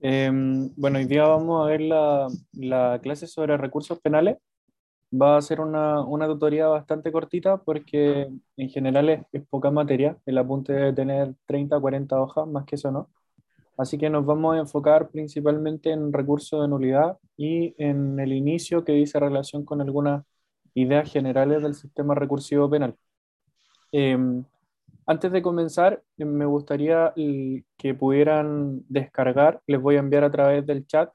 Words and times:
Em, 0.00 0.70
bueno, 0.76 0.98
hoy 0.98 1.06
día 1.06 1.26
vamos 1.26 1.64
a 1.64 1.70
ver 1.70 1.80
la, 1.80 2.28
la 2.52 3.00
clase 3.02 3.26
sobre 3.26 3.56
recursos 3.56 3.98
penales. 4.00 4.36
Va 5.12 5.36
a 5.36 5.42
ser 5.42 5.60
una, 5.60 6.02
una 6.02 6.26
tutoría 6.26 6.68
bastante 6.68 7.12
cortita 7.12 7.58
porque 7.62 8.30
en 8.56 8.70
general 8.70 9.08
es, 9.10 9.22
es 9.32 9.46
poca 9.48 9.70
materia. 9.70 10.18
El 10.26 10.38
apunte 10.38 10.72
debe 10.72 10.92
tener 10.92 11.34
30 11.46 11.80
40 11.80 12.20
hojas, 12.20 12.46
más 12.48 12.66
que 12.66 12.76
eso 12.76 12.90
no. 12.90 13.10
Así 13.78 13.98
que 13.98 14.10
nos 14.10 14.26
vamos 14.26 14.56
a 14.56 14.60
enfocar 14.60 15.10
principalmente 15.10 15.90
en 15.92 16.12
recursos 16.12 16.62
de 16.62 16.68
nulidad 16.68 17.18
y 17.36 17.74
en 17.78 18.20
el 18.20 18.32
inicio 18.32 18.84
que 18.84 18.92
dice 18.92 19.20
relación 19.20 19.64
con 19.64 19.80
algunas 19.82 20.24
ideas 20.74 21.10
generales 21.12 21.62
del 21.62 21.74
sistema 21.74 22.14
recursivo 22.14 22.70
penal. 22.70 22.96
Em, 23.92 24.44
antes 25.06 25.32
de 25.32 25.42
comenzar, 25.42 26.02
me 26.16 26.46
gustaría 26.46 27.12
que 27.14 27.94
pudieran 27.94 28.82
descargar, 28.88 29.60
les 29.66 29.80
voy 29.80 29.96
a 29.96 30.00
enviar 30.00 30.24
a 30.24 30.30
través 30.30 30.66
del 30.66 30.86
chat, 30.86 31.12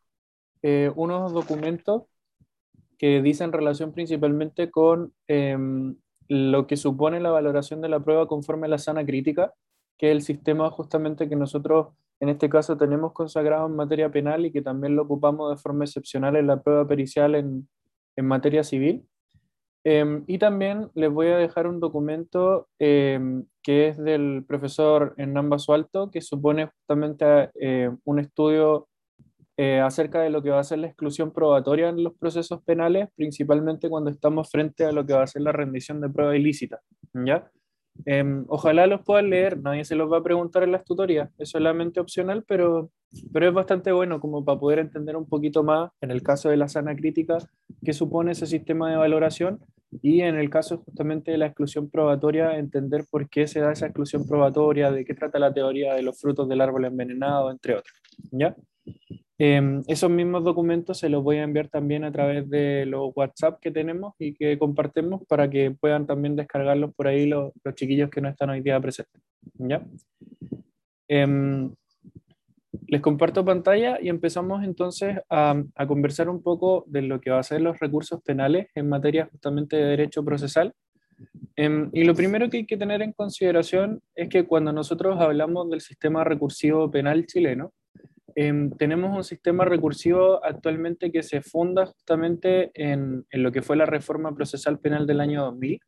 eh, 0.62 0.92
unos 0.96 1.34
documentos 1.34 2.04
que 2.98 3.22
dicen 3.22 3.52
relación 3.52 3.94
principalmente 3.94 4.70
con 4.70 5.14
em, 5.28 5.96
lo 6.28 6.68
que 6.68 6.78
supone 6.78 7.20
la 7.20 7.32
valoración 7.32 7.82
de 7.82 7.90
la 7.90 8.00
prueba 8.00 8.28
conforme 8.28 8.68
a 8.68 8.70
la 8.70 8.78
sana 8.78 9.06
crítica, 9.06 9.54
que 9.98 10.08
es 10.10 10.12
el 10.14 10.22
sistema 10.22 10.70
justamente 10.70 11.28
que 11.28 11.36
nosotros 11.36 11.88
en 12.22 12.30
este 12.30 12.48
caso 12.50 12.78
tenemos 12.78 13.14
consagrado 13.14 13.66
en 13.66 13.76
materia 13.76 14.12
penal 14.12 14.46
y 14.46 14.52
que 14.52 14.62
también 14.62 14.96
lo 14.96 15.02
ocupamos 15.02 15.50
de 15.50 15.62
forma 15.62 15.86
excepcional 15.86 16.36
en 16.36 16.48
la 16.48 16.62
prueba 16.62 16.88
pericial 16.88 17.34
en, 17.34 17.68
en 18.16 18.26
materia 18.28 18.64
civil. 18.64 19.04
Em, 19.84 20.24
y 20.28 20.38
también 20.38 20.90
les 20.94 21.12
voy 21.12 21.28
a 21.28 21.38
dejar 21.38 21.66
un 21.66 21.80
documento 21.80 22.68
em, 22.78 23.46
que 23.64 23.88
es 23.88 23.98
del 23.98 24.44
profesor 24.48 25.16
Hernán 25.18 25.50
Basualto, 25.50 26.12
que 26.12 26.22
supone 26.22 26.68
justamente 26.68 27.50
eh, 27.60 27.90
un 28.04 28.20
estudio 28.20 28.88
eh, 29.58 29.80
acerca 29.80 30.22
de 30.22 30.30
lo 30.30 30.42
que 30.42 30.50
va 30.50 30.60
a 30.60 30.64
ser 30.64 30.80
la 30.80 30.88
exclusión 30.88 31.32
probatoria 31.32 31.90
en 31.90 32.04
los 32.04 32.14
procesos 32.16 32.64
penales, 32.64 33.10
principalmente 33.16 33.90
cuando 33.90 34.10
estamos 34.10 34.50
frente 34.50 34.86
a 34.86 34.92
lo 34.92 35.06
que 35.06 35.14
va 35.14 35.24
a 35.24 35.28
ser 35.28 35.42
la 35.42 35.52
rendición 35.52 36.00
de 36.00 36.10
prueba 36.10 36.36
ilícita. 36.36 36.80
¿ya? 37.14 37.52
Em, 38.06 38.46
ojalá 38.48 38.88
los 38.88 39.02
puedan 39.02 39.30
leer, 39.30 39.60
nadie 39.62 39.84
se 39.84 39.96
los 39.96 40.12
va 40.12 40.18
a 40.18 40.24
preguntar 40.24 40.64
en 40.64 40.72
las 40.72 40.86
tutorías, 40.86 41.30
es 41.38 41.50
solamente 41.50 42.00
opcional, 42.00 42.44
pero, 42.48 42.90
pero 43.34 43.48
es 43.48 43.54
bastante 43.54 43.92
bueno 43.92 44.20
como 44.20 44.44
para 44.44 44.60
poder 44.60 44.80
entender 44.80 45.16
un 45.16 45.28
poquito 45.28 45.64
más, 45.64 45.92
en 46.02 46.12
el 46.12 46.24
caso 46.24 46.50
de 46.50 46.58
la 46.58 46.68
sana 46.68 46.96
crítica, 46.96 47.38
qué 47.84 47.94
supone 47.94 48.32
ese 48.32 48.46
sistema 48.46 48.90
de 48.90 48.98
valoración 48.98 49.60
y 50.02 50.22
en 50.22 50.36
el 50.36 50.50
caso 50.50 50.78
justamente 50.78 51.32
de 51.32 51.38
la 51.38 51.48
exclusión 51.48 51.90
probatoria, 51.90 52.58
entender 52.58 53.06
por 53.10 53.30
qué 53.30 53.48
se 53.48 53.60
da 53.60 53.74
esa 53.74 53.88
exclusión 53.88 54.26
probatoria, 54.26 54.92
de 54.92 55.04
qué 55.04 55.14
trata 55.14 55.40
la 55.40 55.54
teoría 55.54 55.94
de 55.94 56.02
los 56.02 56.20
frutos 56.20 56.48
del 56.48 56.62
árbol 56.62 56.86
envenenado, 56.86 57.52
entre 57.52 57.76
otros. 57.76 57.94
¿ya? 58.32 58.56
Em, 59.38 59.82
esos 59.88 60.10
mismos 60.10 60.44
documentos 60.44 61.00
se 61.00 61.10
los 61.10 61.24
voy 61.24 61.38
a 61.38 61.44
enviar 61.44 61.68
también 61.68 62.04
a 62.04 62.12
través 62.12 62.50
de 62.50 62.86
los 62.86 63.12
WhatsApp 63.16 63.60
que 63.60 63.72
tenemos 63.72 64.14
y 64.20 64.34
que 64.34 64.58
compartimos 64.58 65.24
para 65.28 65.50
que 65.50 65.72
puedan 65.72 66.06
también 66.06 66.36
descargarlos 66.36 66.94
por 66.94 67.08
ahí 67.08 67.26
los, 67.26 67.52
los 67.64 67.76
chiquillos 67.76 68.10
que 68.10 68.22
no 68.22 68.30
están 68.30 68.52
hoy 68.52 68.62
día 68.62 68.80
presentes. 68.80 69.22
¿ya? 69.58 69.84
Em, 71.08 71.74
les 72.92 73.00
comparto 73.00 73.46
pantalla 73.46 73.98
y 74.02 74.10
empezamos 74.10 74.66
entonces 74.66 75.18
a, 75.30 75.64
a, 75.76 75.88
conversar 75.88 76.28
un 76.28 76.44
poco 76.44 76.84
de 76.88 77.02
lo 77.02 77.22
que 77.22 77.32
va 77.32 77.40
a 77.40 77.44
ser 77.44 77.62
los 77.62 77.80
recursos 77.80 78.22
penales 78.22 78.68
en 78.76 78.90
materia 78.90 79.30
justamente 79.32 79.78
de 79.78 79.86
derecho 79.86 80.26
procesal. 80.26 80.74
Em, 81.56 81.90
y 81.94 82.04
lo 82.04 82.14
primero 82.14 82.50
que 82.50 82.58
hay 82.58 82.66
que 82.66 82.76
tener 82.76 83.02
en 83.02 83.14
consideración 83.14 84.02
es 84.14 84.28
que 84.28 84.46
cuando 84.46 84.74
nosotros 84.74 85.22
hablamos 85.22 85.70
del 85.70 85.80
sistema 85.80 86.26
recursivo 86.26 86.92
penal 86.92 87.26
chileno, 87.28 87.72
eh, 88.36 88.70
tenemos 88.78 89.16
un 89.16 89.24
sistema 89.24 89.64
recursivo 89.64 90.44
actualmente 90.44 91.14
que 91.14 91.24
se 91.24 91.42
funda 91.42 91.86
justamente 91.86 92.72
en, 92.74 93.26
en, 93.30 93.44
lo 93.44 93.54
que 93.54 93.62
fue 93.62 93.78
la 93.78 93.86
reforma 93.86 94.36
procesal 94.36 94.80
penal 94.80 95.08
del 95.08 95.22
año 95.22 95.44
2000 95.44 95.80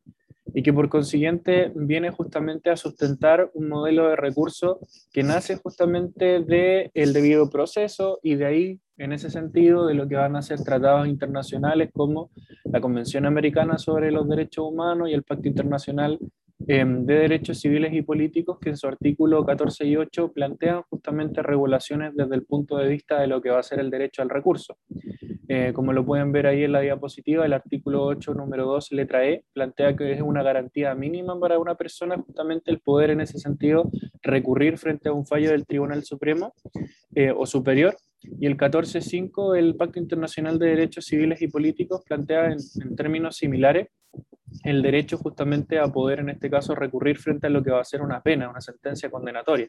y 0.52 0.62
que 0.62 0.72
por 0.72 0.88
consiguiente 0.88 1.72
viene 1.74 2.10
justamente 2.10 2.70
a 2.70 2.76
sustentar 2.76 3.50
un 3.54 3.68
modelo 3.68 4.08
de 4.08 4.16
recurso 4.16 4.80
que 5.12 5.22
nace 5.22 5.56
justamente 5.56 6.40
del 6.40 6.90
el 6.92 7.12
debido 7.12 7.48
proceso 7.48 8.20
y 8.22 8.34
de 8.34 8.44
ahí, 8.44 8.80
en 8.98 9.12
ese 9.12 9.30
sentido, 9.30 9.86
de 9.86 9.94
lo 9.94 10.06
que 10.06 10.16
van 10.16 10.36
a 10.36 10.42
ser 10.42 10.62
tratados 10.62 11.08
internacionales 11.08 11.90
como 11.92 12.30
la 12.64 12.80
Convención 12.80 13.26
Americana 13.26 13.78
sobre 13.78 14.10
los 14.10 14.28
Derechos 14.28 14.66
Humanos 14.70 15.08
y 15.08 15.14
el 15.14 15.24
Pacto 15.24 15.48
Internacional 15.48 16.18
Em, 16.66 17.04
de 17.04 17.14
Derechos 17.14 17.60
Civiles 17.60 17.92
y 17.92 18.02
Políticos 18.02 18.58
que 18.58 18.70
en 18.70 18.76
su 18.76 18.86
artículo 18.86 19.44
14 19.44 19.84
y 19.86 19.96
8 19.96 20.32
plantean 20.32 20.82
justamente 20.88 21.42
regulaciones 21.42 22.14
desde 22.14 22.36
el 22.36 22.44
punto 22.44 22.78
de 22.78 22.88
vista 22.88 23.20
de 23.20 23.26
lo 23.26 23.42
que 23.42 23.50
va 23.50 23.58
a 23.58 23.62
ser 23.62 23.80
el 23.80 23.90
derecho 23.90 24.22
al 24.22 24.30
recurso. 24.30 24.78
Eh, 25.48 25.72
como 25.74 25.92
lo 25.92 26.04
pueden 26.04 26.32
ver 26.32 26.46
ahí 26.46 26.64
en 26.64 26.72
la 26.72 26.80
diapositiva, 26.80 27.44
el 27.44 27.52
artículo 27.52 28.04
8, 28.04 28.34
número 28.34 28.66
2, 28.66 28.92
letra 28.92 29.26
E, 29.26 29.44
plantea 29.52 29.94
que 29.94 30.12
es 30.12 30.22
una 30.22 30.42
garantía 30.42 30.94
mínima 30.94 31.38
para 31.38 31.58
una 31.58 31.74
persona 31.74 32.16
justamente 32.16 32.70
el 32.70 32.80
poder 32.80 33.10
en 33.10 33.20
ese 33.20 33.38
sentido 33.38 33.90
recurrir 34.22 34.78
frente 34.78 35.08
a 35.08 35.12
un 35.12 35.26
fallo 35.26 35.50
del 35.50 35.66
Tribunal 35.66 36.02
Supremo 36.04 36.54
eh, 37.14 37.32
o 37.36 37.46
superior. 37.46 37.96
Y 38.22 38.46
el 38.46 38.56
14.5, 38.56 39.56
el 39.58 39.76
Pacto 39.76 39.98
Internacional 39.98 40.58
de 40.58 40.68
Derechos 40.68 41.04
Civiles 41.04 41.42
y 41.42 41.48
Políticos, 41.48 42.02
plantea 42.06 42.46
en, 42.46 42.58
en 42.82 42.96
términos 42.96 43.36
similares 43.36 43.88
el 44.62 44.82
derecho 44.82 45.18
justamente 45.18 45.78
a 45.78 45.88
poder, 45.88 46.20
en 46.20 46.30
este 46.30 46.48
caso, 46.48 46.74
recurrir 46.74 47.18
frente 47.18 47.48
a 47.48 47.50
lo 47.50 47.62
que 47.62 47.70
va 47.70 47.80
a 47.80 47.84
ser 47.84 48.02
una 48.02 48.22
pena, 48.22 48.48
una 48.48 48.60
sentencia 48.60 49.10
condenatoria. 49.10 49.68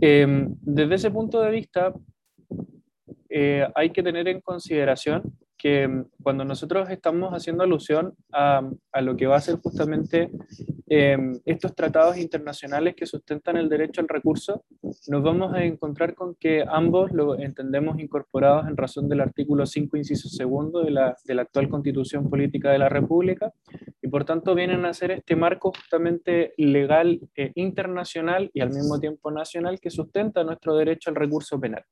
Eh, 0.00 0.46
desde 0.60 0.94
ese 0.94 1.10
punto 1.10 1.40
de 1.40 1.50
vista, 1.50 1.92
eh, 3.38 3.68
hay 3.74 3.90
que 3.90 4.02
tener 4.02 4.28
en 4.28 4.40
consideración 4.40 5.36
que 5.58 5.86
mm, 5.86 6.06
cuando 6.22 6.42
nosotros 6.42 6.88
estamos 6.88 7.32
haciendo 7.34 7.64
alusión 7.64 8.14
a, 8.32 8.62
a 8.92 9.00
lo 9.02 9.14
que 9.14 9.26
va 9.26 9.36
a 9.36 9.42
ser 9.42 9.56
justamente 9.56 10.30
eh, 10.88 11.18
estos 11.44 11.74
tratados 11.74 12.16
internacionales 12.16 12.94
que 12.96 13.04
sustentan 13.04 13.58
el 13.58 13.68
derecho 13.68 14.00
al 14.00 14.08
recurso, 14.08 14.64
nos 15.08 15.22
vamos 15.22 15.52
a 15.52 15.64
encontrar 15.64 16.14
con 16.14 16.34
que 16.36 16.64
ambos 16.66 17.12
lo 17.12 17.38
entendemos 17.38 17.98
incorporados 17.98 18.68
en 18.68 18.76
razón 18.76 19.06
del 19.06 19.20
artículo 19.20 19.66
5, 19.66 19.98
inciso 19.98 20.30
segundo 20.30 20.82
de 20.82 20.92
la, 20.92 21.14
de 21.26 21.34
la 21.34 21.42
actual 21.42 21.68
Constitución 21.68 22.30
Política 22.30 22.70
de 22.70 22.78
la 22.78 22.88
República, 22.88 23.52
por 24.16 24.24
tanto 24.24 24.54
vienen 24.54 24.86
a 24.86 24.94
ser 24.94 25.10
este 25.10 25.36
marco 25.36 25.70
justamente 25.76 26.54
legal 26.56 27.20
eh, 27.36 27.52
internacional 27.54 28.50
y 28.54 28.62
al 28.62 28.70
mismo 28.70 28.98
tiempo 28.98 29.30
nacional 29.30 29.78
que 29.78 29.90
sustenta 29.90 30.42
nuestro 30.42 30.74
derecho 30.74 31.10
al 31.10 31.16
recurso 31.16 31.60
penal. 31.60 31.84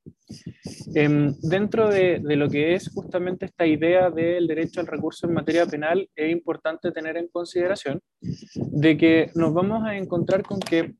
Eh, 0.95 1.31
dentro 1.43 1.87
de, 1.87 2.19
lo 2.23 2.49
que 2.49 2.73
es 2.73 2.89
justamente 2.91 3.45
esta 3.45 3.67
idea 3.67 4.09
del 4.09 4.47
derecho 4.47 4.81
al 4.81 4.87
recurso 4.87 5.27
en 5.27 5.35
materia 5.35 5.67
penal, 5.67 6.09
es 6.15 6.31
importante 6.31 6.91
tener 6.91 7.15
en 7.17 7.27
consideración 7.27 8.01
de 8.19 8.97
que 8.97 9.29
nos 9.35 9.53
vamos 9.53 9.85
a 9.85 9.95
encontrar 9.95 10.41
con 10.41 10.59
que 10.59 10.95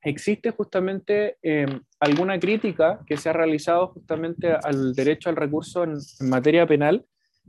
existe 0.00 0.52
justamente 0.52 1.36
eh, 1.42 1.66
alguna 2.00 2.40
crítica 2.40 3.00
que 3.06 3.18
se 3.18 3.28
ha 3.28 3.34
realizado 3.34 3.88
justamente 3.88 4.54
al 4.54 4.94
derecho 4.94 5.28
al 5.28 5.36
recurso 5.36 5.84
en 5.84 5.98
materia 6.20 6.66
penal 6.66 7.04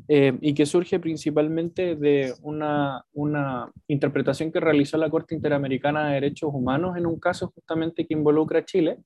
eh, 0.09 0.37
y 0.41 0.53
que 0.53 0.65
surge 0.65 0.99
principalmente 0.99 1.95
de 1.95 2.33
una, 2.41 3.03
una, 3.13 3.71
interpretación 3.87 4.51
que 4.51 4.59
realizó 4.59 4.97
la 4.97 5.09
Corte 5.09 5.35
Interamericana 5.35 6.07
de 6.07 6.13
Derechos 6.15 6.51
Humanos 6.53 6.95
en 6.97 7.05
un 7.05 7.19
caso 7.19 7.51
justamente 7.53 8.05
que 8.05 8.13
involucra 8.13 8.59
a 8.59 8.65
Chile 8.65 8.99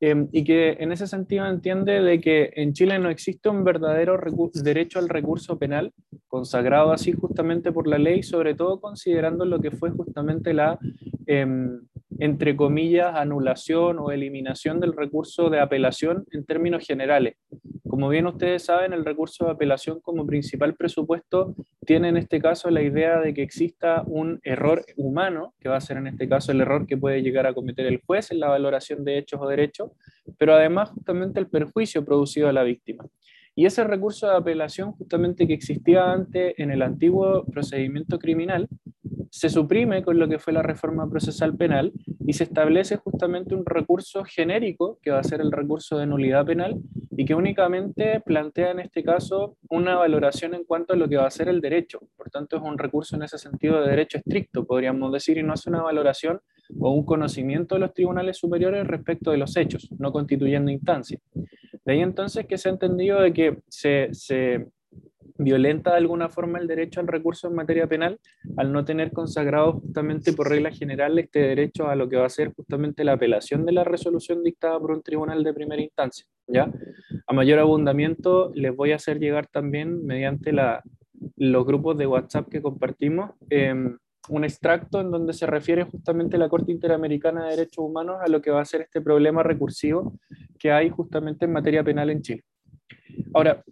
eh, 0.00 0.26
y 0.32 0.44
que 0.44 0.76
en 0.80 0.92
ese 0.92 1.06
sentido 1.06 1.46
entiende 1.46 2.02
de 2.02 2.20
que 2.20 2.50
en 2.56 2.74
Chile 2.74 2.98
no 2.98 3.08
existe 3.08 3.48
un 3.48 3.64
verdadero 3.64 4.20
derecho 4.62 4.98
al 4.98 5.08
recurso 5.08 5.58
penal 5.58 5.92
consagrado 6.26 6.92
así 6.92 7.12
justamente 7.12 7.72
por 7.72 7.86
la 7.86 7.98
ley, 7.98 8.22
sobre 8.22 8.54
todo 8.54 8.80
considerando 8.80 9.46
lo 9.46 9.60
que 9.60 9.70
fue 9.70 9.90
justamente 9.90 10.52
la, 10.52 10.78
eh, 11.26 11.46
entre 12.18 12.54
comillas, 12.54 13.14
anulación 13.14 13.98
o 13.98 14.10
eliminación 14.10 14.80
del 14.80 14.92
recurso 14.92 15.48
de 15.48 15.60
apelación 15.60 16.24
en 16.32 16.44
términos 16.44 16.86
generales. 16.86 17.36
Como 17.94 18.08
bien 18.08 18.26
ustedes 18.26 18.64
saben, 18.64 18.92
el 18.92 19.04
recurso 19.04 19.44
de 19.44 19.52
apelación 19.52 20.00
como 20.00 20.26
principal 20.26 20.74
presupuesto 20.74 21.54
tiene 21.86 22.08
en 22.08 22.16
este 22.16 22.40
caso 22.40 22.68
la 22.68 22.82
idea 22.82 23.20
de 23.20 23.32
que 23.32 23.42
exista 23.44 24.02
un 24.08 24.40
error 24.42 24.84
humano, 24.96 25.54
que 25.60 25.68
va 25.68 25.76
a 25.76 25.80
ser 25.80 25.98
en 25.98 26.08
este 26.08 26.28
caso 26.28 26.50
el 26.50 26.60
error 26.60 26.88
que 26.88 26.96
puede 26.96 27.22
llegar 27.22 27.46
a 27.46 27.54
cometer 27.54 27.86
el 27.86 28.02
juez 28.04 28.32
en 28.32 28.40
la 28.40 28.48
valoración 28.48 29.04
de 29.04 29.18
hechos 29.18 29.40
o 29.40 29.46
derechos, 29.46 29.92
pero 30.38 30.56
además 30.56 30.90
justamente 30.90 31.38
el 31.38 31.46
perjuicio 31.46 32.04
producido 32.04 32.48
a 32.48 32.52
la 32.52 32.64
víctima. 32.64 33.06
Y 33.56 33.66
ese 33.66 33.84
recurso 33.84 34.28
de 34.28 34.36
apelación 34.36 34.92
justamente 34.92 35.46
que 35.46 35.54
existía 35.54 36.10
antes 36.10 36.54
en 36.58 36.70
el 36.70 36.82
antiguo 36.82 37.44
procedimiento 37.46 38.18
criminal, 38.18 38.68
se 39.30 39.48
suprime 39.48 40.02
con 40.02 40.18
lo 40.18 40.28
que 40.28 40.38
fue 40.38 40.52
la 40.52 40.62
reforma 40.62 41.10
procesal 41.10 41.56
penal 41.56 41.92
y 42.24 42.34
se 42.34 42.44
establece 42.44 42.96
justamente 42.96 43.54
un 43.54 43.66
recurso 43.66 44.24
genérico, 44.24 44.98
que 45.02 45.10
va 45.10 45.18
a 45.18 45.24
ser 45.24 45.40
el 45.40 45.50
recurso 45.50 45.98
de 45.98 46.06
nulidad 46.06 46.46
penal, 46.46 46.80
y 47.16 47.24
que 47.24 47.34
únicamente 47.34 48.20
plantea 48.20 48.70
en 48.70 48.80
este 48.80 49.02
caso 49.02 49.56
una 49.68 49.96
valoración 49.96 50.54
en 50.54 50.64
cuanto 50.64 50.94
a 50.94 50.96
lo 50.96 51.08
que 51.08 51.16
va 51.16 51.26
a 51.26 51.30
ser 51.30 51.48
el 51.48 51.60
derecho. 51.60 52.00
Por 52.16 52.30
tanto, 52.30 52.56
es 52.56 52.62
un 52.62 52.78
recurso 52.78 53.16
en 53.16 53.22
ese 53.22 53.38
sentido 53.38 53.80
de 53.80 53.90
derecho 53.90 54.18
estricto, 54.18 54.64
podríamos 54.64 55.12
decir, 55.12 55.38
y 55.38 55.42
no 55.42 55.52
hace 55.52 55.68
una 55.68 55.82
valoración 55.82 56.40
o 56.80 56.92
un 56.92 57.04
conocimiento 57.04 57.74
de 57.74 57.80
los 57.80 57.92
tribunales 57.92 58.38
superiores 58.38 58.86
respecto 58.86 59.30
de 59.30 59.38
los 59.38 59.56
hechos, 59.56 59.88
no 59.98 60.12
constituyendo 60.12 60.70
instancia. 60.70 61.18
De 61.84 61.92
ahí 61.92 62.00
entonces 62.00 62.46
que 62.46 62.58
se 62.58 62.68
ha 62.68 62.72
entendido 62.72 63.20
de 63.20 63.32
que 63.32 63.58
se, 63.68 64.08
se 64.12 64.66
violenta 65.36 65.90
de 65.90 65.96
alguna 65.96 66.28
forma 66.28 66.58
el 66.58 66.68
derecho 66.68 67.00
al 67.00 67.08
recurso 67.08 67.48
en 67.48 67.54
materia 67.54 67.86
penal 67.86 68.20
al 68.56 68.72
no 68.72 68.84
tener 68.84 69.12
consagrado 69.12 69.80
justamente 69.80 70.32
por 70.32 70.48
regla 70.48 70.70
general 70.70 71.18
este 71.18 71.40
derecho 71.40 71.88
a 71.88 71.96
lo 71.96 72.08
que 72.08 72.16
va 72.16 72.26
a 72.26 72.30
ser 72.30 72.52
justamente 72.54 73.02
la 73.04 73.12
apelación 73.14 73.66
de 73.66 73.72
la 73.72 73.84
resolución 73.84 74.44
dictada 74.44 74.78
por 74.78 74.92
un 74.92 75.02
tribunal 75.02 75.42
de 75.42 75.52
primera 75.52 75.82
instancia. 75.82 76.26
¿ya? 76.46 76.70
A 77.26 77.32
mayor 77.32 77.58
abundamiento 77.58 78.52
les 78.54 78.74
voy 78.74 78.92
a 78.92 78.96
hacer 78.96 79.18
llegar 79.18 79.46
también 79.48 80.06
mediante 80.06 80.52
la, 80.52 80.82
los 81.36 81.66
grupos 81.66 81.98
de 81.98 82.06
WhatsApp 82.06 82.48
que 82.48 82.62
compartimos 82.62 83.32
em, 83.50 83.98
un 84.28 84.44
extracto 84.44 85.00
en 85.00 85.10
donde 85.10 85.32
se 85.32 85.46
refiere 85.46 85.84
justamente 85.84 86.38
la 86.38 86.48
Corte 86.48 86.72
Interamericana 86.72 87.44
de 87.44 87.50
Derechos 87.56 87.84
Humanos 87.84 88.18
a 88.24 88.28
lo 88.28 88.40
que 88.40 88.50
va 88.50 88.60
a 88.60 88.64
ser 88.64 88.82
este 88.82 89.00
problema 89.00 89.42
recursivo 89.42 90.14
que 90.64 90.72
hay 90.72 90.88
justamente 90.88 91.44
en 91.44 91.52
materia 91.52 91.84
penal 91.84 92.08
en 92.08 92.22
Chile. 92.22 92.42
Ahora, 93.34 93.62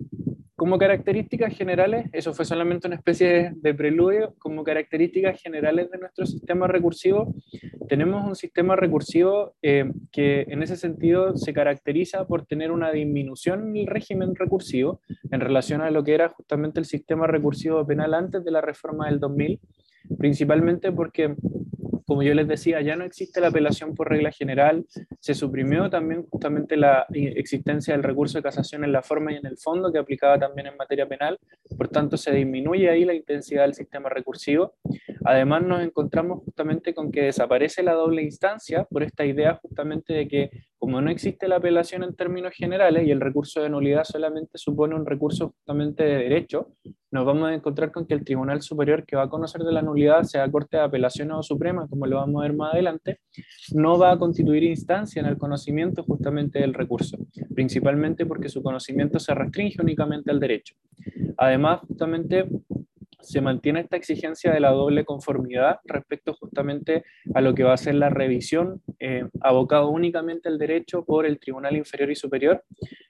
como 0.54 0.76
características 0.76 1.56
generales, 1.56 2.04
eso 2.12 2.34
fue 2.34 2.44
solamente 2.44 2.86
una 2.86 2.96
especie 2.96 3.54
de 3.56 3.72
preludio, 3.72 4.34
como 4.38 4.62
características 4.62 5.40
generales 5.40 5.90
de 5.90 5.96
nuestro 5.96 6.26
sistema 6.26 6.66
recursivo, 6.66 7.34
tenemos 7.88 8.26
un 8.26 8.36
sistema 8.36 8.76
recursivo 8.76 9.54
eh, 9.62 9.90
que 10.12 10.42
en 10.48 10.62
ese 10.62 10.76
sentido 10.76 11.34
se 11.34 11.54
caracteriza 11.54 12.26
por 12.26 12.44
tener 12.44 12.70
una 12.70 12.92
disminución 12.92 13.70
en 13.70 13.76
el 13.78 13.86
régimen 13.86 14.34
recursivo 14.34 15.00
en 15.30 15.40
relación 15.40 15.80
a 15.80 15.90
lo 15.90 16.04
que 16.04 16.12
era 16.12 16.28
justamente 16.28 16.78
el 16.78 16.84
sistema 16.84 17.26
recursivo 17.26 17.86
penal 17.86 18.12
antes 18.12 18.44
de 18.44 18.50
la 18.50 18.60
reforma 18.60 19.08
del 19.08 19.18
2000, 19.18 19.58
principalmente 20.18 20.92
porque 20.92 21.36
como 22.06 22.22
yo 22.22 22.34
les 22.34 22.48
decía, 22.48 22.80
ya 22.80 22.96
no 22.96 23.04
existe 23.04 23.40
la 23.40 23.48
apelación 23.48 23.94
por 23.94 24.10
regla 24.10 24.32
general, 24.32 24.84
se 25.20 25.34
suprimió 25.34 25.90
también 25.90 26.24
justamente 26.28 26.76
la 26.76 27.06
existencia 27.12 27.94
del 27.94 28.02
recurso 28.02 28.38
de 28.38 28.42
casación 28.42 28.84
en 28.84 28.92
la 28.92 29.02
forma 29.02 29.32
y 29.32 29.36
en 29.36 29.46
el 29.46 29.58
fondo 29.58 29.92
que 29.92 29.98
aplicaba 29.98 30.38
también 30.38 30.68
en 30.68 30.76
materia 30.76 31.06
penal, 31.06 31.38
por 31.76 31.88
tanto 31.88 32.16
se 32.16 32.32
disminuye 32.32 32.88
ahí 32.88 33.04
la 33.04 33.14
intensidad 33.14 33.62
del 33.62 33.74
sistema 33.74 34.08
recursivo. 34.08 34.74
Además 35.24 35.62
nos 35.62 35.82
encontramos 35.82 36.42
justamente 36.44 36.94
con 36.94 37.10
que 37.10 37.22
desaparece 37.22 37.82
la 37.82 37.94
doble 37.94 38.22
instancia 38.22 38.84
por 38.84 39.02
esta 39.02 39.24
idea 39.24 39.58
justamente 39.62 40.12
de 40.12 40.28
que 40.28 40.50
como 40.78 41.00
no 41.00 41.10
existe 41.10 41.46
la 41.46 41.56
apelación 41.56 42.02
en 42.02 42.16
términos 42.16 42.52
generales 42.54 43.06
y 43.06 43.12
el 43.12 43.20
recurso 43.20 43.62
de 43.62 43.70
nulidad 43.70 44.02
solamente 44.02 44.58
supone 44.58 44.96
un 44.96 45.06
recurso 45.06 45.50
justamente 45.50 46.02
de 46.02 46.16
derecho, 46.16 46.72
nos 47.12 47.24
vamos 47.24 47.48
a 47.48 47.54
encontrar 47.54 47.92
con 47.92 48.04
que 48.04 48.14
el 48.14 48.24
Tribunal 48.24 48.62
Superior 48.62 49.04
que 49.06 49.14
va 49.14 49.22
a 49.22 49.28
conocer 49.28 49.62
de 49.62 49.70
la 49.70 49.82
nulidad, 49.82 50.24
sea 50.24 50.50
Corte 50.50 50.78
de 50.78 50.82
Apelación 50.82 51.30
o 51.30 51.42
Suprema, 51.42 51.86
como 51.86 52.06
lo 52.06 52.16
vamos 52.16 52.42
a 52.42 52.48
ver 52.48 52.56
más 52.56 52.72
adelante, 52.72 53.20
no 53.74 53.96
va 53.96 54.12
a 54.12 54.18
constituir 54.18 54.64
instancia 54.64 55.20
en 55.20 55.26
el 55.26 55.38
conocimiento 55.38 56.02
justamente 56.02 56.58
del 56.58 56.74
recurso, 56.74 57.16
principalmente 57.54 58.26
porque 58.26 58.48
su 58.48 58.62
conocimiento 58.62 59.20
se 59.20 59.34
restringe 59.34 59.80
únicamente 59.80 60.32
al 60.32 60.40
derecho. 60.40 60.74
Además, 61.36 61.80
justamente 61.86 62.48
se 63.22 63.40
mantiene 63.40 63.80
esta 63.80 63.96
exigencia 63.96 64.52
de 64.52 64.60
la 64.60 64.70
doble 64.70 65.04
conformidad 65.04 65.78
respecto 65.84 66.34
justamente 66.34 67.04
a 67.34 67.40
lo 67.40 67.54
que 67.54 67.64
va 67.64 67.74
a 67.74 67.76
ser 67.78 67.94
la 67.94 68.10
revisión 68.10 68.82
eh, 68.98 69.24
abocado 69.40 69.88
únicamente 69.88 70.48
al 70.48 70.58
derecho 70.58 71.04
por 71.04 71.26
el 71.26 71.38
Tribunal 71.38 71.76
Inferior 71.76 72.10
y 72.10 72.16
Superior. 72.16 72.64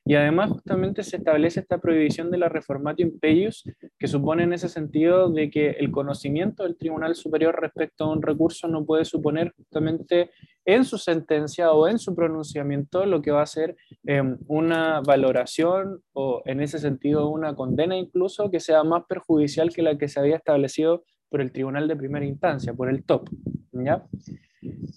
Y 0.05 0.14
además 0.14 0.50
justamente 0.50 1.03
se 1.03 1.17
establece 1.17 1.61
esta 1.61 1.79
prohibición 1.79 2.31
de 2.31 2.38
la 2.38 2.49
reformatio 2.49 3.06
impeius, 3.06 3.64
que 3.99 4.06
supone 4.06 4.44
en 4.44 4.53
ese 4.53 4.69
sentido 4.69 5.31
de 5.31 5.50
que 5.50 5.70
el 5.70 5.91
conocimiento 5.91 6.65
del 6.65 6.76
Tribunal 6.76 7.15
Superior 7.15 7.61
respecto 7.61 8.05
a 8.05 8.12
un 8.12 8.23
recurso 8.23 8.69
no 8.69 8.85
puede 8.85 9.05
suponer 9.05 9.53
justamente 9.56 10.31
en 10.64 10.85
su 10.85 10.99
sentencia 10.99 11.73
o 11.73 11.88
en 11.88 11.99
su 11.99 12.14
pronunciamiento 12.14 13.05
lo 13.06 13.20
que 13.20 13.31
va 13.31 13.43
a 13.43 13.47
ser 13.47 13.76
em, 14.05 14.38
una 14.47 15.00
valoración 15.00 16.03
o 16.12 16.43
en 16.44 16.61
ese 16.61 16.79
sentido 16.79 17.29
una 17.29 17.55
condena 17.55 17.97
incluso 17.97 18.50
que 18.50 18.61
sea 18.61 18.85
más 18.85 19.05
perjudicial 19.09 19.70
que 19.70 19.82
la 19.82 19.99
que 19.99 20.09
se 20.09 20.20
había 20.20 20.37
establecido 20.37 21.05
por 21.29 21.41
el 21.41 21.50
tribunal 21.50 21.88
de 21.88 21.97
primera 21.97 22.26
instancia, 22.26 22.75
por 22.75 22.88
el 22.91 23.05
TOP. 23.05 23.29
¿ya? 23.73 24.05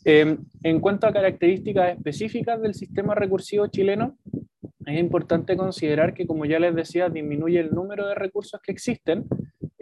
Em, 0.03 0.37
en 0.63 0.79
cuanto 0.79 1.07
a 1.07 1.13
características 1.13 1.97
específicas 1.97 2.61
del 2.61 2.73
sistema 2.73 3.15
recursivo 3.15 3.67
chileno, 3.67 4.17
es 4.85 4.99
importante 4.99 5.57
considerar 5.57 6.13
que, 6.13 6.27
como 6.27 6.45
ya 6.45 6.59
les 6.59 6.75
decía, 6.75 7.09
disminuye 7.09 7.59
el 7.59 7.71
número 7.71 8.07
de 8.07 8.13
recursos 8.13 8.61
que 8.61 8.71
existen, 8.71 9.25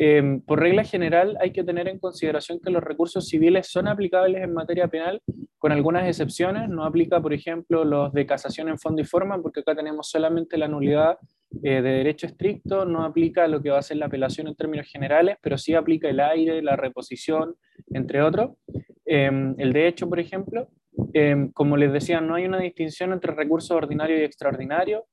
Em, 0.06 0.42
por 0.42 0.60
regla 0.60 0.84
general, 0.84 1.38
hay 1.40 1.52
que 1.52 1.64
tener 1.64 1.88
en 1.88 1.98
consideración 1.98 2.60
que 2.60 2.72
los 2.72 2.84
recursos 2.84 3.28
civiles 3.28 3.68
son 3.68 3.88
aplicables 3.88 4.44
en 4.44 4.54
materia 4.54 4.88
penal, 4.88 5.22
con 5.64 5.72
algunas 5.72 6.06
excepciones. 6.06 6.68
No 6.68 6.84
aplica, 6.84 7.22
por 7.22 7.32
ejemplo, 7.32 7.86
los 7.86 8.12
de 8.12 8.26
casación 8.26 8.68
en 8.68 8.78
fondo 8.78 9.02
y 9.02 9.06
forma, 9.06 9.42
porque 9.42 9.62
acá 9.62 9.74
tenemos 9.74 10.10
solamente 10.10 10.58
la 10.58 10.68
nulidad 10.68 11.18
eh, 11.64 11.82
de 11.82 11.90
derecho 11.90 12.28
estricto. 12.28 12.84
No 12.84 13.06
aplica 13.06 13.48
lo 13.48 13.62
que 13.62 13.70
va 13.70 13.80
a 13.80 13.82
ser 13.82 13.96
la 13.96 14.08
apelación 14.08 14.50
en 14.50 14.56
términos 14.56 14.88
generales, 14.92 15.38
pero 15.42 15.58
sí 15.58 15.74
aplica 15.74 16.10
el 16.10 16.20
aire, 16.20 16.62
la 16.62 16.76
reposición, 16.76 17.56
entre 17.94 18.22
otros. 18.22 18.58
Em, 19.06 19.56
el 19.58 19.72
de 19.72 19.88
hecho, 19.88 20.10
por 20.10 20.20
ejemplo, 20.20 20.68
em, 21.14 21.50
como 21.54 21.78
les 21.78 21.94
decía, 21.94 22.20
no 22.20 22.36
hay 22.36 22.44
una 22.44 22.60
distinción 22.60 23.14
entre 23.14 23.34
recursos 23.34 23.72
ordinarios 23.72 24.20
y 24.20 24.24
extraordinarios. 24.24 25.04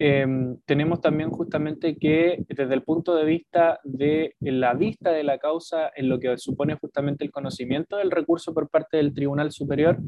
Em, 0.00 0.58
tenemos 0.64 1.00
también 1.00 1.30
justamente 1.30 1.96
que 1.96 2.44
desde 2.48 2.72
el 2.72 2.82
punto 2.82 3.16
de 3.16 3.24
vista 3.24 3.80
de 3.82 4.36
la 4.38 4.74
vista 4.74 5.10
de 5.10 5.24
la 5.24 5.38
causa, 5.38 5.90
en 5.96 6.08
lo 6.08 6.20
que 6.20 6.38
supone 6.38 6.76
justamente 6.76 7.24
el 7.24 7.32
conocimiento 7.32 7.96
del 7.96 8.12
recurso 8.12 8.54
por 8.54 8.68
parte 8.68 8.98
del 8.98 9.12
Tribunal 9.12 9.50
Superior, 9.50 9.98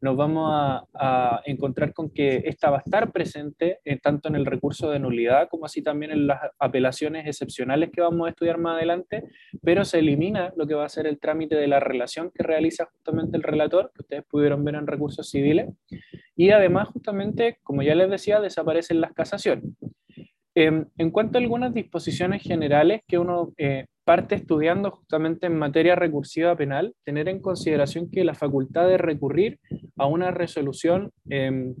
nos 0.00 0.16
vamos 0.16 0.50
a, 0.52 1.42
encontrar 1.44 1.92
con 1.92 2.10
que 2.10 2.42
esta 2.46 2.70
va 2.70 2.78
a 2.78 2.82
estar 2.84 3.12
presente 3.12 3.78
eh, 3.84 3.98
tanto 4.00 4.28
en 4.28 4.34
el 4.34 4.46
recurso 4.46 4.90
de 4.90 4.98
nulidad 4.98 5.48
como 5.48 5.66
así 5.66 5.82
también 5.82 6.10
en 6.10 6.26
las 6.26 6.40
apelaciones 6.58 7.26
excepcionales 7.26 7.90
que 7.92 8.00
vamos 8.00 8.26
a 8.26 8.30
estudiar 8.30 8.58
más 8.58 8.76
adelante, 8.76 9.24
pero 9.62 9.84
se 9.84 10.00
elimina 10.00 10.52
lo 10.56 10.66
que 10.66 10.74
va 10.74 10.84
a 10.84 10.88
ser 10.88 11.06
el 11.06 11.18
trámite 11.20 11.54
de 11.54 11.68
la 11.68 11.80
relación 11.80 12.30
que 12.34 12.42
realiza 12.42 12.86
justamente 12.86 13.36
el 13.36 13.42
relator, 13.42 13.92
que 13.94 14.02
ustedes 14.02 14.24
pudieron 14.24 14.64
ver 14.64 14.74
en 14.74 14.86
recursos 14.86 15.28
civiles, 15.30 15.68
y 16.36 16.50
además, 16.50 16.88
justamente, 16.88 17.58
como 17.62 17.82
ya 17.82 17.94
les 17.94 18.10
decía, 18.10 18.40
desaparecen 18.40 19.00
las 19.00 19.12
casaciones. 19.14 19.64
Em, 20.54 20.86
en 20.96 21.10
cuanto 21.10 21.36
a 21.36 21.40
algunas 21.40 21.74
disposiciones 21.74 22.42
generales 22.42 23.02
que 23.06 23.18
uno 23.18 23.52
eh, 23.58 23.86
parte 24.04 24.36
estudiando 24.36 24.90
justamente 24.90 25.46
en 25.46 25.58
materia 25.58 25.96
recursiva 25.96 26.56
penal, 26.56 26.94
tener 27.04 27.28
en 27.28 27.40
consideración 27.40 28.10
que 28.10 28.24
la 28.24 28.34
facultad 28.34 28.88
de 28.88 28.96
recurrir 28.96 29.58
a 29.96 30.06
una 30.06 30.30
resolución 30.30 31.10
em, 31.28 31.74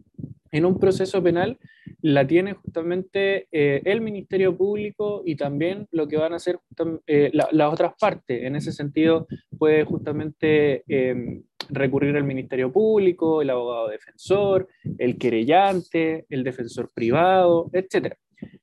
en 0.50 0.64
un 0.64 0.78
proceso 0.78 1.22
penal 1.22 1.58
la 2.02 2.26
tiene 2.26 2.54
justamente 2.54 3.46
eh, 3.52 3.80
el 3.84 4.00
Ministerio 4.00 4.56
Público 4.56 5.22
y 5.24 5.36
también 5.36 5.86
lo 5.90 6.08
que 6.08 6.16
van 6.16 6.32
a 6.32 6.36
hacer 6.36 6.58
eh, 7.06 7.30
las 7.32 7.72
otras 7.72 7.94
partes. 7.98 8.42
En 8.42 8.56
ese 8.56 8.72
sentido, 8.72 9.26
puede 9.58 9.84
justamente 9.84 10.82
em, 10.88 11.42
recurrir 11.68 12.16
al 12.16 12.24
Ministerio 12.24 12.72
Público, 12.72 13.42
el 13.42 13.50
abogado 13.50 13.88
defensor, 13.88 14.68
el 14.98 15.18
querellante, 15.18 16.26
el 16.28 16.44
defensor 16.44 16.90
privado, 16.92 17.70
etc. 17.72 18.14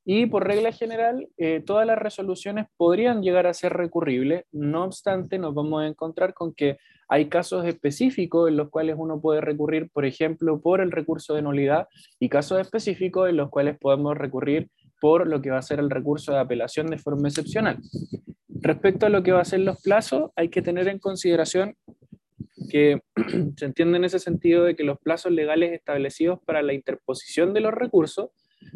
Y 0.05 0.25
por 0.27 0.45
regla 0.45 0.71
general, 0.71 1.29
eh, 1.37 1.61
todas 1.65 1.87
las 1.87 1.97
resoluciones 1.97 2.67
podrían 2.77 3.21
llegar 3.21 3.47
a 3.47 3.53
ser 3.53 3.73
recurribles, 3.73 4.45
no 4.51 4.83
obstante, 4.83 5.37
nos 5.37 5.53
vamos 5.53 5.81
a 5.81 5.87
encontrar 5.87 6.33
con 6.33 6.53
que 6.53 6.77
hay 7.07 7.27
casos 7.27 7.65
específicos 7.65 8.49
en 8.49 8.57
los 8.57 8.69
cuales 8.69 8.95
uno 8.97 9.21
puede 9.21 9.41
recurrir, 9.41 9.89
por 9.91 10.05
ejemplo, 10.05 10.61
por 10.61 10.81
el 10.81 10.91
recurso 10.91 11.35
de 11.35 11.41
nulidad 11.41 11.87
y 12.19 12.29
casos 12.29 12.59
específicos 12.59 13.29
en 13.29 13.37
los 13.37 13.49
cuales 13.49 13.77
podemos 13.77 14.17
recurrir 14.17 14.69
por 14.99 15.27
lo 15.27 15.41
que 15.41 15.51
va 15.51 15.57
a 15.57 15.61
ser 15.61 15.79
el 15.79 15.89
recurso 15.89 16.31
de 16.31 16.39
apelación 16.39 16.87
de 16.87 16.97
forma 16.97 17.27
excepcional. 17.27 17.77
Respecto 18.47 19.05
a 19.05 19.09
lo 19.09 19.21
que 19.21 19.33
va 19.33 19.41
a 19.41 19.45
ser 19.45 19.59
los 19.59 19.81
plazos, 19.81 20.31
hay 20.35 20.49
que 20.49 20.61
tener 20.61 20.87
en 20.87 20.99
consideración 20.99 21.75
que 22.69 23.01
se 23.57 23.65
entiende 23.65 23.97
en 23.97 24.05
ese 24.05 24.19
sentido 24.19 24.63
de 24.63 24.75
que 24.75 24.83
los 24.83 24.99
plazos 24.99 25.31
legales 25.31 25.73
establecidos 25.73 26.39
para 26.45 26.61
la 26.61 26.73
interposición 26.73 27.53
de 27.53 27.61
los 27.61 27.73
recursos 27.73 28.29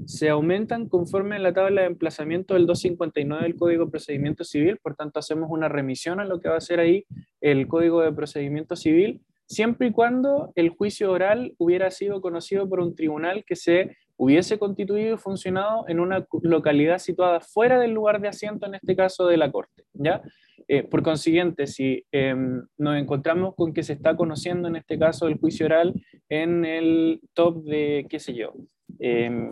se 0.06 0.29
aumentan 0.29 0.89
conforme 0.89 1.38
a 1.38 1.39
la 1.39 1.53
tabla 1.53 1.82
de 1.82 1.88
emplazamiento 1.88 2.53
del 2.53 2.65
259 2.65 3.44
del 3.44 3.56
Código 3.56 3.86
de 3.86 3.91
Procedimiento 3.91 4.44
Civil, 4.44 4.77
por 4.77 4.96
tanto 4.96 5.20
hacemos 5.20 5.50
una 5.50 5.70
remisión 5.70 6.20
a 6.20 6.25
lo 6.25 6.39
que 6.39 6.50
va 6.50 6.58
a 6.58 6.62
ser 6.62 6.79
ahí 6.79 7.06
el 7.41 7.67
Código 7.67 8.01
de 8.01 8.12
Procedimiento 8.12 8.75
Civil, 8.75 9.22
siempre 9.46 9.88
y 9.88 9.91
cuando 9.91 10.51
el 10.56 10.70
juicio 10.70 11.12
oral 11.12 11.53
hubiera 11.58 11.89
sido 11.91 12.22
conocido 12.22 12.67
por 12.67 12.82
un 12.82 12.96
tribunal 12.96 13.46
que 13.46 13.56
se 13.56 13.96
hubiese 14.17 14.60
constituido 14.60 15.15
y 15.15 15.17
funcionado 15.17 15.86
en 15.88 16.00
una 16.00 16.25
localidad 16.41 16.98
situada 16.98 17.39
fuera 17.39 17.79
del 17.79 17.91
lugar 17.91 18.20
de 18.20 18.27
asiento, 18.27 18.65
en 18.65 18.75
este 18.75 18.96
caso 18.96 19.27
de 19.27 19.38
la 19.38 19.51
Corte, 19.51 19.84
¿ya? 19.94 20.22
Eh, 20.68 20.84
por 20.84 21.04
consiguiente, 21.04 21.68
si 21.68 22.06
em, 22.12 22.64
nos 22.78 22.98
encontramos 22.98 23.56
con 23.56 23.74
que 23.74 23.84
se 23.84 23.94
está 23.94 24.16
conociendo 24.16 24.68
en 24.68 24.76
este 24.76 24.98
caso 24.98 25.28
el 25.28 25.38
juicio 25.38 25.66
oral 25.66 25.94
en 26.30 26.66
el 26.66 27.22
top 27.34 27.64
de, 27.64 28.06
qué 28.10 28.20
sé 28.20 28.34
yo, 28.34 28.54
em, 29.00 29.52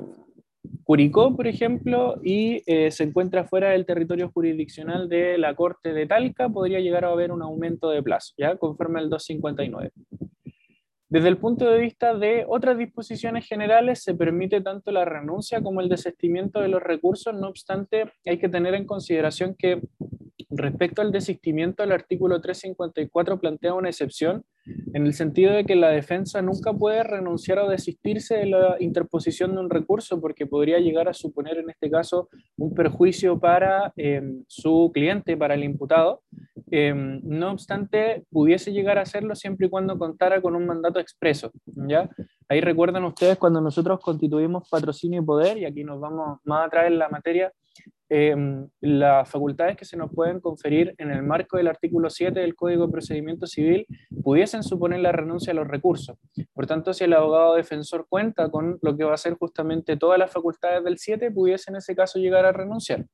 Curicó, 0.83 1.35
por 1.35 1.47
ejemplo, 1.47 2.19
y 2.23 2.61
eh, 2.67 2.91
se 2.91 3.03
encuentra 3.03 3.45
fuera 3.45 3.71
del 3.71 3.85
territorio 3.85 4.31
jurisdiccional 4.31 5.09
de 5.09 5.37
la 5.37 5.55
Corte 5.55 5.93
de 5.93 6.05
Talca, 6.05 6.49
podría 6.49 6.79
llegar 6.79 7.05
a 7.05 7.11
haber 7.11 7.31
un 7.31 7.41
aumento 7.41 7.89
de 7.89 8.03
plazo, 8.03 8.33
¿ya? 8.37 8.55
Conforme 8.57 8.99
al 8.99 9.09
259. 9.09 9.91
Desde 11.07 11.29
el 11.29 11.37
punto 11.37 11.69
de 11.69 11.79
vista 11.79 12.15
de 12.15 12.45
otras 12.47 12.77
disposiciones 12.77 13.47
generales, 13.47 14.03
se 14.03 14.15
permite 14.15 14.61
tanto 14.61 14.91
la 14.91 15.05
renuncia 15.05 15.61
como 15.61 15.81
el 15.81 15.89
desistimiento 15.89 16.59
de 16.59 16.67
los 16.67 16.81
recursos, 16.81 17.33
no 17.33 17.47
obstante, 17.47 18.11
hay 18.25 18.37
que 18.37 18.49
tener 18.49 18.73
en 18.73 18.85
consideración 18.85 19.55
que 19.57 19.81
respecto 20.49 21.01
al 21.01 21.11
desistimiento, 21.11 21.83
el 21.83 21.91
artículo 21.91 22.41
354 22.41 23.39
plantea 23.39 23.73
una 23.73 23.89
excepción 23.89 24.43
en 24.93 25.05
el 25.05 25.13
sentido 25.13 25.53
de 25.53 25.63
que 25.63 25.75
la 25.75 25.89
defensa 25.89 26.41
nunca 26.41 26.73
puede 26.73 27.03
renunciar 27.03 27.59
o 27.59 27.69
desistirse 27.69 28.35
de 28.35 28.47
la 28.47 28.77
interposición 28.79 29.53
de 29.53 29.61
un 29.61 29.69
recurso 29.69 30.19
porque 30.19 30.47
podría 30.47 30.79
llegar 30.79 31.07
a 31.07 31.13
suponer 31.13 31.57
en 31.57 31.69
este 31.69 31.89
caso 31.89 32.29
un 32.57 32.73
perjuicio 32.73 33.39
para 33.39 33.93
em, 33.95 34.43
su 34.47 34.91
cliente, 34.93 35.37
para 35.37 35.53
el 35.53 35.63
imputado. 35.63 36.23
Em, 36.71 37.21
no 37.23 37.51
obstante, 37.51 38.25
pudiese 38.31 38.71
llegar 38.71 38.97
a 38.97 39.01
hacerlo 39.01 39.35
siempre 39.35 39.67
y 39.67 39.69
cuando 39.69 39.97
contara 39.99 40.41
con 40.41 40.55
un 40.55 40.65
mandato 40.65 40.99
expreso. 40.99 41.51
¿ya? 41.65 42.09
Ahí 42.49 42.59
recuerdan 42.59 43.03
ustedes 43.03 43.37
cuando 43.37 43.61
nosotros 43.61 43.99
constituimos 43.99 44.67
patrocinio 44.69 45.21
y 45.21 45.25
poder, 45.25 45.57
y 45.57 45.65
aquí 45.65 45.83
nos 45.83 45.99
vamos 45.99 46.39
más 46.43 46.67
atrás 46.67 46.87
en 46.87 46.97
la 46.97 47.09
materia, 47.09 47.51
Em, 48.07 48.67
las 48.81 49.27
facultades 49.27 49.75
que 49.75 49.85
se 49.85 49.97
nos 49.97 50.11
pueden 50.13 50.39
conferir 50.39 50.93
en 50.99 51.09
el 51.09 51.23
marco 51.23 51.57
del 51.57 51.67
artículo 51.67 52.11
7 52.11 52.39
del 52.39 52.53
Código 52.53 52.85
de 52.85 52.91
Procedimiento 52.91 53.47
Civil 53.47 53.87
pudiesen 54.23 54.61
suponer 54.61 54.99
la 54.99 55.11
renuncia 55.11 55.51
a 55.51 55.55
los 55.55 55.67
recursos. 55.67 56.15
Por 56.53 56.67
tanto, 56.67 56.93
si 56.93 57.03
el 57.03 57.13
abogado 57.13 57.55
defensor 57.55 58.05
cuenta 58.07 58.49
con 58.49 58.77
lo 58.83 58.95
que 58.95 59.03
va 59.03 59.15
a 59.15 59.17
ser 59.17 59.33
justamente 59.33 59.97
todas 59.97 60.19
las 60.19 60.31
facultades 60.31 60.83
del 60.83 60.99
7, 60.99 61.31
pudiese 61.31 61.71
en 61.71 61.77
ese 61.77 61.95
caso 61.95 62.19
llegar 62.19 62.45
a 62.45 62.51
renunciar. 62.51 63.05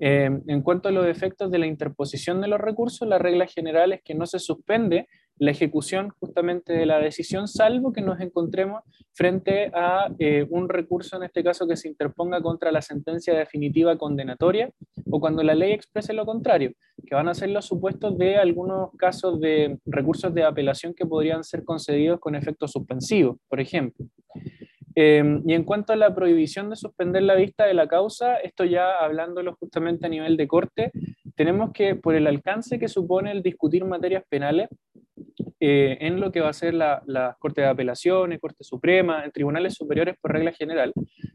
Em, 0.00 0.42
en 0.46 0.62
cuanto 0.62 0.88
a 0.88 0.92
los 0.92 1.06
efectos 1.06 1.50
de 1.50 1.58
la 1.58 1.66
interposición 1.66 2.40
de 2.40 2.48
los 2.48 2.60
recursos, 2.60 3.06
la 3.06 3.18
regla 3.18 3.46
general 3.46 3.92
es 3.92 4.02
que 4.02 4.14
no 4.14 4.26
se 4.26 4.38
suspende 4.38 5.08
la 5.38 5.50
ejecución 5.50 6.10
justamente 6.18 6.72
de 6.72 6.86
la 6.86 6.98
decisión, 6.98 7.46
salvo 7.48 7.92
que 7.92 8.00
nos 8.00 8.20
encontremos 8.20 8.82
frente 9.12 9.70
a 9.74 10.08
eh, 10.18 10.46
un 10.50 10.68
recurso, 10.68 11.16
en 11.16 11.24
este 11.24 11.44
caso, 11.44 11.66
que 11.66 11.76
se 11.76 11.88
interponga 11.88 12.40
contra 12.40 12.72
la 12.72 12.82
sentencia 12.82 13.34
definitiva 13.34 13.96
condenatoria 13.98 14.70
o 15.10 15.20
cuando 15.20 15.42
la 15.42 15.54
ley 15.54 15.72
exprese 15.72 16.12
lo 16.12 16.24
contrario, 16.24 16.72
que 17.06 17.14
van 17.14 17.28
a 17.28 17.34
ser 17.34 17.50
los 17.50 17.66
supuestos 17.66 18.16
de 18.18 18.36
algunos 18.36 18.90
casos 18.96 19.40
de 19.40 19.78
recursos 19.84 20.32
de 20.32 20.44
apelación 20.44 20.94
que 20.94 21.06
podrían 21.06 21.44
ser 21.44 21.64
concedidos 21.64 22.18
con 22.20 22.34
efecto 22.34 22.66
suspensivo, 22.66 23.38
por 23.48 23.60
ejemplo. 23.60 24.06
Em, 24.98 25.42
y 25.46 25.52
en 25.52 25.64
cuanto 25.64 25.92
a 25.92 25.96
la 25.96 26.14
prohibición 26.14 26.70
de 26.70 26.76
suspender 26.76 27.22
la 27.22 27.34
vista 27.34 27.66
de 27.66 27.74
la 27.74 27.86
causa, 27.86 28.36
esto 28.36 28.64
ya 28.64 28.96
hablándolo 28.96 29.54
justamente 29.60 30.06
a 30.06 30.08
nivel 30.08 30.38
de 30.38 30.48
corte, 30.48 30.90
tenemos 31.34 31.70
que, 31.72 31.96
por 31.96 32.14
el 32.14 32.26
alcance 32.26 32.78
que 32.78 32.88
supone 32.88 33.30
el 33.30 33.42
discutir 33.42 33.84
materias 33.84 34.24
penales, 34.26 34.70
eh, 35.58 35.96
en 36.00 36.20
lo 36.20 36.30
que 36.30 36.40
va 36.40 36.50
a 36.50 36.52
ser 36.52 36.74
la, 36.74 37.36
Corte 37.38 37.62
de 37.62 37.68
Apelaciones, 37.68 38.40
Corte 38.40 38.62
Suprema, 38.62 39.24
en 39.24 39.30
tribunales 39.30 39.74
superiores 39.74 40.16
por 40.20 40.32
regla 40.32 40.52
general, 40.52 40.92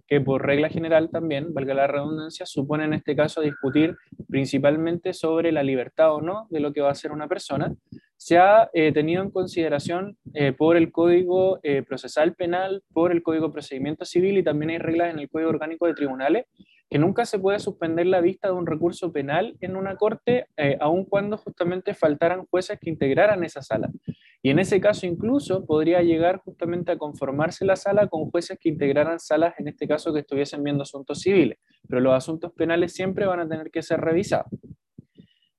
que 0.08 0.22
por 0.22 0.46
regla 0.46 0.70
general 0.70 1.10
también, 1.10 1.54
valga 1.54 1.74
la 1.74 1.88
redundancia, 1.88 2.46
supone 2.46 2.86
en 2.86 2.94
este 2.94 3.16
caso 3.16 3.42
discutir 3.42 3.96
principalmente 4.30 5.14
sobre 5.14 5.52
la 5.52 5.64
libertad 5.64 6.14
o 6.14 6.22
no 6.22 6.48
de 6.50 6.60
lo 6.60 6.72
que 6.72 6.82
va 6.82 6.92
a 6.92 6.96
ser 6.96 7.12
una 7.12 7.28
persona, 7.28 7.74
se 8.16 8.38
ha 8.38 8.70
eh, 8.74 8.92
tenido 8.92 9.24
en 9.24 9.32
consideración 9.32 10.18
eh, 10.34 10.52
por 10.52 10.78
el 10.78 10.92
Código 10.92 11.60
Procesal 11.88 12.36
Penal, 12.36 12.84
por 12.94 13.12
el 13.12 13.24
Código 13.24 13.52
Procedimiento 13.52 14.06
Civil 14.06 14.38
y 14.38 14.44
también 14.44 14.70
hay 14.70 14.78
reglas 14.78 15.12
en 15.14 15.20
el 15.20 15.30
Código 15.30 15.50
Orgánico 15.50 15.88
de 15.88 15.96
Tribunales 15.96 16.46
que 16.92 17.00
nunca 17.00 17.24
se 17.24 17.40
puede 17.40 17.58
suspender 17.60 18.06
la 18.06 18.20
vista 18.20 18.50
de 18.50 18.54
un 18.54 18.68
recurso 18.68 19.14
penal 19.14 19.56
en 19.62 19.78
una 19.78 19.96
corte, 19.96 20.48
eh, 20.58 20.78
aun 20.82 21.06
cuando 21.06 21.38
justamente 21.38 21.94
faltaran 21.94 22.46
jueces 22.48 22.78
que 22.82 22.90
integraran 22.90 23.46
esa 23.46 23.62
sala. 23.62 23.90
Y 24.44 24.50
en 24.50 24.60
ese 24.60 24.82
caso 24.82 25.06
incluso 25.06 25.66
podría 25.66 26.02
llegar 26.02 26.40
justamente 26.40 26.92
a 26.92 26.98
conformarse 26.98 27.64
la 27.64 27.78
sala 27.78 28.08
con 28.08 28.30
jueces 28.30 28.60
que 28.60 28.68
integraran 28.68 29.22
salas, 29.22 29.54
en 29.58 29.70
este 29.70 29.88
caso 29.88 30.12
que 30.12 30.20
estuviesen 30.20 30.66
viendo 30.66 30.84
asuntos 30.84 31.22
civiles, 31.22 31.60
pero 31.88 32.02
los 32.02 32.14
asuntos 32.14 32.52
penales 32.52 32.92
siempre 32.92 33.26
van 33.26 33.40
a 33.40 33.48
tener 33.48 33.72
que 33.72 33.82
ser 33.82 34.02
revisados. 34.02 34.52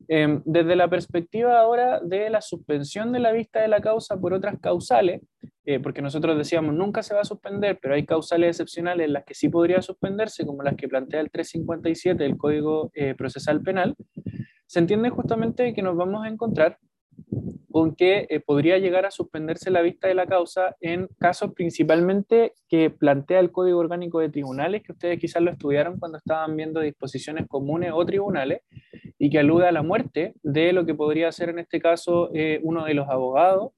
Em, 0.08 0.42
desde 0.44 0.76
la 0.76 0.90
perspectiva 0.90 1.58
ahora 1.58 2.00
de 2.00 2.28
la 2.28 2.42
suspensión 2.42 3.10
de 3.10 3.20
la 3.20 3.32
vista 3.32 3.62
de 3.62 3.68
la 3.68 3.80
causa 3.80 4.20
por 4.20 4.34
otras 4.34 4.60
causales, 4.60 5.22
eh, 5.64 5.78
porque 5.78 6.02
nosotros 6.02 6.36
decíamos 6.36 6.74
nunca 6.74 7.02
se 7.02 7.14
va 7.14 7.20
a 7.20 7.24
suspender, 7.24 7.78
pero 7.80 7.94
hay 7.94 8.04
causales 8.04 8.48
excepcionales 8.48 9.06
en 9.06 9.12
las 9.12 9.24
que 9.24 9.34
sí 9.34 9.48
podría 9.48 9.80
suspenderse, 9.80 10.44
como 10.44 10.62
las 10.62 10.74
que 10.74 10.88
plantea 10.88 11.20
el 11.20 11.30
357 11.30 12.22
del 12.22 12.36
Código 12.36 12.90
eh, 12.94 13.14
Procesal 13.14 13.62
Penal, 13.62 13.94
se 14.66 14.80
entiende 14.80 15.10
justamente 15.10 15.72
que 15.72 15.82
nos 15.82 15.96
vamos 15.96 16.24
a 16.24 16.28
encontrar 16.28 16.78
con 17.70 17.94
que 17.94 18.26
eh, 18.28 18.40
podría 18.40 18.78
llegar 18.78 19.06
a 19.06 19.10
suspenderse 19.10 19.70
la 19.70 19.82
vista 19.82 20.08
de 20.08 20.14
la 20.14 20.26
causa 20.26 20.76
en 20.80 21.08
casos 21.18 21.52
principalmente 21.54 22.54
que 22.68 22.90
plantea 22.90 23.38
el 23.38 23.52
Código 23.52 23.78
Orgánico 23.78 24.18
de 24.18 24.30
Tribunales, 24.30 24.82
que 24.82 24.92
ustedes 24.92 25.20
quizás 25.20 25.42
lo 25.42 25.50
estudiaron 25.50 25.98
cuando 25.98 26.18
estaban 26.18 26.56
viendo 26.56 26.80
disposiciones 26.80 27.46
comunes 27.46 27.92
o 27.94 28.04
tribunales, 28.04 28.62
y 29.18 29.30
que 29.30 29.38
alude 29.38 29.68
a 29.68 29.72
la 29.72 29.82
muerte 29.82 30.34
de 30.42 30.72
lo 30.72 30.84
que 30.84 30.94
podría 30.94 31.30
ser 31.30 31.50
en 31.50 31.60
este 31.60 31.80
caso 31.80 32.30
uno 32.62 32.84
de 32.84 32.94
los 32.94 33.08
abogados 33.08 33.70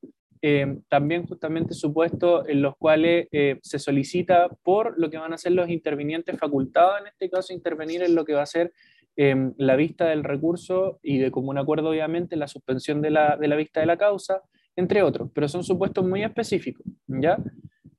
eh, 0.46 0.76
también 0.90 1.26
justamente 1.26 1.72
supuestos 1.72 2.46
en 2.50 2.60
los 2.60 2.76
cuales 2.76 3.28
eh, 3.32 3.60
se 3.62 3.78
solicita 3.78 4.50
por 4.62 4.92
lo 4.98 5.08
que 5.08 5.16
van 5.16 5.32
a 5.32 5.38
ser 5.38 5.52
los 5.52 5.70
intervinientes 5.70 6.38
facultados, 6.38 7.00
en 7.00 7.06
este 7.06 7.30
caso 7.30 7.54
intervenir 7.54 8.02
en 8.02 8.14
lo 8.14 8.26
que 8.26 8.34
va 8.34 8.42
a 8.42 8.46
ser 8.46 8.70
em, 9.16 9.54
la 9.56 9.74
vista 9.74 10.04
del 10.04 10.22
recurso 10.22 10.98
y 11.02 11.16
de 11.16 11.30
común 11.30 11.56
acuerdo 11.56 11.88
obviamente 11.88 12.36
la 12.36 12.46
suspensión 12.46 13.00
de 13.00 13.08
la, 13.08 13.38
de 13.38 13.48
la 13.48 13.56
vista 13.56 13.80
de 13.80 13.86
la 13.86 13.96
causa, 13.96 14.42
entre 14.76 15.00
otros, 15.00 15.30
pero 15.34 15.48
son 15.48 15.64
supuestos 15.64 16.04
muy 16.04 16.22
específicos, 16.22 16.84
¿ya? 17.06 17.38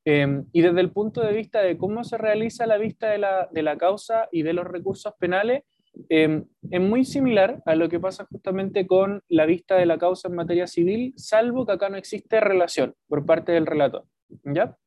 Em, 0.05 0.45
y 0.51 0.61
desde 0.61 0.81
el 0.81 0.91
punto 0.91 1.21
de 1.21 1.33
vista 1.33 1.63
de 1.63 1.79
cómo 1.79 2.03
se 2.03 2.19
realiza 2.19 2.67
la 2.67 2.77
vista 2.77 3.09
de 3.09 3.17
la, 3.17 3.49
de 3.51 3.63
la 3.63 3.75
causa 3.75 4.29
y 4.31 4.43
de 4.43 4.53
los 4.53 4.67
recursos 4.67 5.15
penales, 5.17 5.63
Em, 6.09 6.45
es 6.69 6.81
muy 6.81 7.05
similar 7.05 7.61
a 7.65 7.75
lo 7.75 7.89
que 7.89 7.99
pasa 7.99 8.25
justamente 8.25 8.85
con 8.85 9.21
la 9.27 9.45
vista 9.45 9.75
de 9.75 9.85
la 9.85 9.97
causa 9.97 10.27
en 10.27 10.35
materia 10.35 10.67
civil, 10.67 11.13
salvo 11.15 11.65
que 11.65 11.73
acá 11.73 11.89
no 11.89 11.97
existe 11.97 12.39
relación 12.39 12.93
por 13.07 13.25
parte 13.25 13.51
del 13.51 13.65
relator. 13.65 14.03
¿ya? 14.43 14.77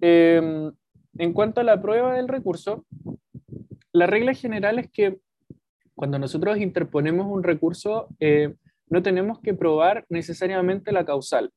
Em, 0.00 0.72
en 1.18 1.32
cuanto 1.32 1.60
a 1.60 1.64
la 1.64 1.80
prueba 1.80 2.14
del 2.14 2.28
recurso, 2.28 2.84
la 3.92 4.06
regla 4.06 4.34
general 4.34 4.78
es 4.78 4.90
que 4.90 5.18
cuando 5.94 6.18
nosotros 6.18 6.58
interponemos 6.58 7.26
un 7.26 7.42
recurso, 7.42 8.08
eh, 8.20 8.54
no 8.88 9.02
tenemos 9.02 9.40
que 9.40 9.54
probar 9.54 10.04
necesariamente 10.10 10.92
la 10.92 11.06
causal, 11.06 11.50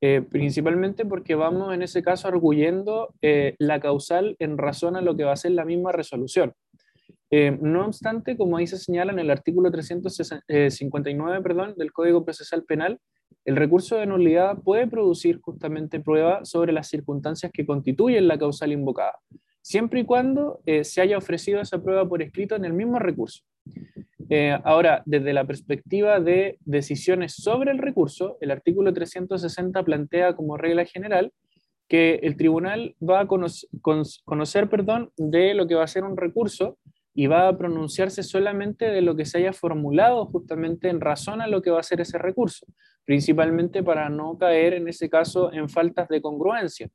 eh, 0.00 0.20
principalmente 0.20 1.06
porque 1.06 1.36
vamos 1.36 1.72
en 1.72 1.82
ese 1.82 2.02
caso 2.02 2.26
arguyendo 2.26 3.14
eh, 3.22 3.54
la 3.58 3.80
causal 3.80 4.36
en 4.40 4.58
razón 4.58 4.96
a 4.96 5.00
lo 5.00 5.16
que 5.16 5.24
va 5.24 5.32
a 5.32 5.36
ser 5.36 5.52
la 5.52 5.64
misma 5.64 5.92
resolución. 5.92 6.52
Eh, 7.36 7.58
no 7.60 7.86
obstante, 7.86 8.36
como 8.36 8.56
ahí 8.56 8.68
se 8.68 8.78
señala 8.78 9.10
en 9.10 9.18
el 9.18 9.28
artículo 9.28 9.68
359 9.68 11.36
eh, 11.36 11.74
del 11.76 11.92
Código 11.92 12.24
Procesal 12.24 12.62
Penal, 12.62 13.00
el 13.44 13.56
recurso 13.56 13.96
de 13.96 14.06
nulidad 14.06 14.58
puede 14.62 14.86
producir 14.86 15.40
justamente 15.40 15.98
prueba 15.98 16.44
sobre 16.44 16.72
las 16.72 16.86
circunstancias 16.86 17.50
que 17.52 17.66
constituyen 17.66 18.28
la 18.28 18.38
causal 18.38 18.70
invocada, 18.70 19.18
siempre 19.62 19.98
y 19.98 20.04
cuando 20.04 20.60
eh, 20.64 20.84
se 20.84 21.00
haya 21.00 21.18
ofrecido 21.18 21.60
esa 21.60 21.82
prueba 21.82 22.08
por 22.08 22.22
escrito 22.22 22.54
en 22.54 22.66
el 22.66 22.72
mismo 22.72 23.00
recurso. 23.00 23.42
ahora, 24.62 25.02
desde 25.04 25.32
la 25.32 25.44
perspectiva 25.44 26.20
de 26.20 26.56
decisiones 26.64 27.34
sobre 27.34 27.72
el 27.72 27.78
recurso, 27.78 28.38
el 28.40 28.52
artículo 28.52 28.94
360 28.94 29.82
plantea 29.82 30.36
como 30.36 30.56
regla 30.56 30.84
general 30.84 31.32
que 31.88 32.20
el 32.22 32.36
tribunal 32.36 32.94
va 33.02 33.20
a 33.20 33.26
conocer, 33.26 33.68
conocer 34.24 34.68
perdón, 34.68 35.10
de 35.16 35.54
lo 35.54 35.66
que 35.66 35.74
va 35.74 35.82
a 35.82 35.88
ser 35.88 36.04
un 36.04 36.16
recurso 36.16 36.78
y 37.14 37.28
va 37.28 37.48
a 37.48 37.56
pronunciarse 37.56 38.22
solamente 38.22 38.86
de 38.86 39.00
lo 39.00 39.14
que 39.14 39.24
se 39.24 39.38
haya 39.38 39.52
formulado 39.52 40.26
justamente 40.26 40.88
en 40.88 41.00
razón 41.00 41.40
a 41.40 41.46
lo 41.46 41.62
que 41.62 41.70
va 41.70 41.80
a 41.80 41.84
ser 41.84 42.00
ese 42.00 42.18
recurso, 42.18 42.66
principalmente 43.04 43.82
para 43.82 44.08
no 44.08 44.38
caer 44.38 44.74
en 44.74 44.88
ese 44.88 45.08
caso 45.08 45.52
en 45.52 45.68
faltas 45.68 46.08
de 46.08 46.22
congruencia. 46.22 46.88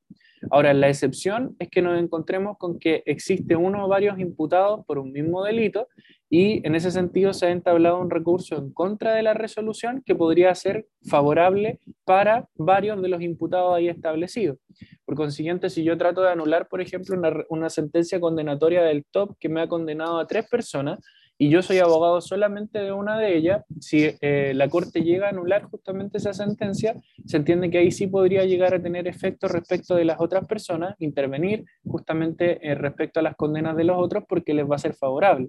Ahora, 0.51 0.73
la 0.73 0.87
excepción 0.87 1.55
es 1.59 1.69
que 1.69 1.81
nos 1.81 1.99
encontremos 1.99 2.57
con 2.57 2.79
que 2.79 3.03
existe 3.05 3.55
uno 3.55 3.85
o 3.85 3.87
varios 3.87 4.19
imputados 4.19 4.85
por 4.85 4.97
un 4.97 5.11
mismo 5.11 5.43
delito 5.43 5.87
y 6.29 6.65
en 6.65 6.75
ese 6.75 6.91
sentido 6.91 7.33
se 7.33 7.47
ha 7.47 7.51
entablado 7.51 7.99
un 7.99 8.09
recurso 8.09 8.55
en 8.55 8.71
contra 8.71 9.13
de 9.13 9.23
la 9.23 9.33
resolución 9.33 10.01
que 10.05 10.15
podría 10.15 10.53
ser 10.55 10.87
favorable 11.09 11.79
para 12.05 12.47
varios 12.55 13.01
de 13.01 13.09
los 13.09 13.21
imputados 13.21 13.75
ahí 13.75 13.89
establecidos. 13.89 14.57
Por 15.05 15.15
consiguiente, 15.15 15.69
si 15.69 15.83
yo 15.83 15.97
trato 15.97 16.21
de 16.21 16.29
anular, 16.29 16.67
por 16.67 16.81
ejemplo, 16.81 17.17
una, 17.17 17.33
una 17.49 17.69
sentencia 17.69 18.19
condenatoria 18.19 18.83
del 18.83 19.05
TOP 19.11 19.37
que 19.39 19.49
me 19.49 19.61
ha 19.61 19.67
condenado 19.67 20.19
a 20.19 20.27
tres 20.27 20.47
personas, 20.47 20.99
y 21.41 21.50
yo 21.50 21.62
soy 21.62 21.77
abogado 21.77 22.19
solamente 22.19 22.79
de 22.79 22.91
una 22.91 23.17
de 23.17 23.38
ellas, 23.38 23.63
si 23.79 24.10
eh, 24.19 24.51
la 24.53 24.67
Corte 24.67 25.03
llega 25.03 25.27
a 25.27 25.29
anular 25.29 25.63
justamente 25.63 26.17
esa 26.17 26.34
sentencia, 26.34 27.00
se 27.25 27.38
entiende 27.38 27.69
que 27.69 27.77
ahí 27.77 27.91
sí 27.91 28.08
podría 28.08 28.43
llegar 28.43 28.74
a 28.74 28.81
tener 28.81 29.08
efecto 29.08 29.48
respecto 29.48 29.96
de 29.96 30.03
las 30.03 30.19
otras 30.19 30.46
personas, 30.48 30.96
intervenir 31.00 31.63
justamente 31.86 32.60
eh, 32.62 32.75
respecto 32.75 33.22
a 33.22 33.24
las 33.24 33.38
condenas 33.38 33.77
de 33.77 33.86
los 33.86 33.96
otros 33.98 34.25
porque 34.27 34.53
les 34.53 34.69
va 34.69 34.75
a 34.75 34.79
ser 34.79 34.93
favorable. 34.93 35.48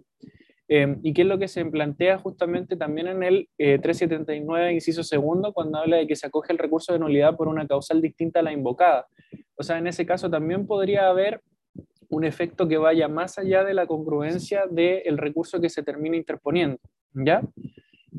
Eh, 0.69 0.97
¿Y 1.03 1.13
qué 1.13 1.23
es 1.23 1.29
lo 1.29 1.41
que 1.41 1.49
se 1.49 1.65
plantea 1.65 2.19
justamente 2.19 2.77
también 2.77 3.09
en 3.09 3.25
el 3.25 3.49
379, 3.59 4.73
inciso 4.73 5.03
segundo, 5.03 5.53
cuando 5.53 5.79
habla 5.79 5.97
de 5.97 6.07
que 6.07 6.15
se 6.15 6.29
acoge 6.29 6.53
el 6.53 6.59
recurso 6.59 6.93
de 6.93 7.01
nulidad 7.01 7.37
por 7.37 7.49
una 7.49 7.67
causal 7.67 8.01
distinta 8.01 8.39
a 8.39 8.43
la 8.45 8.53
invocada? 8.53 9.09
O 9.57 9.65
sea, 9.65 9.79
en 9.79 9.89
ese 9.89 10.07
caso 10.07 10.31
también 10.31 10.69
podría 10.69 11.09
haber 11.09 11.43
un 12.11 12.25
efecto 12.25 12.69
que 12.69 12.77
vaya 12.77 13.09
más 13.09 13.39
allá 13.39 13.65
de 13.65 13.75
la 13.75 13.87
congruencia 13.87 14.67
del 14.71 15.17
recurso 15.17 15.61
que 15.61 15.71
se 15.71 15.83
termina 15.83 16.17
interponiendo. 16.17 16.79
¿ya? 17.15 17.43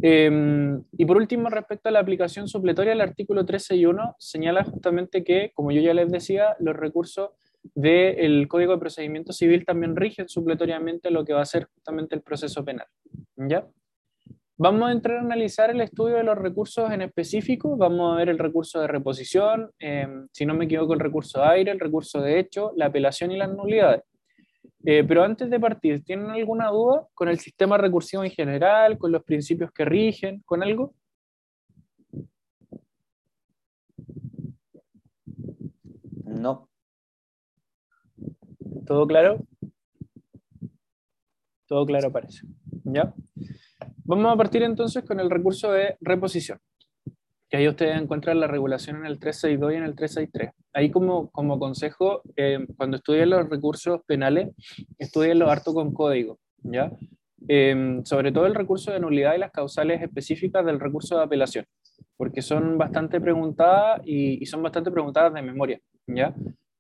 Em, 0.02 0.84
y 0.98 1.06
por 1.06 1.18
último, 1.18 1.50
respecto 1.50 1.90
a 1.90 1.92
la 1.92 2.00
aplicación 2.00 2.48
supletoria, 2.48 2.94
el 2.94 3.02
artículo 3.02 3.46
13.1 3.46 4.16
señala 4.18 4.64
justamente 4.64 5.24
que, 5.24 5.52
como 5.54 5.72
yo 5.72 5.82
ya 5.82 5.94
les 5.94 6.10
decía, 6.10 6.56
los 6.60 6.76
recursos 6.76 7.32
del 7.76 8.48
Código 8.48 8.74
de 8.74 8.80
Procedimiento 8.80 9.34
Civil 9.34 9.66
también 9.66 9.96
rigen 9.96 10.28
supletoriamente 10.28 11.12
lo 11.12 11.26
que 11.26 11.34
va 11.34 11.42
a 11.42 11.46
ser 11.46 11.66
justamente 11.66 12.16
el 12.16 12.22
proceso 12.22 12.64
penal. 12.64 12.88
¿ya? 13.36 13.68
Vamos 14.64 14.88
a 14.88 14.92
entrar 14.92 15.18
a 15.18 15.22
analizar 15.22 15.72
el 15.72 15.82
estudio 15.82 16.18
de 16.18 16.24
los 16.24 16.38
recursos 16.38 16.92
en 16.92 17.02
específico. 17.02 17.76
Vamos 17.78 18.14
a 18.14 18.18
ver 18.18 18.30
el 18.30 18.38
recurso 18.38 18.80
de 18.80 18.86
reposición, 18.86 19.72
em, 19.80 20.28
si 20.32 20.46
no 20.46 20.54
me 20.54 20.66
equivoco, 20.66 20.94
el 20.94 21.00
recurso 21.00 21.40
de 21.40 21.48
aire, 21.48 21.72
el 21.72 21.80
recurso 21.80 22.22
de 22.22 22.38
hecho, 22.38 22.72
la 22.76 22.86
apelación 22.86 23.32
y 23.32 23.38
las 23.38 23.50
nulidades. 23.52 24.04
Eh, 24.86 25.04
pero 25.04 25.24
antes 25.24 25.50
de 25.50 25.60
partir, 25.60 26.04
¿tienen 26.04 26.30
alguna 26.30 26.70
duda 26.70 27.08
con 27.16 27.28
el 27.28 27.40
sistema 27.40 27.76
recursivo 27.76 28.24
en 28.24 28.30
general, 28.30 29.00
con 29.00 29.12
los 29.12 29.24
principios 29.24 29.72
que 29.72 29.84
rigen, 29.84 30.44
con 30.46 30.62
algo? 30.62 30.94
No. 36.24 36.70
¿Todo 38.86 39.08
claro? 39.08 39.40
Todo 41.66 41.84
claro 41.88 42.12
parece. 42.12 42.46
¿Ya? 42.84 43.12
Vamos 44.04 44.34
a 44.34 44.38
partir 44.38 44.64
entonces 44.64 45.04
con 45.04 45.20
el 45.20 45.30
recurso 45.30 45.72
de 45.72 45.96
reposición, 46.02 46.60
que 47.50 47.58
ahí 47.58 47.68
ustedes 47.68 48.02
encuentran 48.02 48.40
la 48.40 48.48
regulación 48.48 48.98
en 48.98 49.06
el 49.06 49.20
362 49.20 49.74
y 49.74 49.76
en 49.76 49.84
el 49.84 49.96
363. 49.96 50.52
Ahí 50.74 50.90
como, 50.90 51.30
como 51.32 51.60
consejo, 51.60 52.22
eh, 52.36 52.66
cuando 52.78 52.98
estudien 52.98 53.30
los 53.30 53.50
recursos 53.50 54.02
penales, 54.06 54.50
estudienlo 54.98 55.50
harto 55.50 55.74
con 55.74 55.94
código, 55.94 56.40
¿ya? 56.64 56.92
Eh, 57.48 58.02
sobre 58.06 58.32
todo 58.32 58.46
el 58.46 58.56
recurso 58.56 58.92
de 58.92 59.00
nulidad 59.00 59.36
y 59.36 59.40
las 59.40 59.52
causales 59.52 60.02
específicas 60.02 60.66
del 60.66 60.80
recurso 60.80 61.18
de 61.18 61.24
apelación, 61.24 61.66
porque 62.18 62.42
son 62.42 62.78
bastante 62.78 63.20
preguntadas 63.20 64.02
y, 64.06 64.46
son 64.46 64.64
bastante 64.64 64.92
preguntadas 64.92 65.34
de 65.34 65.42
memoria, 65.42 65.80
¿ya? 66.08 66.34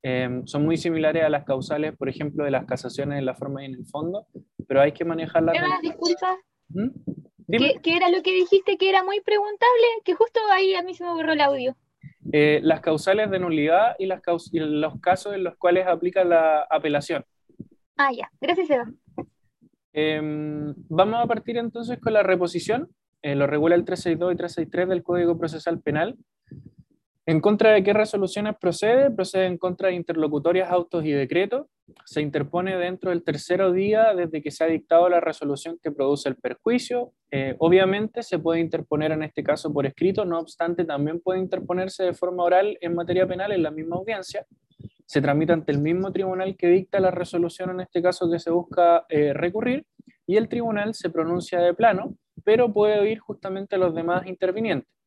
Eh, 0.03 0.41
son 0.45 0.65
muy 0.65 0.77
similares 0.77 1.23
a 1.23 1.29
las 1.29 1.43
causales, 1.43 1.95
por 1.95 2.09
ejemplo, 2.09 2.43
de 2.43 2.51
las 2.51 2.65
casaciones 2.65 3.19
en 3.19 3.25
la 3.25 3.35
forma 3.35 3.61
y 3.61 3.65
en 3.67 3.75
el 3.75 3.85
fondo, 3.85 4.25
pero 4.67 4.81
hay 4.81 4.91
que 4.91 5.05
manejarlas. 5.05 5.55
Disculpa, 5.81 6.37
¿Mm? 6.73 6.89
¿Qué, 7.83 7.95
era 7.95 8.09
lo 8.09 8.21
que 8.21 8.33
dijiste 8.33 8.77
que 8.77 8.89
era 8.89 9.03
muy 9.03 9.19
preguntable? 9.21 9.87
Que 10.05 10.13
justo 10.13 10.39
ahí 10.51 10.73
a 10.75 10.83
mí 10.83 10.93
se 10.93 11.03
me 11.03 11.11
borró 11.11 11.33
el 11.33 11.41
audio. 11.41 11.75
Eh, 12.31 12.59
las 12.63 12.81
causales 12.81 13.29
de 13.29 13.39
nulidad 13.39 13.95
y, 13.99 14.05
las 14.05 14.21
los 14.53 14.99
casos 15.01 15.33
en 15.33 15.43
los 15.43 15.57
cuales 15.57 15.87
aplica 15.87 16.23
la 16.23 16.61
apelación. 16.69 17.25
Ah, 17.97 18.11
ya. 18.13 18.29
Gracias, 18.39 18.69
Eva. 18.69 18.91
Em, 19.93 20.73
vamos 20.87 21.19
a 21.21 21.27
partir 21.27 21.57
entonces 21.57 21.99
con 21.99 22.13
la 22.13 22.23
reposición. 22.23 22.89
Eh, 23.21 23.35
lo 23.35 23.47
regula 23.47 23.75
el 23.75 23.85
362 23.85 24.33
y 24.33 24.37
363 24.37 24.89
del 24.89 25.03
Código 25.03 25.37
Procesal 25.37 25.81
Penal. 25.81 26.17
¿En 27.25 27.39
contra 27.39 27.71
de 27.71 27.83
qué 27.83 27.93
resoluciones 27.93 28.55
procede? 28.59 29.11
Procede 29.11 29.45
en 29.45 29.57
contra 29.57 29.89
de 29.89 29.95
interlocutorias, 29.95 30.71
autos 30.71 31.05
y 31.05 31.11
decretos. 31.11 31.67
Se 32.05 32.21
interpone 32.21 32.77
dentro 32.77 33.09
del 33.09 33.23
tercero 33.23 33.71
día 33.71 34.13
desde 34.13 34.41
que 34.41 34.51
se 34.51 34.63
ha 34.63 34.67
dictado 34.67 35.09
la 35.09 35.19
resolución 35.19 35.79
que 35.81 35.91
produce 35.91 36.29
el 36.29 36.35
perjuicio. 36.35 37.13
Eh, 37.31 37.55
obviamente 37.59 38.23
se 38.23 38.39
puede 38.39 38.59
interponer 38.59 39.11
en 39.11 39.23
este 39.23 39.43
caso 39.43 39.71
por 39.73 39.85
escrito, 39.85 40.25
no 40.25 40.39
obstante 40.39 40.85
también 40.85 41.19
puede 41.19 41.39
interponerse 41.39 42.03
de 42.03 42.13
forma 42.13 42.43
oral 42.43 42.77
en 42.81 42.95
materia 42.95 43.27
penal 43.27 43.51
en 43.51 43.63
la 43.63 43.71
misma 43.71 43.97
audiencia. 43.97 44.45
Se 45.05 45.21
tramita 45.21 45.53
ante 45.53 45.71
el 45.71 45.79
mismo 45.79 46.11
tribunal 46.11 46.55
que 46.55 46.67
dicta 46.67 46.99
la 46.99 47.11
resolución 47.11 47.69
en 47.71 47.81
este 47.81 48.01
caso 48.01 48.29
que 48.31 48.39
se 48.39 48.49
busca 48.49 49.05
eh, 49.09 49.33
recurrir 49.33 49.85
y 50.25 50.37
el 50.37 50.47
tribunal 50.47 50.93
se 50.93 51.09
pronuncia 51.09 51.59
de 51.59 51.73
plano, 51.73 52.15
pero 52.43 52.71
puede 52.71 52.99
oír 52.99 53.19
justamente 53.19 53.75
a 53.75 53.79
los 53.79 53.93
demás 53.93 54.25
intervinientes. 54.27 55.00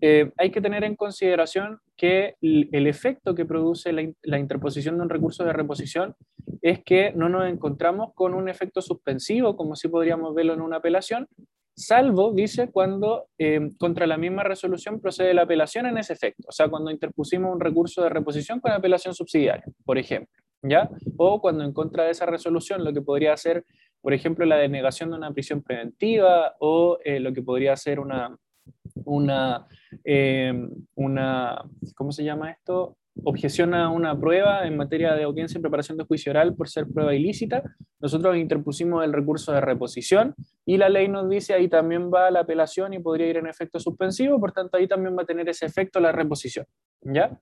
Eh, 0.00 0.30
hay 0.38 0.50
que 0.50 0.60
tener 0.60 0.84
en 0.84 0.96
consideración 0.96 1.78
que 1.96 2.34
el 2.40 2.86
efecto 2.86 3.34
que 3.34 3.44
produce 3.44 3.92
la, 3.92 4.38
interposición 4.38 4.96
de 4.96 5.02
un 5.02 5.10
recurso 5.10 5.44
de 5.44 5.52
reposición 5.52 6.14
es 6.62 6.82
que 6.82 7.12
no 7.12 7.28
nos 7.28 7.46
encontramos 7.48 8.12
con 8.14 8.34
un 8.34 8.48
efecto 8.48 8.80
suspensivo, 8.82 9.56
como 9.56 9.76
si 9.76 9.88
podríamos 9.88 10.34
verlo 10.34 10.54
en 10.54 10.62
una 10.62 10.76
apelación, 10.76 11.28
salvo, 11.76 12.32
dice, 12.32 12.70
cuando 12.70 13.26
eh, 13.38 13.70
contra 13.78 14.06
la 14.06 14.16
misma 14.16 14.44
resolución 14.44 15.00
procede 15.00 15.34
la 15.34 15.42
apelación 15.42 15.86
en 15.86 15.98
ese 15.98 16.12
efecto, 16.12 16.44
o 16.48 16.52
sea, 16.52 16.68
cuando 16.68 16.90
interpusimos 16.90 17.52
un 17.52 17.60
recurso 17.60 18.02
de 18.02 18.08
reposición 18.08 18.60
con 18.60 18.72
apelación 18.72 19.14
subsidiaria, 19.14 19.64
por 19.84 19.98
ejemplo, 19.98 20.32
¿ya? 20.62 20.88
O 21.16 21.40
cuando 21.40 21.64
en 21.64 21.72
contra 21.72 22.04
de 22.04 22.12
esa 22.12 22.26
resolución 22.26 22.84
lo 22.84 22.92
que 22.92 23.02
podría 23.02 23.36
ser, 23.36 23.64
por 24.00 24.14
ejemplo, 24.14 24.44
la 24.46 24.56
denegación 24.56 25.10
de 25.10 25.16
una 25.16 25.32
prisión 25.32 25.62
preventiva 25.62 26.54
o 26.60 26.98
eh, 27.04 27.20
lo 27.20 27.32
que 27.32 27.42
podría 27.42 27.76
ser 27.76 27.98
una 27.98 28.36
una, 28.94 29.66
eh, 30.04 30.52
una, 30.94 31.62
¿cómo 31.94 32.12
se 32.12 32.24
llama 32.24 32.50
esto? 32.50 32.96
Objeción 33.22 33.74
a 33.74 33.90
una 33.90 34.18
prueba 34.18 34.66
en 34.66 34.76
materia 34.76 35.14
de 35.14 35.22
audiencia 35.22 35.58
y 35.58 35.62
preparación 35.62 35.96
de 35.96 36.04
juicio 36.04 36.30
oral 36.30 36.54
por 36.54 36.68
ser 36.68 36.86
prueba 36.86 37.14
ilícita. 37.14 37.62
Nosotros 38.00 38.36
interpusimos 38.36 39.04
el 39.04 39.12
recurso 39.12 39.52
de 39.52 39.60
reposición 39.60 40.34
y 40.66 40.78
la 40.78 40.88
ley 40.88 41.08
nos 41.08 41.28
dice 41.28 41.54
ahí 41.54 41.68
también 41.68 42.10
va 42.12 42.30
la 42.30 42.40
apelación 42.40 42.92
y 42.92 42.98
podría 42.98 43.28
ir 43.28 43.36
en 43.36 43.46
efecto 43.46 43.78
suspensivo, 43.78 44.40
por 44.40 44.52
tanto 44.52 44.76
ahí 44.76 44.88
también 44.88 45.16
va 45.16 45.22
a 45.22 45.26
tener 45.26 45.48
ese 45.48 45.66
efecto 45.66 46.00
la 46.00 46.12
reposición. 46.12 46.66
¿Ya? 47.02 47.38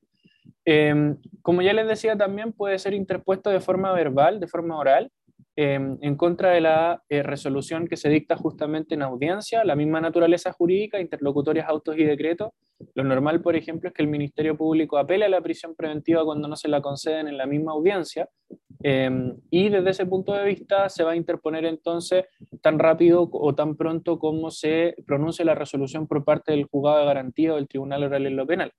Eh, 0.64 1.14
como 1.40 1.62
ya 1.62 1.72
les 1.72 1.88
decía, 1.88 2.16
también 2.16 2.52
puede 2.52 2.78
ser 2.78 2.94
interpuesto 2.94 3.50
de 3.50 3.60
forma 3.60 3.92
verbal, 3.92 4.40
de 4.40 4.46
forma 4.46 4.78
oral, 4.78 5.10
Em, 5.54 5.98
en 6.00 6.16
contra 6.16 6.52
de 6.52 6.62
la 6.62 7.02
eh, 7.10 7.22
resolución 7.22 7.86
que 7.86 7.98
se 7.98 8.08
dicta 8.08 8.36
justamente 8.36 8.94
en 8.94 9.02
audiencia, 9.02 9.64
la 9.64 9.76
misma 9.76 10.00
naturaleza 10.00 10.50
jurídica, 10.50 10.98
interlocutorias, 10.98 11.68
autos 11.68 11.98
y 11.98 12.04
decretos. 12.04 12.52
Lo 12.94 13.04
normal, 13.04 13.42
por 13.42 13.54
ejemplo, 13.54 13.88
es 13.88 13.94
que 13.94 14.02
el 14.02 14.08
Ministerio 14.08 14.56
Público 14.56 14.96
apele 14.96 15.26
a 15.26 15.28
la 15.28 15.42
prisión 15.42 15.74
preventiva 15.74 16.24
cuando 16.24 16.48
no 16.48 16.56
se 16.56 16.68
la 16.68 16.80
conceden 16.80 17.28
en 17.28 17.36
la 17.36 17.44
misma 17.44 17.72
audiencia. 17.72 18.30
Em, 18.82 19.36
y 19.50 19.68
desde 19.68 19.90
ese 19.90 20.06
punto 20.06 20.32
de 20.32 20.44
vista 20.46 20.88
se 20.88 21.04
va 21.04 21.12
a 21.12 21.16
interponer 21.16 21.66
entonces 21.66 22.24
tan 22.62 22.78
rápido 22.78 23.28
o 23.30 23.54
tan 23.54 23.76
pronto 23.76 24.18
como 24.18 24.50
se 24.50 24.96
pronuncie 25.06 25.44
la 25.44 25.54
resolución 25.54 26.06
por 26.06 26.24
parte 26.24 26.52
del 26.52 26.64
juzgado 26.64 27.00
de 27.00 27.04
garantía 27.04 27.52
o 27.52 27.56
del 27.56 27.68
Tribunal 27.68 28.04
Oral 28.04 28.26
en 28.26 28.36
lo 28.36 28.46
Penal 28.46 28.72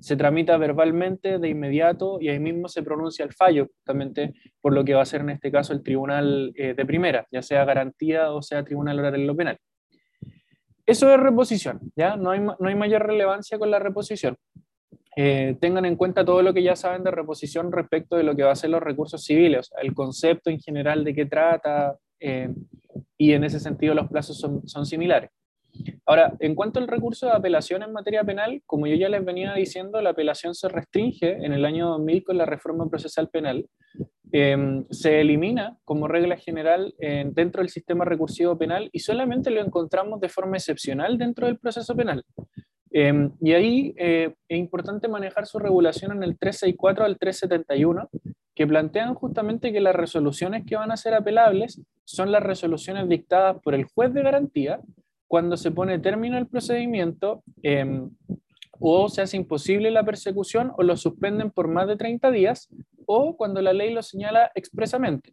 se 0.00 0.16
tramita 0.16 0.56
verbalmente 0.56 1.38
de 1.38 1.48
inmediato 1.48 2.18
y 2.20 2.28
ahí 2.28 2.38
mismo 2.38 2.68
se 2.68 2.82
pronuncia 2.82 3.24
el 3.24 3.32
fallo, 3.32 3.68
justamente 3.76 4.34
por 4.60 4.72
lo 4.72 4.84
que 4.84 4.94
va 4.94 5.02
a 5.02 5.06
ser 5.06 5.22
en 5.22 5.30
este 5.30 5.50
caso 5.50 5.72
el 5.72 5.82
tribunal 5.82 6.52
eh, 6.56 6.74
de 6.74 6.86
primera, 6.86 7.26
ya 7.30 7.42
sea 7.42 7.64
garantía 7.64 8.32
o 8.32 8.42
sea 8.42 8.64
tribunal 8.64 8.98
oral 8.98 9.14
en 9.14 9.26
lo 9.26 9.36
penal. 9.36 9.58
Eso 10.84 11.12
es 11.12 11.20
reposición, 11.20 11.80
¿ya? 11.94 12.16
No 12.16 12.30
hay, 12.30 12.40
no 12.40 12.68
hay 12.68 12.74
mayor 12.74 13.06
relevancia 13.06 13.58
con 13.58 13.70
la 13.70 13.78
reposición. 13.78 14.36
Eh, 15.14 15.56
tengan 15.60 15.84
en 15.84 15.96
cuenta 15.96 16.24
todo 16.24 16.42
lo 16.42 16.54
que 16.54 16.62
ya 16.62 16.74
saben 16.74 17.04
de 17.04 17.10
reposición 17.10 17.70
respecto 17.70 18.16
de 18.16 18.22
lo 18.22 18.34
que 18.34 18.44
va 18.44 18.52
a 18.52 18.56
ser 18.56 18.70
los 18.70 18.82
recursos 18.82 19.22
civiles, 19.22 19.70
el 19.80 19.94
concepto 19.94 20.48
en 20.50 20.58
general 20.58 21.04
de 21.04 21.14
qué 21.14 21.26
trata, 21.26 21.96
eh, 22.18 22.48
y 23.18 23.32
en 23.32 23.44
ese 23.44 23.60
sentido 23.60 23.94
los 23.94 24.08
plazos 24.08 24.38
son, 24.38 24.66
son 24.66 24.86
similares. 24.86 25.30
Ahora, 26.06 26.34
en 26.40 26.54
cuanto 26.54 26.80
al 26.80 26.88
recurso 26.88 27.26
de 27.26 27.32
apelación 27.32 27.82
en 27.82 27.92
materia 27.92 28.24
penal, 28.24 28.62
como 28.66 28.86
yo 28.86 28.96
ya 28.96 29.08
les 29.08 29.24
venía 29.24 29.54
diciendo, 29.54 30.00
la 30.00 30.10
apelación 30.10 30.54
se 30.54 30.68
restringe 30.68 31.44
en 31.44 31.52
el 31.52 31.64
año 31.64 31.88
2000 31.88 32.24
con 32.24 32.38
la 32.38 32.46
reforma 32.46 32.88
procesal 32.88 33.28
penal. 33.28 33.66
Em, 34.32 34.86
se 34.90 35.20
elimina 35.20 35.76
como 35.84 36.08
regla 36.08 36.36
general 36.36 36.94
dentro 36.98 37.60
del 37.60 37.68
sistema 37.68 38.04
recursivo 38.06 38.56
penal 38.56 38.88
y 38.90 39.00
solamente 39.00 39.50
lo 39.50 39.60
encontramos 39.60 40.20
de 40.20 40.30
forma 40.30 40.56
excepcional 40.56 41.18
dentro 41.18 41.46
del 41.46 41.58
proceso 41.58 41.94
penal. 41.94 42.24
Em, 42.94 43.32
y 43.40 43.52
ahí 43.52 43.94
eh, 43.96 44.34
es 44.48 44.58
importante 44.58 45.08
manejar 45.08 45.46
su 45.46 45.58
regulación 45.58 46.12
en 46.12 46.22
el 46.22 46.38
364 46.38 47.04
al 47.04 47.18
371, 47.18 48.10
que 48.54 48.66
plantean 48.66 49.14
justamente 49.14 49.72
que 49.72 49.80
las 49.80 49.96
resoluciones 49.96 50.64
que 50.66 50.76
van 50.76 50.92
a 50.92 50.98
ser 50.98 51.14
apelables 51.14 51.80
son 52.04 52.30
las 52.30 52.42
resoluciones 52.42 53.08
dictadas 53.08 53.62
por 53.62 53.74
el 53.74 53.84
juez 53.84 54.12
de 54.12 54.22
garantía 54.22 54.80
cuando 55.32 55.56
se 55.56 55.70
pone 55.70 55.98
término 55.98 56.36
al 56.36 56.46
procedimiento 56.46 57.42
em, 57.62 58.10
o 58.78 59.08
se 59.08 59.22
hace 59.22 59.38
imposible 59.38 59.90
la 59.90 60.04
persecución 60.04 60.72
o 60.76 60.82
lo 60.82 60.94
suspenden 60.94 61.50
por 61.50 61.68
más 61.68 61.88
de 61.88 61.96
30 61.96 62.30
días 62.30 62.68
o 63.06 63.34
cuando 63.34 63.62
la 63.62 63.72
ley 63.72 63.94
lo 63.94 64.02
señala 64.02 64.52
expresamente. 64.54 65.32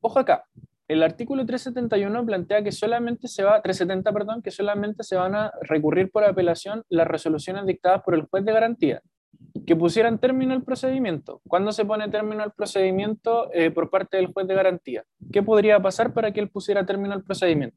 Ojo 0.00 0.20
acá, 0.20 0.44
el 0.86 1.02
artículo 1.02 1.44
371 1.44 2.24
plantea 2.24 2.62
que 2.62 2.70
solamente 2.70 3.26
se 3.26 3.42
va, 3.42 3.60
370, 3.60 4.12
perdón, 4.12 4.40
que 4.40 4.52
solamente 4.52 5.02
se 5.02 5.16
van 5.16 5.34
a 5.34 5.50
recurrir 5.62 6.12
por 6.12 6.22
apelación 6.22 6.84
las 6.88 7.08
resoluciones 7.08 7.66
dictadas 7.66 8.02
por 8.04 8.14
el 8.14 8.22
juez 8.22 8.44
de 8.44 8.52
garantía, 8.52 9.02
que 9.66 9.74
pusieran 9.74 10.20
término 10.20 10.54
al 10.54 10.62
procedimiento. 10.62 11.40
¿Cuándo 11.48 11.72
se 11.72 11.84
pone 11.84 12.08
término 12.08 12.44
al 12.44 12.52
procedimiento 12.52 13.52
eh, 13.52 13.72
por 13.72 13.90
parte 13.90 14.16
del 14.16 14.28
juez 14.28 14.46
de 14.46 14.54
garantía? 14.54 15.02
¿Qué 15.32 15.42
podría 15.42 15.82
pasar 15.82 16.14
para 16.14 16.30
que 16.30 16.38
él 16.38 16.50
pusiera 16.50 16.86
término 16.86 17.14
al 17.14 17.24
procedimiento? 17.24 17.76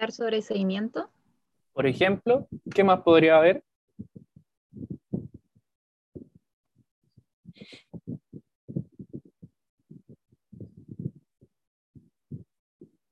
Dictar 0.00 0.12
sobreseimiento. 0.12 1.10
Por 1.74 1.86
ejemplo, 1.86 2.48
¿qué 2.74 2.82
más 2.82 3.02
podría 3.02 3.36
haber? 3.36 3.62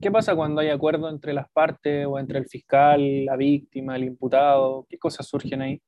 ¿Qué 0.01 0.11
pasa 0.11 0.35
cuando 0.35 0.63
hay 0.63 0.71
acuerdo 0.71 1.11
entre 1.11 1.35
las 1.35 1.51
partes 1.51 2.07
o 2.07 2.19
entre 2.19 2.39
el 2.39 2.47
fiscal, 2.47 3.27
la 3.27 3.37
víctima, 3.37 3.97
el 3.97 4.05
imputado? 4.05 4.87
¿Qué 4.89 4.97
cosas 4.99 5.27
surgen 5.27 5.61
ahí? 5.61 5.83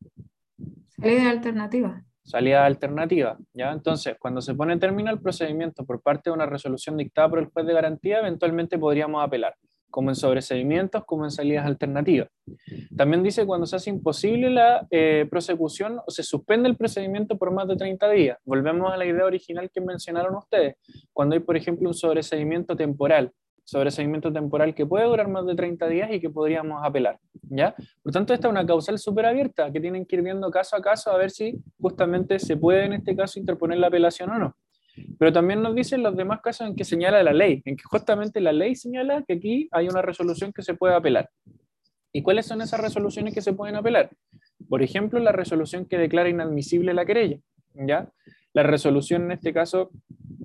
Salida 0.86 1.30
alternativa. 1.30 2.04
Salida 2.22 2.66
alternativa, 2.66 3.38
¿ya? 3.54 3.72
Entonces, 3.72 4.16
cuando 4.18 4.42
se 4.42 4.54
pone 4.54 4.74
en 4.74 4.80
término 4.80 5.10
el 5.10 5.22
procedimiento 5.22 5.86
por 5.86 6.02
parte 6.02 6.28
de 6.28 6.34
una 6.34 6.44
resolución 6.44 6.98
dictada 6.98 7.30
por 7.30 7.38
el 7.38 7.46
juez 7.46 7.64
de 7.64 7.72
garantía, 7.72 8.18
eventualmente 8.18 8.78
podríamos 8.78 9.24
apelar, 9.24 9.54
como 9.90 10.10
en 10.10 10.16
sobreseimientos, 10.16 11.04
como 11.04 11.24
en 11.24 11.30
salidas 11.30 11.66
alternativas. 11.66 12.28
También 12.96 13.22
dice 13.22 13.46
cuando 13.46 13.66
se 13.66 13.76
hace 13.76 13.90
imposible 13.90 14.50
la 14.50 14.86
eh, 14.90 15.26
prosecución 15.30 16.00
o 16.06 16.10
se 16.10 16.22
suspende 16.22 16.68
el 16.68 16.76
procedimiento 16.76 17.36
por 17.36 17.50
más 17.50 17.68
de 17.68 17.76
30 17.76 18.10
días. 18.10 18.38
Volvemos 18.44 18.92
a 18.92 18.96
la 18.96 19.06
idea 19.06 19.24
original 19.24 19.70
que 19.70 19.80
mencionaron 19.80 20.34
ustedes. 20.36 20.76
Cuando 21.12 21.34
hay, 21.34 21.40
por 21.40 21.56
ejemplo, 21.56 21.88
un 21.88 21.94
sobreseimiento 21.94 22.76
temporal, 22.76 23.32
sobre 23.70 23.92
seguimiento 23.92 24.32
temporal 24.32 24.74
que 24.74 24.84
puede 24.84 25.04
durar 25.04 25.28
más 25.28 25.46
de 25.46 25.54
30 25.54 25.86
días 25.86 26.10
y 26.12 26.18
que 26.18 26.28
podríamos 26.28 26.82
apelar. 26.82 27.20
¿ya? 27.42 27.72
Por 28.02 28.12
tanto, 28.12 28.34
esta 28.34 28.48
es 28.48 28.50
una 28.50 28.66
causal 28.66 28.98
súper 28.98 29.26
abierta 29.26 29.70
que 29.70 29.80
tienen 29.80 30.04
que 30.06 30.16
ir 30.16 30.22
viendo 30.22 30.50
caso 30.50 30.74
a 30.74 30.82
caso 30.82 31.12
a 31.12 31.16
ver 31.16 31.30
si 31.30 31.56
justamente 31.80 32.40
se 32.40 32.56
puede 32.56 32.86
en 32.86 32.94
este 32.94 33.14
caso 33.14 33.38
interponer 33.38 33.78
la 33.78 33.86
apelación 33.86 34.30
o 34.30 34.38
no. 34.40 34.56
Pero 35.18 35.32
también 35.32 35.62
nos 35.62 35.74
dicen 35.74 36.02
los 36.02 36.16
demás 36.16 36.40
casos 36.40 36.66
en 36.68 36.76
que 36.76 36.84
señala 36.84 37.22
la 37.22 37.32
ley, 37.32 37.62
en 37.64 37.76
que 37.76 37.84
justamente 37.84 38.40
la 38.40 38.52
ley 38.52 38.74
señala 38.74 39.22
que 39.26 39.34
aquí 39.34 39.68
hay 39.72 39.88
una 39.88 40.02
resolución 40.02 40.52
que 40.52 40.62
se 40.62 40.74
puede 40.74 40.94
apelar. 40.94 41.28
¿Y 42.12 42.22
cuáles 42.22 42.46
son 42.46 42.60
esas 42.60 42.80
resoluciones 42.80 43.34
que 43.34 43.40
se 43.40 43.52
pueden 43.52 43.76
apelar? 43.76 44.10
Por 44.68 44.82
ejemplo, 44.82 45.20
la 45.20 45.32
resolución 45.32 45.86
que 45.86 45.98
declara 45.98 46.28
inadmisible 46.28 46.92
la 46.94 47.06
querella, 47.06 47.38
¿ya? 47.74 48.10
La 48.52 48.62
resolución 48.62 49.24
en 49.24 49.32
este 49.32 49.52
caso 49.52 49.90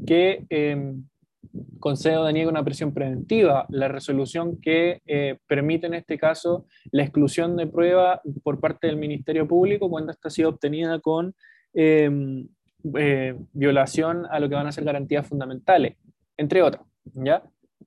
que 0.06 0.46
em, 0.50 1.04
concede 1.80 2.18
o 2.18 2.24
deniega 2.24 2.50
una 2.50 2.64
prisión 2.64 2.94
preventiva, 2.94 3.66
la 3.70 3.88
resolución 3.88 4.60
que 4.62 5.02
eh, 5.06 5.38
permite 5.48 5.88
en 5.88 5.96
este 5.96 6.18
caso 6.18 6.66
la 6.92 7.04
exclusión 7.04 7.56
de 7.58 7.68
prueba 7.68 8.22
por 8.44 8.60
parte 8.60 8.88
del 8.88 8.98
Ministerio 8.98 9.48
Público 9.48 9.90
cuando 9.90 10.12
esta 10.12 10.28
ha 10.28 10.32
sido 10.32 10.50
obtenida 10.50 11.00
con 11.00 11.34
em, 11.74 12.48
eh, 12.98 13.36
violación 13.54 14.26
a 14.30 14.40
lo 14.40 14.50
que 14.50 14.56
van 14.56 14.68
a 14.68 14.72
ser 14.72 14.84
garantías 14.84 15.28
fundamentales, 15.28 15.98
entre 16.38 16.62
otras. 16.62 16.86
¿ya? 17.14 17.44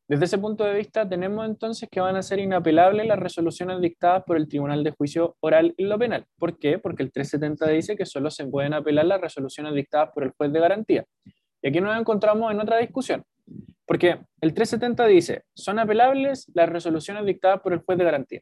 Desde 0.08 0.24
ese 0.24 0.38
punto 0.38 0.64
de 0.64 0.74
vista, 0.74 1.06
tenemos 1.06 1.46
entonces 1.46 1.88
que 1.90 2.00
van 2.00 2.16
a 2.16 2.22
ser 2.22 2.38
inapelables 2.38 3.06
las 3.06 3.18
resoluciones 3.18 3.80
dictadas 3.80 4.24
por 4.24 4.36
el 4.36 4.48
Tribunal 4.48 4.82
de 4.82 4.90
Juicio 4.92 5.36
Oral 5.40 5.74
y 5.76 5.84
lo 5.84 5.98
Penal. 5.98 6.24
¿Por 6.38 6.58
qué? 6.58 6.78
Porque 6.78 7.02
el 7.02 7.12
370 7.12 7.68
dice 7.68 7.96
que 7.96 8.06
solo 8.06 8.30
se 8.30 8.46
pueden 8.46 8.72
apelar 8.72 9.04
las 9.04 9.20
resoluciones 9.20 9.74
dictadas 9.74 10.10
por 10.14 10.24
el 10.24 10.30
juez 10.30 10.50
de 10.50 10.60
garantía. 10.60 11.04
Y 11.60 11.68
aquí 11.68 11.80
nos 11.80 11.98
encontramos 11.98 12.50
en 12.50 12.60
otra 12.60 12.78
discusión. 12.78 13.22
Porque 13.86 14.18
el 14.40 14.54
370 14.54 15.06
dice, 15.06 15.42
son 15.54 15.78
apelables 15.78 16.50
las 16.54 16.68
resoluciones 16.68 17.26
dictadas 17.26 17.60
por 17.60 17.72
el 17.72 17.80
juez 17.80 17.98
de 17.98 18.04
garantía. 18.04 18.40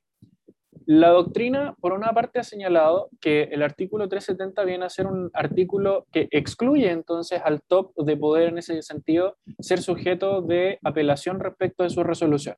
La 0.87 1.09
doctrina, 1.11 1.75
por 1.81 1.92
una 1.92 2.12
parte, 2.12 2.38
ha 2.38 2.44
señalado 2.44 3.11
que 3.20 3.49
el 3.51 3.64
artículo 3.64 4.09
370 4.09 4.64
viene 4.64 4.85
a 4.85 4.88
ser 4.88 5.09
un 5.09 5.31
artículo 5.35 6.07
que 6.12 6.29
excluye 6.31 6.92
entonces 6.92 7.40
al 7.44 7.61
top 7.62 7.92
de 7.96 8.16
poder 8.16 8.51
en 8.51 8.59
ese 8.59 8.81
sentido 8.83 9.37
ser 9.59 9.83
sujeto 9.83 10.42
de 10.42 10.79
apelación 10.85 11.40
respecto 11.40 11.83
de 11.83 11.90
su 11.90 12.05
resolución. 12.05 12.55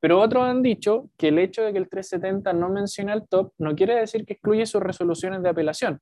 Pero 0.00 0.20
otros 0.20 0.42
han 0.42 0.62
dicho 0.62 1.10
que 1.16 1.28
el 1.28 1.38
hecho 1.38 1.62
de 1.62 1.72
que 1.72 1.78
el 1.78 1.88
370 1.88 2.52
no 2.54 2.70
menciona 2.70 3.12
al 3.12 3.28
top 3.28 3.52
no 3.58 3.76
quiere 3.76 3.94
decir 3.94 4.26
que 4.26 4.32
excluye 4.32 4.66
sus 4.66 4.82
resoluciones 4.82 5.40
de 5.40 5.48
apelación. 5.48 6.00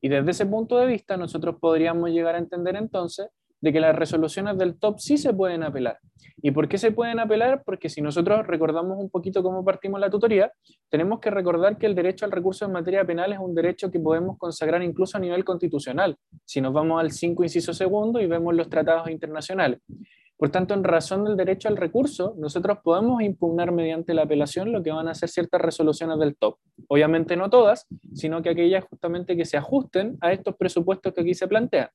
Y 0.00 0.08
desde 0.08 0.30
ese 0.30 0.46
punto 0.46 0.78
de 0.78 0.86
vista 0.86 1.18
nosotros 1.18 1.56
podríamos 1.60 2.08
llegar 2.08 2.36
a 2.36 2.38
entender 2.38 2.74
entonces 2.74 3.28
de 3.66 3.72
que 3.72 3.80
las 3.80 3.96
resoluciones 3.96 4.56
del 4.58 4.78
top 4.78 5.00
sí 5.00 5.18
se 5.18 5.34
pueden 5.34 5.64
apelar. 5.64 5.98
¿Y 6.40 6.52
por 6.52 6.68
qué 6.68 6.78
se 6.78 6.92
pueden 6.92 7.18
apelar? 7.18 7.64
Porque 7.64 7.88
si 7.88 8.00
nosotros 8.00 8.46
recordamos 8.46 8.96
un 8.96 9.10
poquito 9.10 9.42
cómo 9.42 9.64
partimos 9.64 9.98
la 9.98 10.08
tutoría, 10.08 10.52
tenemos 10.88 11.18
que 11.18 11.30
recordar 11.30 11.76
que 11.76 11.86
el 11.86 11.96
derecho 11.96 12.24
al 12.24 12.30
recurso 12.30 12.64
en 12.64 12.70
materia 12.70 13.04
penal 13.04 13.32
es 13.32 13.40
un 13.40 13.56
derecho 13.56 13.90
que 13.90 13.98
podemos 13.98 14.38
consagrar 14.38 14.84
incluso 14.84 15.16
a 15.16 15.20
nivel 15.20 15.44
constitucional. 15.44 16.16
Si 16.44 16.60
nos 16.60 16.72
vamos 16.72 17.00
al 17.00 17.10
5 17.10 17.42
inciso 17.42 17.74
segundo 17.74 18.20
y 18.20 18.28
vemos 18.28 18.54
los 18.54 18.68
tratados 18.68 19.10
internacionales. 19.10 19.80
Por 20.38 20.50
tanto, 20.50 20.74
en 20.74 20.84
razón 20.84 21.24
del 21.24 21.36
derecho 21.36 21.68
al 21.68 21.78
recurso, 21.78 22.34
nosotros 22.36 22.78
podemos 22.84 23.22
impugnar 23.22 23.72
mediante 23.72 24.12
la 24.12 24.22
apelación 24.22 24.70
lo 24.70 24.82
que 24.82 24.92
van 24.92 25.08
a 25.08 25.14
ser 25.14 25.30
ciertas 25.30 25.60
resoluciones 25.60 26.18
del 26.18 26.36
top. 26.36 26.58
Obviamente 26.88 27.36
no 27.36 27.48
todas, 27.48 27.86
sino 28.12 28.42
que 28.42 28.50
aquellas 28.50 28.84
justamente 28.84 29.34
que 29.34 29.46
se 29.46 29.56
ajusten 29.56 30.18
a 30.20 30.32
estos 30.32 30.54
presupuestos 30.56 31.14
que 31.14 31.22
aquí 31.22 31.32
se 31.32 31.48
plantean. 31.48 31.88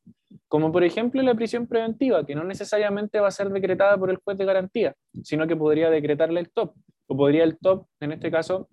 Como 0.47 0.71
por 0.71 0.83
ejemplo 0.83 1.21
la 1.21 1.35
prisión 1.35 1.67
preventiva, 1.67 2.25
que 2.25 2.33
no 2.33 2.43
necesariamente 2.43 3.19
va 3.19 3.27
a 3.27 3.31
ser 3.31 3.49
decretada 3.49 3.95
por 3.97 4.09
el 4.09 4.17
juez 4.17 4.37
de 4.37 4.45
garantía, 4.45 4.95
sino 5.23 5.45
que 5.45 5.55
podría 5.55 5.91
decretarle 5.91 6.39
el 6.39 6.49
top. 6.49 6.73
O 7.07 7.17
podría 7.17 7.43
el 7.43 7.59
top, 7.59 7.85
en 7.99 8.13
este 8.13 8.31
caso, 8.31 8.69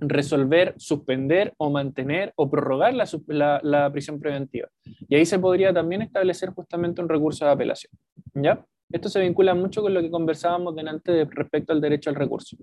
resolver, 0.00 0.74
suspender 0.76 1.54
o 1.56 1.70
mantener 1.70 2.32
o 2.36 2.48
prorrogar 2.48 2.94
la, 2.94 3.06
la, 3.26 3.60
la 3.64 3.90
prisión 3.90 4.20
preventiva. 4.20 4.68
Y 5.08 5.16
ahí 5.16 5.26
se 5.26 5.38
podría 5.38 5.72
también 5.72 6.02
establecer 6.02 6.50
justamente 6.50 7.00
un 7.00 7.08
recurso 7.08 7.46
de 7.46 7.50
apelación. 7.50 7.90
¿Ya? 8.34 8.64
Esto 8.90 9.08
se 9.08 9.20
vincula 9.20 9.54
mucho 9.54 9.82
con 9.82 9.92
lo 9.92 10.00
que 10.00 10.10
conversábamos 10.10 10.74
delante 10.74 11.26
respecto 11.30 11.72
al 11.72 11.80
derecho 11.80 12.10
al 12.10 12.16
recurso. 12.16 12.56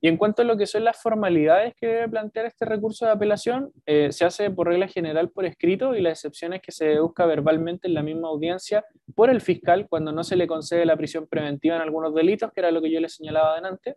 Y 0.00 0.08
en 0.08 0.16
cuanto 0.16 0.42
a 0.42 0.44
lo 0.44 0.56
que 0.56 0.66
son 0.66 0.84
las 0.84 1.00
formalidades 1.00 1.74
que 1.74 1.86
debe 1.86 2.08
plantear 2.08 2.46
este 2.46 2.64
recurso 2.64 3.06
de 3.06 3.12
apelación, 3.12 3.72
eh, 3.86 4.12
se 4.12 4.24
hace 4.24 4.50
por 4.50 4.68
regla 4.68 4.88
general 4.88 5.30
por 5.30 5.46
escrito 5.46 5.94
y 5.94 6.02
la 6.02 6.10
excepción 6.10 6.52
es 6.52 6.62
que 6.62 6.70
se 6.70 6.86
deduzca 6.86 7.26
verbalmente 7.26 7.88
en 7.88 7.94
la 7.94 8.02
misma 8.02 8.28
audiencia 8.28 8.84
por 9.14 9.30
el 9.30 9.40
fiscal 9.40 9.86
cuando 9.88 10.12
no 10.12 10.22
se 10.22 10.36
le 10.36 10.46
concede 10.46 10.84
la 10.84 10.96
prisión 10.96 11.26
preventiva 11.26 11.76
en 11.76 11.82
algunos 11.82 12.14
delitos, 12.14 12.52
que 12.52 12.60
era 12.60 12.70
lo 12.70 12.82
que 12.82 12.90
yo 12.90 13.00
les 13.00 13.14
señalaba 13.14 13.52
adelante. 13.52 13.94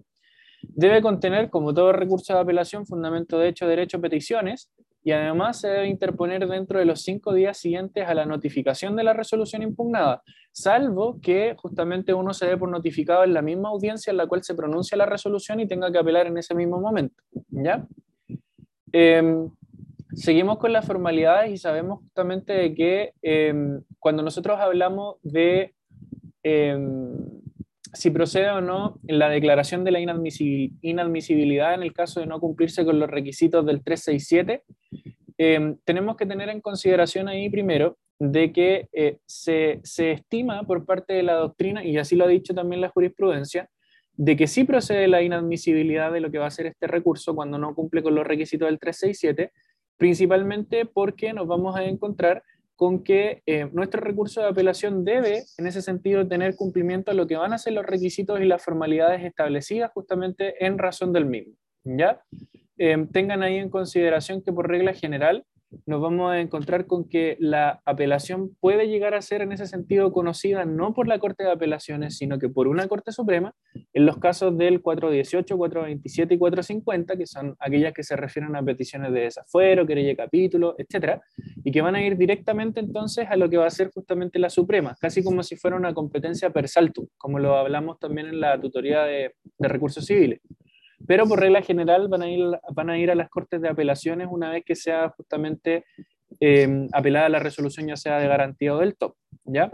Debe 0.61 1.01
contener, 1.01 1.49
como 1.49 1.73
todo 1.73 1.91
recurso 1.91 2.33
de 2.33 2.39
apelación, 2.39 2.85
fundamento 2.85 3.37
de 3.37 3.49
hecho, 3.49 3.67
derecho, 3.67 4.01
peticiones, 4.01 4.71
y 5.03 5.11
además 5.11 5.61
se 5.61 5.69
debe 5.69 5.87
interponer 5.87 6.47
dentro 6.47 6.79
de 6.79 6.85
los 6.85 7.01
cinco 7.01 7.33
días 7.33 7.57
siguientes 7.57 8.07
a 8.07 8.13
la 8.13 8.25
notificación 8.25 8.95
de 8.95 9.03
la 9.03 9.13
resolución 9.13 9.63
impugnada, 9.63 10.21
salvo 10.51 11.19
que 11.21 11.55
justamente 11.57 12.13
uno 12.13 12.33
se 12.33 12.47
dé 12.47 12.57
por 12.57 12.69
notificado 12.69 13.23
en 13.23 13.33
la 13.33 13.41
misma 13.41 13.69
audiencia 13.69 14.11
en 14.11 14.17
la 14.17 14.27
cual 14.27 14.43
se 14.43 14.55
pronuncia 14.55 14.97
la 14.97 15.05
resolución 15.05 15.59
y 15.59 15.67
tenga 15.67 15.91
que 15.91 15.97
apelar 15.97 16.27
en 16.27 16.37
ese 16.37 16.55
mismo 16.55 16.79
momento. 16.79 17.23
¿ya? 17.49 17.87
Em, 18.91 19.49
seguimos 20.13 20.57
con 20.57 20.73
las 20.73 20.85
formalidades 20.85 21.51
y 21.51 21.57
sabemos 21.57 21.99
justamente 21.99 22.73
que 22.73 23.13
em, 23.21 23.81
cuando 23.99 24.23
nosotros 24.23 24.59
hablamos 24.59 25.17
de 25.23 25.73
em, 26.43 27.15
si 27.93 28.11
procede 28.11 28.49
o 28.51 28.61
no 28.61 28.99
la 29.03 29.29
declaración 29.29 29.83
de 29.83 29.91
la 29.91 29.99
inadmisibilidad 29.99 31.73
en 31.73 31.83
el 31.83 31.93
caso 31.93 32.19
de 32.19 32.27
no 32.27 32.39
cumplirse 32.39 32.85
con 32.85 32.99
los 32.99 33.09
requisitos 33.09 33.65
del 33.65 33.83
367, 33.83 34.63
Em, 35.41 35.77
tenemos 35.85 36.17
que 36.17 36.25
tener 36.25 36.49
en 36.49 36.59
consideración 36.59 37.29
ahí 37.29 37.49
primero 37.49 37.97
de 38.19 38.51
que 38.51 38.87
eh, 38.91 39.17
se, 39.25 39.79
se, 39.83 40.11
estima 40.11 40.63
por 40.63 40.85
parte 40.85 41.13
de 41.13 41.23
la 41.23 41.35
doctrina, 41.35 41.83
y 41.83 41.97
así 41.97 42.15
lo 42.15 42.25
ha 42.25 42.27
dicho 42.27 42.53
también 42.53 42.81
la 42.81 42.89
jurisprudencia, 42.89 43.69
de 44.13 44.35
que 44.35 44.47
sí 44.47 44.65
procede 44.65 45.07
la 45.07 45.21
inadmisibilidad 45.21 46.11
de 46.11 46.19
lo 46.19 46.29
que 46.29 46.39
va 46.39 46.47
a 46.47 46.51
ser 46.51 46.65
este 46.65 46.87
recurso 46.87 47.33
cuando 47.33 47.57
no 47.57 47.73
cumple 47.73 48.03
con 48.03 48.15
los 48.15 48.27
requisitos 48.27 48.67
del 48.67 48.77
367, 48.77 49.53
principalmente 49.97 50.85
porque 50.85 51.31
nos 51.31 51.47
vamos 51.47 51.77
a 51.77 51.85
encontrar 51.85 52.43
con 52.75 53.03
que 53.03 53.41
eh, 53.45 53.69
nuestro 53.71 54.01
recurso 54.01 54.41
de 54.41 54.47
apelación 54.47 55.05
debe, 55.05 55.43
en 55.57 55.67
ese 55.67 55.81
sentido, 55.81 56.27
tener 56.27 56.55
cumplimiento 56.55 57.11
a 57.11 57.13
lo 57.13 57.27
que 57.27 57.35
van 57.35 57.53
a 57.53 57.57
ser 57.57 57.73
los 57.73 57.85
requisitos 57.85 58.39
y 58.41 58.45
las 58.45 58.63
formalidades 58.63 59.23
establecidas 59.23 59.91
justamente 59.93 60.65
en 60.65 60.77
razón 60.77 61.11
del 61.13 61.25
mismo. 61.25 61.55
¿ya? 61.83 62.21
Em, 62.77 63.07
tengan 63.07 63.43
ahí 63.43 63.55
en 63.57 63.69
consideración 63.69 64.41
que 64.41 64.53
por 64.53 64.69
regla 64.69 64.93
general 64.93 65.45
nos 65.85 66.01
vamos 66.01 66.31
a 66.31 66.39
encontrar 66.39 66.87
con 66.87 67.07
que 67.07 67.37
la 67.39 67.81
apelación 67.85 68.55
puede 68.59 68.87
llegar 68.87 69.13
a 69.13 69.21
ser 69.21 69.41
en 69.41 69.51
ese 69.51 69.67
sentido 69.67 70.11
conocida 70.11 70.65
no 70.65 70.93
por 70.93 71.07
la 71.07 71.19
Corte 71.19 71.43
de 71.43 71.51
Apelaciones, 71.51 72.17
sino 72.17 72.39
que 72.39 72.49
por 72.49 72.67
una 72.67 72.87
Corte 72.87 73.11
Suprema, 73.11 73.53
en 73.93 74.05
los 74.05 74.17
casos 74.17 74.57
del 74.57 74.81
418, 74.81 75.57
427 75.57 76.33
y 76.33 76.37
450, 76.37 77.17
que 77.17 77.25
son 77.25 77.55
aquellas 77.59 77.93
que 77.93 78.03
se 78.03 78.15
refieren 78.15 78.55
a 78.55 78.63
peticiones 78.63 79.13
de 79.13 79.21
desafuero, 79.21 79.85
querella 79.85 80.15
capítulo, 80.15 80.75
etc. 80.77 81.19
y 81.63 81.71
que 81.71 81.81
van 81.81 81.95
a 81.95 82.03
ir 82.03 82.17
directamente 82.17 82.79
entonces 82.79 83.27
a 83.29 83.35
lo 83.35 83.49
que 83.49 83.57
va 83.57 83.67
a 83.67 83.71
ser 83.71 83.91
justamente 83.91 84.39
la 84.39 84.49
Suprema, 84.49 84.95
casi 84.99 85.23
como 85.23 85.43
si 85.43 85.55
fuera 85.55 85.77
una 85.77 85.93
competencia 85.93 86.49
per 86.49 86.67
saltum, 86.67 87.07
como 87.17 87.39
lo 87.39 87.55
hablamos 87.55 87.99
también 87.99 88.27
en 88.27 88.39
la 88.39 88.59
tutoría 88.59 89.03
de, 89.03 89.35
recursos 89.59 90.05
civiles. 90.05 90.39
Pero 91.07 91.27
por 91.27 91.39
regla 91.39 91.61
general 91.61 92.07
van 92.07 92.21
a, 92.21 92.29
ir, 92.29 92.45
van 92.73 92.89
a 92.89 92.97
ir 92.97 93.11
a 93.11 93.15
las 93.15 93.29
Cortes 93.29 93.61
de 93.61 93.69
Apelaciones 93.69 94.27
una 94.29 94.51
vez 94.51 94.63
que 94.65 94.75
sea 94.75 95.09
justamente 95.09 95.85
eh, 96.39 96.87
apelada 96.93 97.29
la 97.29 97.39
resolución 97.39 97.87
ya 97.87 97.95
sea 97.95 98.19
de 98.19 98.27
garantía 98.27 98.75
o 98.75 98.79
del 98.79 98.95
top. 98.95 99.15
¿ya? 99.45 99.71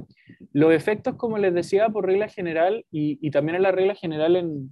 Los 0.54 0.74
efectos, 0.74 1.16
como 1.16 1.38
les 1.38 1.54
decía, 1.54 1.90
por 1.90 2.06
regla 2.06 2.30
general 2.30 2.86
y, 2.92 3.20
y 3.26 3.32
también 3.32 3.58
en 3.58 3.64
la 3.64 3.72
regla 3.72 3.96
general 3.96 4.36
en, 4.36 4.72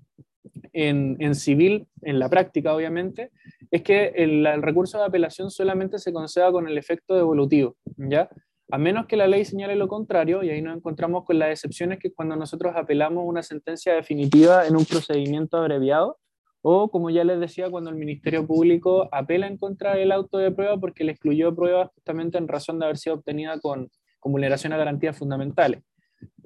en, 0.74 1.18
en, 1.20 1.36
civil, 1.36 1.88
en 2.02 2.20
la 2.20 2.30
práctica 2.30 2.74
obviamente, 2.74 3.32
es 3.72 3.82
que 3.82 4.14
el, 4.16 4.46
el, 4.46 4.62
recurso 4.62 4.98
de 4.98 5.06
apelación 5.06 5.50
solamente 5.50 5.98
se 6.00 6.14
conceda 6.14 6.52
con 6.52 6.68
el 6.68 6.78
efecto 6.78 7.16
devolutivo, 7.16 7.76
¿ya? 7.98 8.30
A 8.72 8.78
menos 8.78 9.06
que 9.06 9.18
la 9.18 9.28
ley 9.28 9.46
señale 9.46 9.76
lo 9.76 9.88
contrario, 9.88 10.42
y 10.42 10.50
ahí 10.50 10.62
nos 10.62 10.76
encontramos 10.76 11.26
con 11.26 11.38
las 11.38 11.50
excepciones 11.50 12.00
que 12.00 12.12
cuando 12.12 12.36
nosotros 12.36 12.74
apelamos 12.76 13.24
una 13.26 13.44
sentencia 13.44 13.94
definitiva 13.94 14.66
en 14.66 14.76
un 14.76 14.86
procedimiento 14.86 15.58
abreviado, 15.58 16.18
o 16.66 16.90
como 16.90 17.10
ya 17.10 17.26
les 17.26 17.40
decía, 17.42 17.70
cuando 17.70 17.90
el 17.90 17.98
Ministerio 17.98 18.48
Público 18.48 19.10
apela 19.12 19.48
en 19.48 19.58
contra 19.58 19.96
del 19.96 20.14
auto 20.14 20.38
de 20.38 20.50
prueba 20.50 20.80
porque 20.80 21.04
le 21.04 21.12
excluyó 21.12 21.54
pruebas 21.54 21.90
justamente 21.94 22.38
en 22.38 22.48
razón 22.48 22.80
de 22.80 22.86
haber 22.86 22.98
sido 22.98 23.18
obtenida 23.18 23.60
con, 23.60 23.92
con 24.20 24.32
vulneración 24.32 24.72
a 24.72 24.78
garantías 24.78 25.18
fundamentales. 25.18 25.84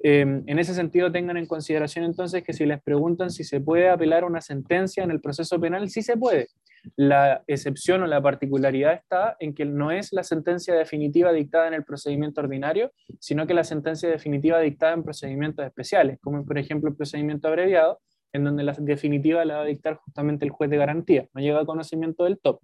Eh, 0.02 0.20
en 0.20 0.58
ese 0.58 0.74
sentido, 0.74 1.12
tengan 1.12 1.36
en 1.36 1.46
consideración 1.46 2.04
entonces 2.04 2.42
que 2.42 2.52
si 2.52 2.66
les 2.66 2.82
preguntan 2.82 3.30
si 3.30 3.44
se 3.44 3.60
puede 3.60 3.88
apelar 3.88 4.24
una 4.24 4.40
sentencia 4.40 5.04
en 5.04 5.12
el 5.12 5.20
proceso 5.20 5.60
penal, 5.60 5.88
sí 5.88 6.02
se 6.02 6.16
puede. 6.16 6.48
La 6.96 7.44
excepción 7.46 8.02
o 8.02 8.06
la 8.08 8.20
particularidad 8.20 8.94
está 8.94 9.36
en 9.38 9.54
que 9.54 9.64
no 9.66 9.92
es 9.92 10.12
la 10.12 10.24
sentencia 10.24 10.74
definitiva 10.74 11.32
dictada 11.32 11.68
en 11.68 11.74
el 11.74 11.84
procedimiento 11.84 12.40
ordinario, 12.40 12.90
sino 13.20 13.46
que 13.46 13.54
la 13.54 13.62
sentencia 13.62 14.08
definitiva 14.08 14.58
dictada 14.58 14.94
en 14.94 15.04
procedimientos 15.04 15.64
especiales, 15.64 16.18
como 16.20 16.44
por 16.44 16.58
ejemplo 16.58 16.90
el 16.90 16.96
procedimiento 16.96 17.46
abreviado, 17.46 18.00
en 18.32 18.44
donde 18.44 18.62
la 18.62 18.72
definitiva 18.72 19.44
la 19.44 19.56
va 19.56 19.62
a 19.62 19.66
dictar 19.66 19.96
justamente 19.96 20.44
el 20.44 20.50
juez 20.50 20.70
de 20.70 20.76
garantía, 20.76 21.28
no 21.34 21.40
llega 21.40 21.60
a 21.60 21.66
conocimiento 21.66 22.24
del 22.24 22.38
top. 22.38 22.60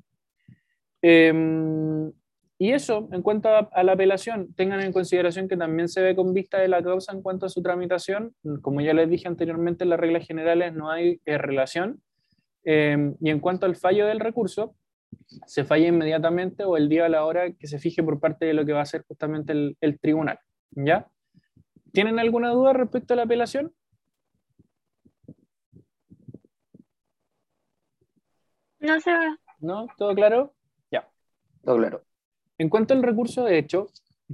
Eh, 1.02 1.32
y 2.58 2.72
eso, 2.72 3.08
en 3.12 3.22
cuanto 3.22 3.48
a, 3.48 3.82
la 3.82 3.92
apelación, 3.92 4.54
tengan 4.54 4.80
en 4.80 4.92
consideración 4.92 5.48
que 5.48 5.56
también 5.56 5.88
se 5.88 6.00
ve 6.00 6.14
con 6.14 6.32
vista 6.32 6.58
de 6.58 6.68
la 6.68 6.82
causa 6.82 7.12
en 7.12 7.20
cuanto 7.20 7.46
a 7.46 7.48
su 7.48 7.62
tramitación. 7.62 8.34
Como 8.62 8.80
ya 8.80 8.94
les 8.94 9.10
dije 9.10 9.26
anteriormente, 9.26 9.84
en 9.84 9.90
las 9.90 9.98
reglas 9.98 10.26
generales 10.26 10.72
no 10.72 10.90
hay 10.90 11.20
eh, 11.24 11.36
relación. 11.36 12.00
Eh, 12.64 13.12
y 13.20 13.30
en 13.30 13.40
cuanto 13.40 13.66
al 13.66 13.74
fallo 13.74 14.06
del 14.06 14.20
recurso, 14.20 14.76
se 15.46 15.64
falla 15.64 15.88
inmediatamente 15.88 16.64
o 16.64 16.76
el 16.76 16.88
día 16.88 17.06
a 17.06 17.08
la 17.08 17.24
hora 17.24 17.52
que 17.52 17.66
se 17.66 17.78
fije 17.78 18.02
por 18.02 18.20
parte 18.20 18.46
de 18.46 18.54
lo 18.54 18.64
que 18.64 18.72
va 18.72 18.82
a 18.82 18.86
ser 18.86 19.04
justamente 19.06 19.52
el, 19.52 19.76
el 19.80 19.98
tribunal. 19.98 20.38
¿Ya? 20.70 21.08
¿Tienen 21.92 22.18
alguna 22.18 22.50
duda 22.50 22.72
respecto 22.72 23.14
a 23.14 23.16
la 23.16 23.24
apelación? 23.24 23.72
No 28.84 29.00
se 29.00 29.10
va. 29.10 29.38
¿No? 29.60 29.86
¿Todo 29.96 30.14
claro? 30.14 30.52
Ya. 30.90 31.08
Todo 31.64 31.78
claro. 31.78 32.02
En 32.58 32.68
cuanto 32.68 32.92
al 32.92 33.02
recurso 33.02 33.44
de 33.44 33.56
hecho, 33.56 33.88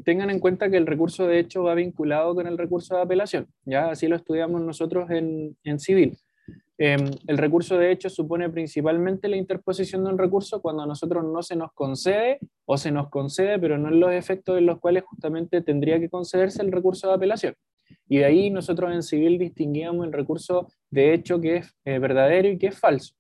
tengan 0.05 0.29
en 0.29 0.41
cuenta 0.41 0.69
que 0.69 0.77
el 0.77 0.89
recurso 0.89 1.29
de 1.29 1.39
hecho 1.39 1.63
va 1.63 1.75
vinculado 1.75 2.35
con 2.35 2.49
el 2.49 2.59
recurso 2.59 2.97
de 2.97 3.03
apelación. 3.03 3.47
Ya 3.65 3.91
así 3.91 4.09
lo 4.09 4.17
estudiamos 4.17 4.61
nosotros 4.61 5.09
en, 5.11 5.57
en 5.63 5.79
civil. 5.79 6.19
Eh, 6.79 6.97
el 7.29 7.39
recurso 7.39 7.79
de 7.79 7.93
hecho 7.93 8.11
supone 8.11 8.51
principalmente 8.51 9.29
la 9.29 9.37
interposición 9.37 10.03
de 10.03 10.11
un 10.11 10.19
recurso 10.19 10.61
cuando 10.61 10.83
a 10.83 10.87
nosotros 10.87 11.23
no 11.25 11.43
se 11.45 11.55
nos 11.55 11.73
concede 11.73 12.41
o 12.65 12.77
se 12.77 12.91
nos 12.91 13.09
concede, 13.09 13.59
pero 13.61 13.79
no 13.79 13.89
en 13.89 14.01
los 14.01 14.13
efectos 14.13 14.59
en 14.59 14.67
los 14.67 14.81
cuales 14.81 15.05
justamente 15.05 15.61
tendría 15.61 16.01
que 16.01 16.09
concederse 16.09 16.63
el 16.63 16.73
recurso 16.73 17.07
de 17.07 17.15
apelación. 17.15 17.55
Y 18.09 18.19
de 18.19 18.25
ahí 18.25 18.51
nosotros 18.51 18.93
en 18.93 19.05
civil 19.05 19.39
distinguíamos 19.39 20.07
el 20.07 20.13
recurso 20.13 20.67
de 20.91 21.15
hecho 21.15 21.41
que 21.41 21.59
es 21.59 21.77
eh, 21.85 22.01
verdadero 22.01 22.49
y 22.49 22.59
que 22.59 22.69
es 22.69 22.79
falso. 22.79 23.15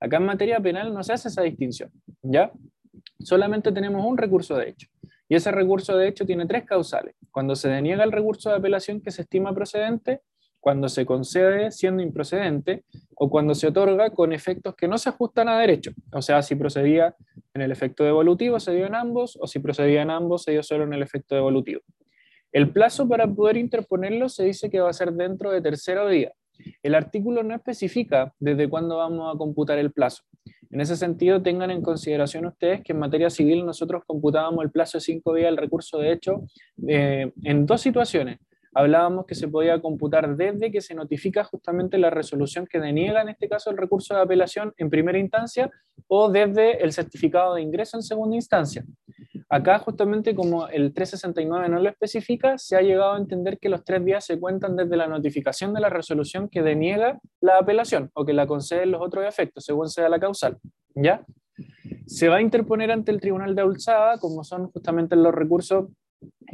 Acá 0.00 0.18
en 0.18 0.26
materia 0.26 0.60
penal 0.60 0.92
no 0.92 1.02
se 1.02 1.12
hace 1.12 1.28
esa 1.28 1.42
distinción, 1.42 1.90
¿ya? 2.22 2.52
solamente 3.20 3.72
tenemos 3.72 4.04
un 4.04 4.16
recurso 4.16 4.56
de 4.56 4.70
hecho. 4.70 4.88
Y 5.28 5.34
ese 5.34 5.50
recurso 5.50 5.96
de 5.96 6.08
hecho 6.08 6.24
tiene 6.24 6.46
tres 6.46 6.64
causales. 6.64 7.14
Cuando 7.32 7.56
se 7.56 7.68
deniega 7.68 8.04
el 8.04 8.12
recurso 8.12 8.50
de 8.50 8.56
apelación 8.56 9.00
que 9.00 9.10
se 9.10 9.22
estima 9.22 9.52
procedente, 9.54 10.20
cuando 10.60 10.88
se 10.88 11.06
concede 11.06 11.70
siendo 11.70 12.02
improcedente 12.02 12.84
o 13.14 13.28
cuando 13.28 13.54
se 13.54 13.68
otorga 13.68 14.10
con 14.10 14.32
efectos 14.32 14.74
que 14.74 14.88
no 14.88 14.98
se 14.98 15.08
ajustan 15.08 15.48
a 15.48 15.58
derecho. 15.58 15.92
O 16.12 16.22
sea, 16.22 16.42
si 16.42 16.54
procedía 16.54 17.14
en 17.54 17.62
el 17.62 17.72
efecto 17.72 18.04
devolutivo, 18.04 18.58
se 18.60 18.72
dio 18.72 18.86
en 18.86 18.94
ambos, 18.94 19.38
o 19.40 19.46
si 19.46 19.58
procedía 19.58 20.02
en 20.02 20.10
ambos, 20.10 20.42
se 20.42 20.52
dio 20.52 20.62
solo 20.62 20.84
en 20.84 20.92
el 20.92 21.02
efecto 21.02 21.34
devolutivo. 21.34 21.82
El 22.52 22.72
plazo 22.72 23.08
para 23.08 23.26
poder 23.28 23.56
interponerlo 23.56 24.28
se 24.28 24.44
dice 24.44 24.70
que 24.70 24.80
va 24.80 24.90
a 24.90 24.92
ser 24.92 25.12
dentro 25.12 25.50
de 25.50 25.60
tercero 25.60 26.08
día. 26.08 26.32
El 26.82 26.94
artículo 26.94 27.42
no 27.42 27.54
especifica 27.54 28.34
desde 28.38 28.68
cuándo 28.68 28.96
vamos 28.96 29.34
a 29.34 29.38
computar 29.38 29.78
el 29.78 29.92
plazo. 29.92 30.22
En 30.70 30.80
ese 30.80 30.96
sentido, 30.96 31.42
tengan 31.42 31.70
en 31.70 31.82
consideración 31.82 32.46
ustedes 32.46 32.82
que 32.82 32.92
en 32.92 32.98
materia 32.98 33.30
civil 33.30 33.64
nosotros 33.64 34.02
computábamos 34.06 34.64
el 34.64 34.70
plazo 34.70 34.98
de 34.98 35.02
cinco 35.02 35.34
días 35.34 35.48
del 35.48 35.56
recurso 35.56 35.98
de 35.98 36.12
hecho 36.12 36.42
eh, 36.88 37.32
en 37.44 37.66
dos 37.66 37.80
situaciones. 37.80 38.38
Hablábamos 38.78 39.24
que 39.24 39.34
se 39.34 39.48
podía 39.48 39.80
computar 39.80 40.36
desde 40.36 40.70
que 40.70 40.82
se 40.82 40.94
notifica 40.94 41.44
justamente 41.44 41.96
la 41.96 42.10
resolución 42.10 42.66
que 42.66 42.78
deniega, 42.78 43.22
en 43.22 43.30
este 43.30 43.48
caso, 43.48 43.70
el 43.70 43.78
recurso 43.78 44.14
de 44.14 44.20
apelación 44.20 44.74
en 44.76 44.90
primera 44.90 45.18
instancia 45.18 45.70
o 46.08 46.30
desde 46.30 46.84
el 46.84 46.92
certificado 46.92 47.54
de 47.54 47.62
ingreso 47.62 47.96
en 47.96 48.02
segunda 48.02 48.36
instancia. 48.36 48.84
Acá 49.48 49.78
justamente 49.78 50.34
como 50.34 50.68
el 50.68 50.92
369 50.92 51.70
no 51.70 51.80
lo 51.80 51.88
especifica, 51.88 52.58
se 52.58 52.76
ha 52.76 52.82
llegado 52.82 53.14
a 53.14 53.18
entender 53.18 53.58
que 53.58 53.70
los 53.70 53.82
tres 53.82 54.04
días 54.04 54.26
se 54.26 54.38
cuentan 54.38 54.76
desde 54.76 54.94
la 54.94 55.06
notificación 55.06 55.72
de 55.72 55.80
la 55.80 55.88
resolución 55.88 56.50
que 56.50 56.60
deniega 56.60 57.18
la 57.40 57.56
apelación 57.56 58.10
o 58.12 58.26
que 58.26 58.34
la 58.34 58.46
concede 58.46 58.84
los 58.84 59.00
otros 59.00 59.24
efectos, 59.24 59.64
según 59.64 59.88
sea 59.88 60.10
la 60.10 60.20
causal. 60.20 60.58
¿Ya? 60.94 61.24
Se 62.04 62.28
va 62.28 62.36
a 62.36 62.42
interponer 62.42 62.90
ante 62.90 63.10
el 63.10 63.22
Tribunal 63.22 63.54
de 63.54 63.62
Alzada, 63.62 64.18
como 64.18 64.44
son 64.44 64.70
justamente 64.70 65.16
los 65.16 65.34
recursos 65.34 65.86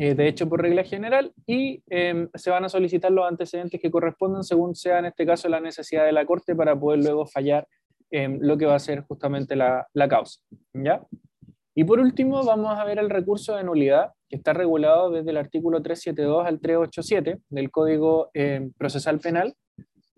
eh, 0.03 0.17
de 0.17 0.27
hecho 0.27 0.49
por 0.49 0.61
regla 0.61 0.83
general, 0.83 1.33
y 1.47 1.81
em, 1.89 2.29
se 2.35 2.51
van 2.51 2.65
a 2.65 2.69
solicitar 2.69 3.13
los 3.13 3.25
antecedentes 3.25 3.81
que 3.81 3.89
correspondan 3.89 4.43
según 4.43 4.75
sea 4.75 4.99
en 4.99 5.05
este 5.05 5.25
caso 5.25 5.49
la 5.49 5.61
necesidad 5.61 6.05
de 6.05 6.11
la 6.11 6.27
Corte 6.27 6.57
para 6.57 6.75
poder 6.75 7.05
luego 7.05 7.25
fallar 7.25 7.69
en 8.11 8.45
lo 8.45 8.59
que 8.59 8.67
va 8.67 8.75
a 8.75 8.81
ser 8.81 9.03
justamente 9.03 9.55
la, 9.55 9.87
la 9.95 10.09
causa. 10.09 10.41
¿Ya? 10.75 11.07
Y 11.77 11.85
por 11.85 12.01
último, 12.01 12.43
vamos 12.43 12.77
a 12.77 12.85
ver 12.85 12.99
el 12.99 13.11
recurso 13.11 13.55
de 13.55 13.63
nulidad, 13.63 14.11
que 14.29 14.35
está 14.35 14.53
regulado 14.53 15.09
desde 15.09 15.31
el 15.31 15.37
artículo 15.37 15.81
372 15.81 16.47
al 16.49 16.59
387 16.59 17.39
del 17.49 17.71
Código 17.71 18.31
eh, 18.35 18.71
Procesal 18.77 19.21
Penal. 19.21 19.55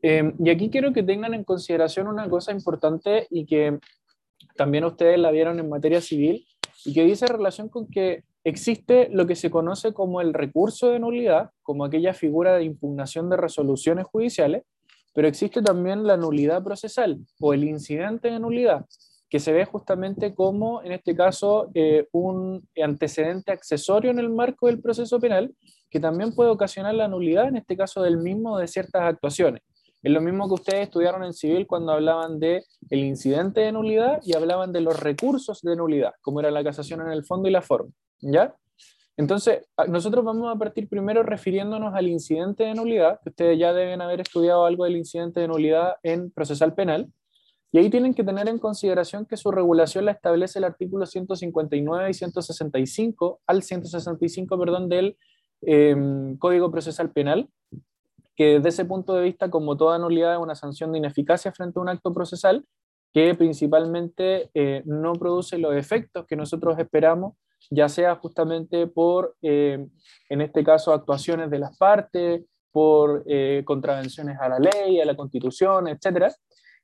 Eh, 0.00 0.32
y 0.38 0.48
aquí 0.48 0.70
quiero 0.70 0.94
que 0.94 1.02
tengan 1.02 1.34
en 1.34 1.44
consideración 1.44 2.08
una 2.08 2.26
cosa 2.30 2.52
importante 2.52 3.26
y 3.28 3.44
que 3.44 3.78
también 4.56 4.84
ustedes 4.84 5.18
la 5.18 5.30
vieron 5.30 5.58
en 5.58 5.68
materia 5.68 6.00
civil, 6.00 6.46
y 6.86 6.94
que 6.94 7.04
dice 7.04 7.26
relación 7.26 7.68
con 7.68 7.86
que 7.86 8.24
existe 8.44 9.08
lo 9.10 9.26
que 9.26 9.34
se 9.34 9.50
conoce 9.50 9.92
como 9.92 10.20
el 10.20 10.34
recurso 10.34 10.90
de 10.90 10.98
nulidad, 10.98 11.50
como 11.62 11.84
aquella 11.84 12.12
figura 12.12 12.56
de 12.56 12.64
impugnación 12.64 13.30
de 13.30 13.38
resoluciones 13.38 14.06
judiciales, 14.06 14.62
pero 15.14 15.28
existe 15.28 15.62
también 15.62 16.06
la 16.06 16.16
nulidad 16.16 16.62
procesal 16.62 17.18
o 17.40 17.54
el 17.54 17.64
incidente 17.64 18.30
de 18.30 18.38
nulidad, 18.38 18.84
que 19.30 19.40
se 19.40 19.52
ve 19.52 19.64
justamente 19.64 20.34
como, 20.34 20.82
en 20.82 20.92
este 20.92 21.16
caso, 21.16 21.70
eh, 21.74 22.06
un 22.12 22.68
antecedente 22.82 23.52
accesorio 23.52 24.10
en 24.10 24.18
el 24.18 24.28
marco 24.28 24.66
del 24.66 24.80
proceso 24.80 25.18
penal, 25.18 25.54
que 25.88 26.00
también 26.00 26.34
puede 26.34 26.50
ocasionar 26.50 26.94
la 26.94 27.08
nulidad, 27.08 27.48
en 27.48 27.56
este 27.56 27.76
caso 27.76 28.02
del 28.02 28.18
mismo, 28.18 28.58
de 28.58 28.66
ciertas 28.66 29.02
actuaciones. 29.02 29.62
Es 30.02 30.12
lo 30.12 30.20
mismo 30.20 30.48
que 30.48 30.54
ustedes 30.54 30.82
estudiaron 30.82 31.24
en 31.24 31.32
civil 31.32 31.66
cuando 31.66 31.92
hablaban 31.92 32.38
de 32.38 32.62
el 32.90 32.98
incidente 32.98 33.62
de 33.62 33.72
nulidad 33.72 34.20
y 34.22 34.36
hablaban 34.36 34.70
de 34.70 34.82
los 34.82 35.00
recursos 35.00 35.62
de 35.62 35.76
nulidad, 35.76 36.12
como 36.20 36.40
era 36.40 36.50
la 36.50 36.62
casación 36.62 37.00
en 37.00 37.08
el 37.08 37.24
fondo 37.24 37.48
y 37.48 37.52
la 37.52 37.62
forma. 37.62 37.90
¿Ya? 38.24 38.56
Entonces, 39.16 39.60
nosotros 39.88 40.24
vamos 40.24 40.52
a 40.52 40.58
partir 40.58 40.88
primero 40.88 41.22
refiriéndonos 41.22 41.94
al 41.94 42.08
incidente 42.08 42.64
de 42.64 42.74
nulidad, 42.74 43.20
que 43.22 43.30
ustedes 43.30 43.58
ya 43.58 43.72
deben 43.72 44.00
haber 44.00 44.20
estudiado 44.20 44.64
algo 44.64 44.84
del 44.84 44.96
incidente 44.96 45.40
de 45.40 45.48
nulidad 45.48 45.96
en 46.02 46.30
procesal 46.30 46.74
penal. 46.74 47.12
Y 47.70 47.78
ahí 47.78 47.90
tienen 47.90 48.14
que 48.14 48.24
tener 48.24 48.48
en 48.48 48.58
consideración 48.58 49.26
que 49.26 49.36
su 49.36 49.50
regulación 49.50 50.06
la 50.06 50.12
establece 50.12 50.58
el 50.58 50.64
artículo 50.64 51.06
159 51.06 52.10
y 52.10 52.14
165 52.14 53.40
al 53.46 53.62
165, 53.62 54.58
perdón, 54.58 54.88
del 54.88 55.16
em, 55.62 56.36
Código 56.38 56.70
Procesal 56.70 57.10
Penal, 57.10 57.48
que 58.36 58.54
desde 58.54 58.68
ese 58.70 58.84
punto 58.84 59.14
de 59.14 59.22
vista, 59.22 59.50
como 59.50 59.76
toda 59.76 59.98
nulidad, 59.98 60.34
es 60.34 60.40
una 60.40 60.54
sanción 60.54 60.92
de 60.92 60.98
ineficacia 60.98 61.52
frente 61.52 61.78
a 61.78 61.82
un 61.82 61.88
acto 61.88 62.12
procesal 62.12 62.64
que 63.12 63.32
principalmente 63.36 64.50
eh, 64.54 64.82
no 64.86 65.12
produce 65.12 65.56
los 65.58 65.76
efectos 65.76 66.26
que 66.26 66.34
nosotros 66.34 66.76
esperamos, 66.80 67.34
ya 67.70 67.88
sea 67.88 68.16
justamente 68.16 68.86
por, 68.86 69.36
em, 69.42 69.90
en 70.28 70.40
este 70.40 70.64
caso, 70.64 70.92
actuaciones 70.92 71.50
de 71.50 71.58
las 71.58 71.76
partes, 71.76 72.42
por 72.70 73.22
eh, 73.26 73.62
contravenciones 73.64 74.36
a 74.40 74.48
la 74.48 74.58
ley, 74.58 75.00
a 75.00 75.04
la 75.04 75.16
constitución, 75.16 75.88
etcétera, 75.88 76.34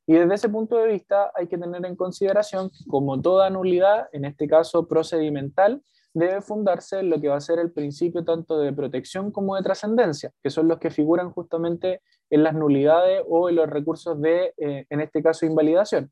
y 0.06 0.14
desde 0.14 0.34
ese 0.34 0.48
punto 0.48 0.76
de 0.76 0.88
vista 0.88 1.30
hay 1.34 1.46
que 1.46 1.58
tener 1.58 1.84
en 1.84 1.96
consideración 1.96 2.70
que 2.70 2.84
como 2.88 3.20
toda 3.20 3.50
nulidad, 3.50 4.08
en 4.12 4.24
este 4.24 4.48
caso 4.48 4.88
procedimental, 4.88 5.82
debe 6.12 6.40
fundarse 6.40 6.98
en 6.98 7.10
lo 7.10 7.20
que 7.20 7.28
va 7.28 7.36
a 7.36 7.40
ser 7.40 7.58
el 7.60 7.70
principio 7.70 8.24
tanto 8.24 8.58
de 8.58 8.72
protección 8.72 9.30
como 9.30 9.54
de 9.54 9.62
trascendencia, 9.62 10.32
que 10.42 10.50
son 10.50 10.66
los 10.66 10.78
que 10.78 10.90
figuran 10.90 11.30
justamente 11.30 12.02
en 12.30 12.42
las 12.42 12.54
nulidades 12.54 13.22
o 13.28 13.48
en 13.48 13.56
los 13.56 13.68
recursos 13.68 14.20
de, 14.20 14.52
eh, 14.56 14.86
en 14.90 15.00
este 15.00 15.22
caso, 15.22 15.46
invalidación. 15.46 16.10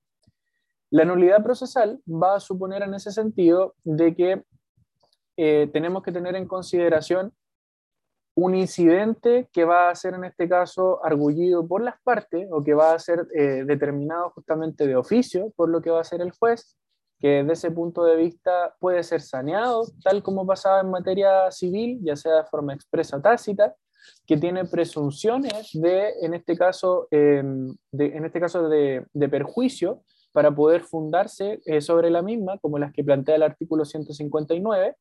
La 0.90 1.04
nulidad 1.04 1.42
procesal 1.42 2.00
va 2.07 2.37
a 2.37 2.40
suponer 2.40 2.83
en 2.83 2.94
ese 2.94 3.11
sentido 3.11 3.74
de 3.85 4.14
que 4.14 4.44
eh, 5.40 5.70
tenemos 5.72 6.03
que 6.03 6.11
tener 6.11 6.35
en 6.35 6.48
consideración 6.48 7.33
un 8.35 8.57
incidente 8.57 9.48
que 9.53 9.64
va 9.64 9.88
a 9.88 9.94
ser 9.94 10.14
en 10.14 10.24
este 10.24 10.48
caso 10.48 10.98
arguido 11.05 11.64
por 11.64 11.81
las 11.81 11.94
partes 12.03 12.48
o 12.51 12.64
que 12.64 12.74
va 12.74 12.92
a 12.92 12.98
ser 12.98 13.24
eh, 13.33 13.62
determinado 13.64 14.31
justamente 14.31 14.85
de 14.85 14.96
oficio 14.96 15.53
por 15.55 15.68
lo 15.68 15.81
que 15.81 15.90
va 15.90 16.01
a 16.01 16.05
ser 16.05 16.22
el 16.22 16.33
juez, 16.33 16.77
que 17.20 17.44
desde 17.44 17.53
ese 17.53 17.70
punto 17.70 18.03
de 18.03 18.16
vista 18.16 18.74
puede 18.81 19.05
ser 19.05 19.20
saneado, 19.20 19.85
tal 20.03 20.24
como 20.24 20.44
pasaba 20.44 20.81
en 20.81 20.90
materia 20.90 21.48
civil, 21.53 22.01
ya 22.03 22.16
sea 22.16 22.38
de 22.38 22.44
forma 22.44 22.74
expresa 22.74 23.18
o 23.18 23.20
tácita, 23.20 23.77
que 24.27 24.37
tiene 24.37 24.64
presunciones 24.64 25.70
de, 25.72 26.14
en 26.20 26.35
este 26.35 26.57
caso, 26.57 27.07
de, 27.12 27.38
en 27.92 28.24
este 28.24 28.40
caso 28.40 28.68
de 28.68 29.29
perjuicio 29.31 30.03
para 30.32 30.54
poder 30.54 30.82
fundarse 30.82 31.60
eh, 31.64 31.80
sobre 31.80 32.10
la 32.10 32.22
misma, 32.22 32.58
como 32.58 32.78
las 32.78 32.92
que 32.92 33.04
plantea 33.04 33.36
el 33.36 33.42
artículo 33.42 33.84
159, 33.84 34.96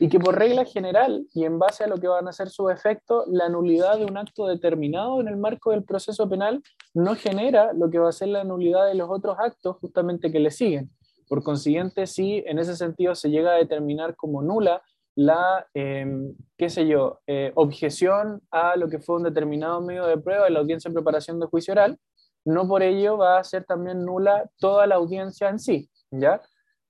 y 0.00 0.08
que 0.08 0.18
por 0.18 0.38
regla 0.38 0.64
general 0.64 1.26
y 1.34 1.44
en 1.44 1.58
base 1.58 1.84
a 1.84 1.86
lo 1.86 1.98
que 1.98 2.08
van 2.08 2.26
a 2.28 2.32
ser 2.32 2.48
sus 2.48 2.70
efectos, 2.70 3.24
la 3.28 3.48
nulidad 3.48 3.98
de 3.98 4.04
un 4.04 4.16
acto 4.16 4.46
determinado 4.46 5.20
en 5.20 5.28
el 5.28 5.36
marco 5.36 5.70
del 5.70 5.84
proceso 5.84 6.28
penal 6.28 6.62
no 6.94 7.14
genera 7.14 7.72
lo 7.72 7.90
que 7.90 7.98
va 7.98 8.08
a 8.08 8.12
ser 8.12 8.28
la 8.28 8.44
nulidad 8.44 8.86
de 8.86 8.94
los 8.94 9.08
otros 9.10 9.36
actos 9.38 9.76
justamente 9.76 10.32
que 10.32 10.40
le 10.40 10.50
siguen. 10.50 10.90
Por 11.28 11.42
consiguiente, 11.42 12.06
si 12.06 12.42
en 12.46 12.58
ese 12.58 12.76
sentido 12.76 13.14
se 13.14 13.30
llega 13.30 13.52
a 13.52 13.58
determinar 13.58 14.16
como 14.16 14.42
nula 14.42 14.82
la, 15.14 15.66
em, 15.74 16.34
qué 16.56 16.70
sé 16.70 16.86
yo, 16.86 17.20
eh, 17.26 17.52
objeción 17.54 18.40
a 18.50 18.76
lo 18.76 18.88
que 18.88 18.98
fue 18.98 19.16
un 19.16 19.24
determinado 19.24 19.80
medio 19.80 20.06
de 20.06 20.16
prueba 20.18 20.46
en 20.46 20.54
la 20.54 20.60
audiencia 20.60 20.88
en 20.88 20.94
preparación 20.94 21.38
de 21.38 21.46
juicio 21.46 21.72
oral, 21.72 21.98
no 22.44 22.66
por 22.66 22.82
ello 22.82 23.16
va 23.18 23.38
a 23.38 23.44
ser 23.44 23.64
también 23.64 24.04
nula 24.04 24.50
toda 24.58 24.86
la 24.86 24.96
audiencia 24.96 25.48
en 25.48 25.58
sí, 25.58 25.90
¿ya? 26.10 26.40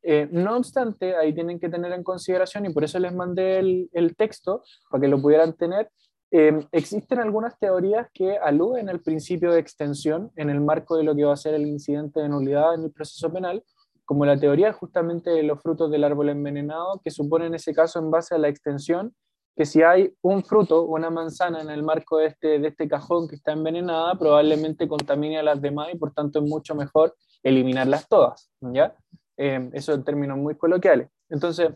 Eh, 0.02 0.28
no 0.32 0.56
obstante, 0.56 1.14
ahí 1.14 1.32
tienen 1.32 1.60
que 1.60 1.68
tener 1.68 1.92
en 1.92 2.02
consideración, 2.02 2.66
y 2.66 2.72
por 2.72 2.84
eso 2.84 2.98
les 2.98 3.14
mandé 3.14 3.58
el, 3.58 4.16
texto, 4.16 4.64
para 4.90 5.00
que 5.00 5.08
lo 5.08 5.20
pudieran 5.22 5.52
tener, 5.52 5.90
em, 6.30 6.66
existen 6.72 7.20
algunas 7.20 7.58
teorías 7.58 8.08
que 8.12 8.36
aluden 8.36 8.88
al 8.88 9.00
principio 9.00 9.52
de 9.52 9.60
extensión 9.60 10.32
en 10.36 10.50
el 10.50 10.60
marco 10.60 10.96
de 10.96 11.04
lo 11.04 11.14
que 11.14 11.24
va 11.24 11.34
a 11.34 11.36
ser 11.36 11.54
el 11.54 11.66
incidente 11.66 12.20
de 12.20 12.28
nulidad 12.28 12.74
en 12.74 12.84
el 12.84 12.92
proceso 12.92 13.32
penal, 13.32 13.62
como 14.04 14.26
la 14.26 14.38
teoría 14.38 14.72
justamente 14.72 15.30
de 15.30 15.44
los 15.44 15.60
frutos 15.62 15.90
del 15.90 16.04
árbol 16.04 16.30
envenenado, 16.30 17.00
que 17.04 17.10
supone 17.10 17.46
en 17.46 17.54
ese 17.54 17.72
caso 17.72 18.00
en 18.00 18.10
base 18.10 18.34
a 18.34 18.38
la 18.38 18.48
extensión 18.48 19.14
que 19.54 19.66
si 19.66 19.82
hay 19.82 20.14
un 20.22 20.42
fruto 20.44 20.82
una 20.82 21.10
manzana 21.10 21.60
en 21.60 21.70
el 21.70 21.82
marco 21.82 22.18
de 22.18 22.26
este, 22.26 22.58
de 22.58 22.68
este 22.68 22.88
cajón 22.88 23.28
que 23.28 23.36
está 23.36 23.52
envenenada, 23.52 24.14
probablemente 24.14 24.88
contamine 24.88 25.38
a 25.38 25.42
las 25.42 25.60
demás 25.60 25.88
y 25.92 25.98
por 25.98 26.12
tanto 26.12 26.38
es 26.38 26.48
mucho 26.48 26.74
mejor 26.74 27.14
eliminarlas 27.42 28.08
todas, 28.08 28.50
¿ya? 28.60 28.94
Eh, 29.36 29.70
eso 29.72 29.94
en 29.94 30.04
términos 30.04 30.38
muy 30.38 30.56
coloquiales. 30.56 31.08
Entonces, 31.28 31.70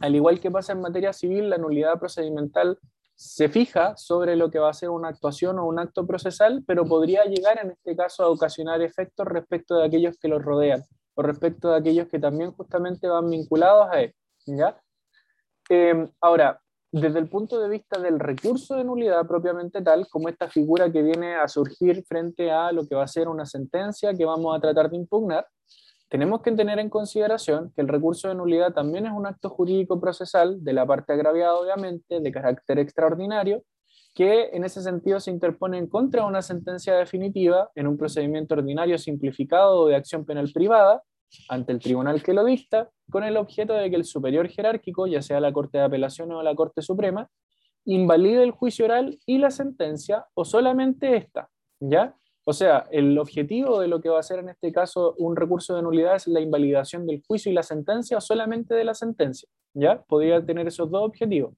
al 0.00 0.14
igual 0.14 0.40
que 0.40 0.50
pasa 0.50 0.72
en 0.72 0.80
materia 0.80 1.12
civil, 1.12 1.50
la 1.50 1.58
nulidad 1.58 1.98
procedimental 1.98 2.78
se 3.14 3.48
fija 3.48 3.96
sobre 3.96 4.36
lo 4.36 4.50
que 4.50 4.58
va 4.58 4.70
a 4.70 4.74
ser 4.74 4.90
una 4.90 5.08
actuación 5.08 5.58
o 5.58 5.66
un 5.66 5.78
acto 5.78 6.06
procesal, 6.06 6.64
pero 6.66 6.86
podría 6.86 7.24
llegar 7.24 7.58
en 7.62 7.72
este 7.72 7.94
caso 7.94 8.24
a 8.24 8.28
ocasionar 8.28 8.80
efectos 8.82 9.26
respecto 9.26 9.76
de 9.76 9.86
aquellos 9.86 10.16
que 10.18 10.28
lo 10.28 10.38
rodean 10.38 10.82
o 11.14 11.22
respecto 11.22 11.70
de 11.70 11.78
aquellos 11.78 12.08
que 12.08 12.18
también 12.18 12.52
justamente 12.52 13.06
van 13.06 13.28
vinculados 13.30 13.88
a 13.90 14.00
él. 14.00 14.14
¿ya? 14.46 14.80
Eh, 15.68 16.08
ahora, 16.20 16.61
desde 16.92 17.18
el 17.18 17.28
punto 17.28 17.58
de 17.58 17.70
vista 17.70 17.98
del 17.98 18.20
recurso 18.20 18.76
de 18.76 18.84
nulidad 18.84 19.26
propiamente 19.26 19.80
tal, 19.80 20.06
como 20.08 20.28
esta 20.28 20.48
figura 20.48 20.92
que 20.92 21.02
viene 21.02 21.34
a 21.36 21.48
surgir 21.48 22.04
frente 22.04 22.50
a 22.50 22.70
lo 22.70 22.86
que 22.86 22.94
va 22.94 23.04
a 23.04 23.08
ser 23.08 23.28
una 23.28 23.46
sentencia 23.46 24.12
que 24.12 24.26
vamos 24.26 24.54
a 24.54 24.60
tratar 24.60 24.90
de 24.90 24.98
impugnar, 24.98 25.46
tenemos 26.10 26.42
que 26.42 26.52
tener 26.52 26.78
en 26.78 26.90
consideración 26.90 27.72
que 27.74 27.80
el 27.80 27.88
recurso 27.88 28.28
de 28.28 28.34
nulidad 28.34 28.74
también 28.74 29.06
es 29.06 29.12
un 29.12 29.26
acto 29.26 29.48
jurídico 29.48 29.98
procesal 29.98 30.62
de 30.62 30.74
la 30.74 30.86
parte 30.86 31.14
agraviada, 31.14 31.54
obviamente, 31.54 32.20
de 32.20 32.30
carácter 32.30 32.78
extraordinario, 32.78 33.62
que 34.14 34.50
en 34.52 34.64
ese 34.64 34.82
sentido 34.82 35.18
se 35.18 35.30
interpone 35.30 35.78
en 35.78 35.86
contra 35.86 36.20
de 36.20 36.28
una 36.28 36.42
sentencia 36.42 36.94
definitiva 36.96 37.70
en 37.74 37.86
un 37.86 37.96
procedimiento 37.96 38.52
ordinario 38.54 38.98
simplificado 38.98 39.86
de 39.86 39.96
acción 39.96 40.26
penal 40.26 40.50
privada 40.52 41.02
ante 41.48 41.72
el 41.72 41.78
tribunal 41.78 42.22
que 42.22 42.34
lo 42.34 42.44
dicta, 42.44 42.90
con 43.10 43.24
el 43.24 43.36
objeto 43.36 43.74
de 43.74 43.90
que 43.90 43.96
el 43.96 44.04
superior 44.04 44.48
jerárquico, 44.48 45.06
ya 45.06 45.22
sea 45.22 45.40
la 45.40 45.52
Corte 45.52 45.78
de 45.78 45.84
Apelaciones 45.84 46.36
o 46.36 46.42
la 46.42 46.54
Corte 46.54 46.82
Suprema, 46.82 47.28
invalide 47.84 48.42
el 48.42 48.52
juicio 48.52 48.84
oral 48.84 49.18
y 49.26 49.38
la 49.38 49.50
sentencia 49.50 50.26
o 50.34 50.44
solamente 50.44 51.16
esta, 51.16 51.48
¿ya? 51.80 52.14
O 52.44 52.52
sea, 52.52 52.86
el 52.90 53.18
objetivo 53.18 53.80
de 53.80 53.88
lo 53.88 54.00
que 54.00 54.08
va 54.08 54.18
a 54.18 54.22
ser 54.22 54.40
en 54.40 54.48
este 54.48 54.72
caso 54.72 55.14
un 55.18 55.36
recurso 55.36 55.76
de 55.76 55.82
nulidad 55.82 56.16
es 56.16 56.26
la 56.26 56.40
invalidación 56.40 57.06
del 57.06 57.22
juicio 57.26 57.52
y 57.52 57.54
la 57.54 57.62
sentencia 57.62 58.18
o 58.18 58.20
solamente 58.20 58.74
de 58.74 58.84
la 58.84 58.94
sentencia, 58.94 59.48
¿ya? 59.74 60.02
Podría 60.02 60.44
tener 60.44 60.66
esos 60.66 60.90
dos 60.90 61.02
objetivos. 61.02 61.54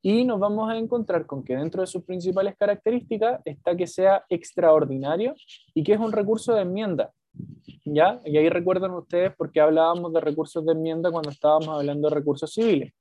Y 0.00 0.24
nos 0.24 0.38
vamos 0.38 0.70
a 0.70 0.76
encontrar 0.76 1.26
con 1.26 1.42
que 1.42 1.56
dentro 1.56 1.80
de 1.80 1.86
sus 1.86 2.04
principales 2.04 2.54
características 2.58 3.40
está 3.44 3.74
que 3.76 3.86
sea 3.86 4.24
extraordinario 4.28 5.34
y 5.74 5.82
que 5.82 5.94
es 5.94 6.00
un 6.00 6.12
recurso 6.12 6.54
de 6.54 6.62
enmienda, 6.62 7.12
¿ya? 7.84 8.20
Y 8.24 8.36
ahí 8.36 8.48
recuerdan 8.48 8.92
ustedes 8.92 9.32
porque 9.36 9.60
hablábamos 9.60 10.12
de 10.12 10.20
recursos 10.20 10.64
de 10.64 10.72
enmienda 10.72 11.10
cuando 11.10 11.30
estábamos 11.30 11.68
hablando 11.68 12.08
de 12.08 12.14
recursos 12.14 12.52
civiles. 12.52 12.92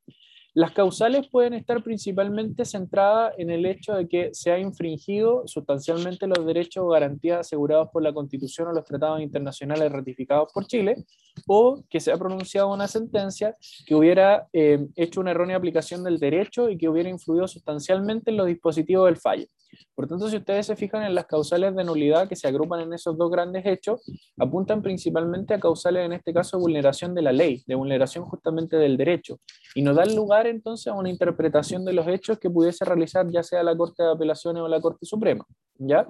Las 0.55 0.71
causales 0.71 1.27
pueden 1.29 1.55
estar 1.55 1.81
principalmente 1.83 2.63
centradas 2.63 3.33
en 3.39 3.49
el 3.49 3.65
hecho 3.65 3.95
de 3.95 4.07
que 4.07 4.29
se 4.33 4.51
ha 4.51 4.59
infringido 4.59 5.47
sustancialmente 5.47 6.27
los 6.27 6.45
derechos 6.45 6.83
o 6.83 6.89
garantías 6.89 7.39
asegurados 7.39 7.89
por 7.91 8.03
la 8.03 8.13
Constitución 8.13 8.67
o 8.67 8.71
los 8.71 8.85
tratados 8.85 9.19
internacionales 9.21 9.91
ratificados 9.91 10.53
por 10.53 10.67
Chile, 10.67 11.05
o 11.47 11.83
que 11.89 11.99
se 11.99 12.11
ha 12.11 12.17
pronunciado 12.17 12.71
una 12.71 12.87
sentencia 12.87 13.57
que 13.87 13.95
hubiera 13.95 14.47
eh, 14.53 14.85
hecho 14.95 15.21
una 15.21 15.31
errónea 15.31 15.57
aplicación 15.57 16.03
del 16.03 16.19
derecho 16.19 16.69
y 16.69 16.77
que 16.77 16.87
hubiera 16.87 17.09
influido 17.09 17.47
sustancialmente 17.47 18.29
en 18.29 18.37
los 18.37 18.45
dispositivos 18.45 19.07
del 19.07 19.17
fallo. 19.17 19.47
Por 19.95 20.07
tanto, 20.07 20.29
si 20.29 20.37
ustedes 20.37 20.65
se 20.67 20.75
fijan 20.75 21.03
en 21.03 21.15
las 21.15 21.25
causales 21.25 21.75
de 21.75 21.83
nulidad 21.83 22.27
que 22.27 22.35
se 22.35 22.47
agrupan 22.47 22.81
en 22.81 22.93
esos 22.93 23.17
dos 23.17 23.31
grandes 23.31 23.65
hechos, 23.65 24.01
apuntan 24.37 24.81
principalmente 24.81 25.53
a 25.53 25.59
causales, 25.59 26.05
en 26.05 26.13
este 26.13 26.33
caso, 26.33 26.57
de 26.57 26.61
vulneración 26.61 27.13
de 27.13 27.21
la 27.21 27.31
ley, 27.31 27.63
de 27.65 27.75
vulneración 27.75 28.25
justamente 28.25 28.77
del 28.77 28.97
derecho, 28.97 29.39
y 29.75 29.81
no 29.81 29.93
dan 29.93 30.15
lugar 30.15 30.42
entonces 30.47 30.87
a 30.87 30.95
una 30.95 31.09
interpretación 31.09 31.85
de 31.85 31.93
los 31.93 32.07
hechos 32.07 32.39
que 32.39 32.49
pudiese 32.49 32.85
realizar 32.85 33.29
ya 33.29 33.43
sea 33.43 33.63
la 33.63 33.75
Corte 33.75 34.03
de 34.03 34.11
Apelaciones 34.11 34.61
o 34.61 34.67
la 34.67 34.81
Corte 34.81 35.05
Suprema. 35.05 35.45
¿ya? 35.77 36.07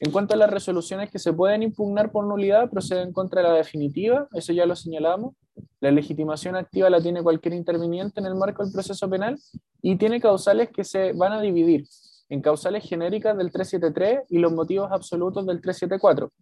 En 0.00 0.10
cuanto 0.10 0.34
a 0.34 0.36
las 0.36 0.50
resoluciones 0.50 1.10
que 1.10 1.18
se 1.18 1.32
pueden 1.32 1.62
impugnar 1.62 2.10
por 2.10 2.26
nulidad, 2.26 2.68
proceden 2.68 3.12
contra 3.12 3.42
la 3.42 3.52
definitiva, 3.52 4.28
eso 4.32 4.52
ya 4.52 4.66
lo 4.66 4.74
señalamos. 4.74 5.34
La 5.80 5.90
legitimación 5.90 6.56
activa 6.56 6.90
la 6.90 7.00
tiene 7.00 7.22
cualquier 7.22 7.54
interviniente 7.54 8.20
en 8.20 8.26
el 8.26 8.34
marco 8.34 8.64
del 8.64 8.72
proceso 8.72 9.08
penal 9.08 9.38
y 9.82 9.96
tiene 9.96 10.20
causales 10.20 10.70
que 10.70 10.82
se 10.82 11.12
van 11.12 11.32
a 11.32 11.40
dividir 11.40 11.86
en 12.28 12.40
causales 12.40 12.84
genéricas 12.84 13.36
del 13.36 13.52
373 13.52 14.26
y 14.30 14.38
los 14.38 14.52
motivos 14.52 14.90
absolutos 14.90 15.46
del 15.46 15.60
374. 15.60 16.32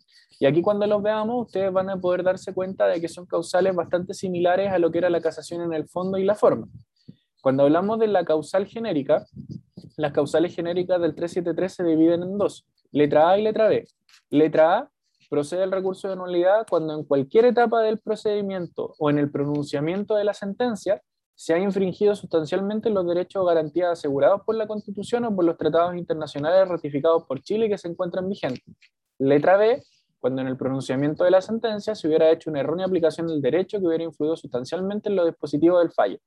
Y 0.41 0.47
aquí 0.47 0.63
cuando 0.63 0.87
los 0.87 1.03
veamos, 1.03 1.47
ustedes 1.47 1.73
van 1.73 1.91
a 1.91 2.01
poder 2.01 2.23
darse 2.23 2.55
cuenta 2.55 2.87
de 2.87 3.01
que 3.01 3.09
son 3.09 3.27
causales 3.27 3.75
bastante 3.75 4.15
similares 4.15 4.73
a 4.73 4.79
lo 4.79 4.91
que 4.91 4.99
era 4.99 5.11
la 5.11 5.21
casación 5.21 5.61
en 5.61 5.75
el 5.75 5.89
fondo 5.89 6.19
y 6.19 6.25
la 6.25 6.35
forma. 6.35 6.69
Cuando 7.43 7.65
hablamos 7.65 7.99
de 7.99 8.07
la 8.07 8.25
causal 8.25 8.67
genérica, 8.67 9.27
las 9.97 10.13
causales 10.13 10.55
genéricas 10.55 11.01
del 11.01 11.17
373 11.17 11.75
se 11.75 11.83
dividen 11.83 12.23
en 12.23 12.39
dos, 12.39 12.65
letra 12.93 13.31
A 13.31 13.37
y 13.37 13.43
letra 13.43 13.67
B. 13.67 13.85
Letra 14.31 14.79
A 14.79 14.91
procede 15.29 15.65
el 15.65 15.73
recurso 15.73 16.09
de 16.09 16.15
nulidad 16.15 16.65
cuando 16.71 16.95
en 16.95 17.03
cualquier 17.03 17.47
etapa 17.47 17.83
del 17.83 17.99
procedimiento 17.99 18.95
o 18.97 19.11
en 19.11 19.19
el 19.19 19.29
pronunciamiento 19.29 20.15
de 20.15 20.23
la 20.23 20.35
sentencia 20.35 21.03
se 21.35 21.53
han 21.53 21.63
infringido 21.63 22.15
sustancialmente 22.15 22.91
los 22.91 23.05
derechos 23.09 23.43
o 23.43 23.45
garantías 23.45 23.91
asegurados 23.91 24.43
por 24.47 24.55
la 24.55 24.69
Constitución 24.69 25.25
o 25.25 25.35
por 25.35 25.45
los 25.45 25.59
tratados 25.59 25.97
internacionales 25.97 26.69
ratificados 26.69 27.25
por 27.27 27.43
Chile 27.43 27.69
que 27.69 27.77
se 27.77 27.89
encuentran 27.89 28.29
vigentes. 28.29 28.63
Letra 29.19 29.57
B, 29.57 29.83
cuando 30.21 30.43
en 30.43 30.47
el 30.47 30.57
pronunciamiento 30.57 31.25
de 31.25 31.33
la 31.33 31.41
sentencia 31.41 31.97
se 31.97 32.07
hubiera 32.07 32.31
hecho 32.31 32.51
una 32.51 32.61
errónea 32.61 32.87
aplicación 32.87 33.27
del 33.27 33.43
derecho 33.43 33.81
que 33.81 33.87
hubiera 33.89 34.05
influido 34.05 34.37
sustancialmente 34.37 35.09
en 35.09 35.17
los 35.17 35.27
dispositivos 35.27 35.83
del 35.83 35.91
fallo. 35.91 36.21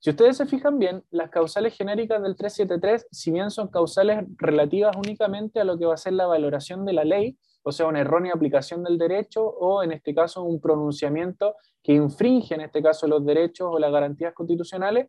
Si 0.00 0.10
ustedes 0.10 0.36
se 0.36 0.46
fijan 0.46 0.78
bien, 0.78 1.02
las 1.10 1.28
causales 1.28 1.76
genéricas 1.76 2.22
del 2.22 2.36
373, 2.36 3.08
si 3.10 3.32
bien 3.32 3.50
son 3.50 3.66
causales 3.66 4.24
relativas 4.36 4.96
únicamente 4.96 5.58
a 5.58 5.64
lo 5.64 5.76
que 5.76 5.86
va 5.86 5.94
a 5.94 5.96
ser 5.96 6.12
la 6.12 6.26
valoración 6.26 6.84
de 6.84 6.92
la 6.92 7.02
ley, 7.02 7.36
o 7.64 7.72
sea, 7.72 7.86
una 7.86 8.00
errónea 8.00 8.32
aplicación 8.32 8.84
del 8.84 8.96
derecho 8.96 9.44
o 9.44 9.82
en 9.82 9.90
este 9.90 10.14
caso 10.14 10.44
un 10.44 10.60
pronunciamiento 10.60 11.56
que 11.82 11.94
infringe 11.94 12.54
en 12.54 12.60
este 12.60 12.80
caso 12.80 13.08
los 13.08 13.26
derechos 13.26 13.68
o 13.72 13.78
las 13.78 13.90
garantías 13.90 14.34
constitucionales, 14.34 15.08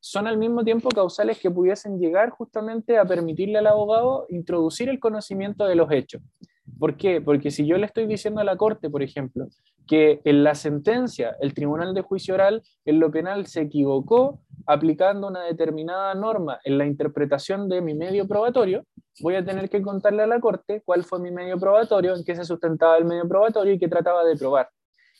son 0.00 0.26
al 0.26 0.36
mismo 0.36 0.64
tiempo 0.64 0.90
causales 0.90 1.40
que 1.40 1.50
pudiesen 1.50 1.98
llegar 1.98 2.28
justamente 2.30 2.98
a 2.98 3.06
permitirle 3.06 3.58
al 3.58 3.68
abogado 3.68 4.26
introducir 4.28 4.90
el 4.90 5.00
conocimiento 5.00 5.64
de 5.66 5.76
los 5.76 5.90
hechos. 5.90 6.20
¿Por 6.78 6.96
qué? 6.96 7.20
Porque 7.20 7.50
si 7.50 7.66
yo 7.66 7.78
le 7.78 7.86
estoy 7.86 8.06
diciendo 8.06 8.40
a 8.40 8.44
la 8.44 8.56
Corte, 8.56 8.90
por 8.90 9.02
ejemplo, 9.02 9.46
que 9.86 10.20
en 10.24 10.44
la 10.44 10.54
sentencia 10.54 11.36
el 11.40 11.54
Tribunal 11.54 11.94
de 11.94 12.02
Juicio 12.02 12.34
Oral 12.34 12.62
en 12.84 13.00
lo 13.00 13.10
penal 13.10 13.46
se 13.46 13.62
equivocó 13.62 14.40
aplicando 14.66 15.28
una 15.28 15.42
determinada 15.44 16.14
norma 16.14 16.58
en 16.64 16.76
la 16.76 16.86
interpretación 16.86 17.68
de 17.68 17.80
mi 17.80 17.94
medio 17.94 18.26
probatorio, 18.26 18.84
voy 19.20 19.36
a 19.36 19.44
tener 19.44 19.70
que 19.70 19.80
contarle 19.80 20.24
a 20.24 20.26
la 20.26 20.40
Corte 20.40 20.82
cuál 20.84 21.04
fue 21.04 21.20
mi 21.20 21.30
medio 21.30 21.58
probatorio, 21.58 22.16
en 22.16 22.24
qué 22.24 22.34
se 22.34 22.44
sustentaba 22.44 22.96
el 22.98 23.04
medio 23.04 23.28
probatorio 23.28 23.72
y 23.72 23.78
qué 23.78 23.88
trataba 23.88 24.24
de 24.24 24.36
probar. 24.36 24.68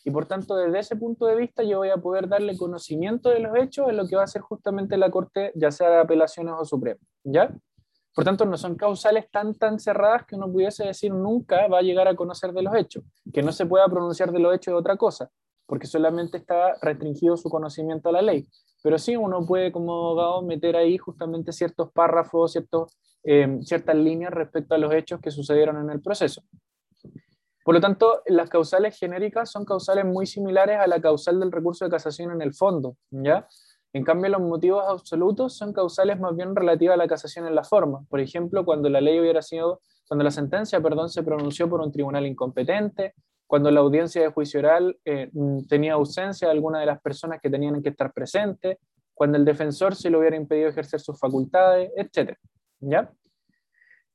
Y 0.03 0.11
por 0.11 0.25
tanto, 0.25 0.55
desde 0.55 0.79
ese 0.79 0.95
punto 0.95 1.25
de 1.25 1.35
vista, 1.35 1.63
yo 1.63 1.79
voy 1.79 1.89
a 1.89 1.97
poder 1.97 2.29
darle 2.29 2.57
conocimiento 2.57 3.29
de 3.29 3.39
los 3.39 3.55
hechos 3.57 3.89
en 3.89 3.97
lo 3.97 4.07
que 4.07 4.15
va 4.15 4.23
a 4.23 4.27
ser 4.27 4.41
justamente 4.41 4.95
la 4.95 5.09
Corte, 5.09 5.51
ya 5.55 5.71
sea 5.71 5.89
de 5.89 5.97
apelaciones 5.97 6.53
o 6.57 6.65
suprema. 6.65 6.99
¿Ya? 7.23 7.53
Por 8.17 8.25
tanto, 8.25 8.45
no 8.45 8.57
son 8.57 8.73
causales 8.73 9.29
tan, 9.29 9.53
tan 9.53 9.79
cerradas 9.79 10.25
que 10.25 10.35
uno 10.35 10.51
pudiese 10.51 10.83
decir 10.83 11.13
nunca 11.13 11.67
va 11.67 11.77
a 11.77 11.81
llegar 11.83 12.07
a 12.07 12.15
conocer 12.15 12.51
de 12.51 12.63
los 12.63 12.73
hechos, 12.73 13.03
que 13.31 13.43
no 13.43 13.51
se 13.51 13.67
pueda 13.67 13.87
pronunciar 13.87 14.31
de 14.31 14.39
los 14.39 14.55
hechos 14.55 14.71
de 14.71 14.79
otra 14.79 14.97
cosa, 14.97 15.29
porque 15.67 15.85
solamente 15.85 16.37
está 16.37 16.73
restringido 16.81 17.37
su 17.37 17.47
conocimiento 17.47 18.09
a 18.09 18.13
la 18.13 18.23
ley. 18.23 18.47
Pero 18.81 18.97
sí, 18.97 19.15
uno 19.15 19.45
puede 19.45 19.71
como 19.71 19.93
abogado 19.93 20.41
meter 20.41 20.75
ahí 20.75 20.97
justamente 20.97 21.51
ciertos 21.51 21.91
párrafos, 21.91 22.53
ciertos, 22.53 22.97
eh, 23.23 23.59
ciertas 23.61 23.95
líneas 23.95 24.33
respecto 24.33 24.73
a 24.73 24.79
los 24.79 24.91
hechos 24.95 25.21
que 25.21 25.29
sucedieron 25.29 25.77
en 25.77 25.91
el 25.91 26.01
proceso. 26.01 26.41
Por 27.63 27.75
lo 27.75 27.81
tanto, 27.81 28.23
las 28.25 28.49
causales 28.49 28.97
genéricas 28.97 29.51
son 29.51 29.63
causales 29.63 30.05
muy 30.05 30.25
similares 30.25 30.79
a 30.79 30.87
la 30.87 30.99
causal 30.99 31.39
del 31.39 31.51
recurso 31.51 31.85
de 31.85 31.91
casación 31.91 32.31
en 32.31 32.41
el 32.41 32.55
fondo, 32.55 32.97
¿ya? 33.11 33.47
En 33.97 34.03
cambio, 34.03 34.29
los 34.29 34.41
motivos 34.41 34.83
absolutos 34.87 35.57
son 35.57 35.73
causales 35.73 36.19
más 36.19 36.35
bien 36.35 36.55
relativas 36.55 36.93
a 36.93 36.97
la 36.97 37.07
casación 37.07 37.47
en 37.47 37.55
la 37.55 37.63
forma. 37.63 38.05
Por 38.07 38.19
ejemplo, 38.19 38.63
cuando 38.63 38.89
la 38.89 39.01
ley 39.01 39.19
hubiera 39.19 39.41
sido, 39.41 39.81
cuando 40.07 40.23
la 40.23 40.29
sentencia, 40.29 40.79
perdón, 40.79 41.09
se 41.09 41.23
pronunció 41.23 41.67
por 41.67 41.81
un 41.81 41.91
tribunal 41.91 42.27
incompetente, 42.27 43.15
cuando 43.47 43.71
la 43.71 43.79
audiencia 43.79 44.21
de 44.21 44.27
juicio 44.27 44.59
oral 44.59 44.99
eh, 45.03 45.31
mm, 45.33 45.65
tenía 45.67 45.93
ausencia 45.93 46.47
de 46.47 46.51
alguna 46.51 46.79
de 46.79 46.85
las 46.85 47.01
personas 47.01 47.39
que 47.41 47.49
tenían 47.49 47.81
que 47.81 47.89
estar 47.89 48.13
presentes, 48.13 48.77
cuando 49.15 49.39
el 49.39 49.45
defensor 49.45 49.95
se 49.95 50.11
le 50.11 50.17
hubiera 50.19 50.35
impedido 50.35 50.69
ejercer 50.69 50.99
sus 50.99 51.19
facultades, 51.19 51.89
etc. 51.95 52.37
¿Ya? 52.79 53.11